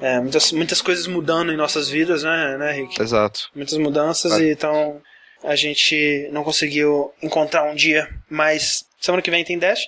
[0.00, 3.00] É, muitas, muitas coisas mudando em nossas vidas, né, né Rick?
[3.00, 3.48] Exato.
[3.54, 5.00] Muitas mudanças e então
[5.42, 9.80] a gente não conseguiu encontrar um dia, mas semana que vem tem dash.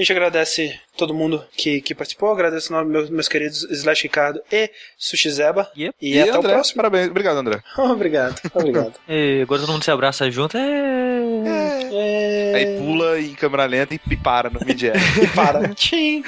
[0.00, 4.40] A gente agradece todo mundo que, que participou, agradeço no- meus, meus queridos Slash Ricardo
[4.50, 5.70] e Sushi Zeba.
[5.76, 5.94] Yep.
[6.00, 6.76] E, até André, o próximo.
[6.76, 7.10] Parabéns.
[7.10, 7.62] Obrigado, André.
[7.76, 8.94] obrigado, obrigado.
[9.06, 10.56] E agora todo mundo se abraça junto.
[10.56, 10.62] É...
[11.92, 12.52] É...
[12.54, 14.84] Aí pula em câmera lenta e, e para no mid
[15.22, 15.68] E para.
[15.74, 16.24] Tchim.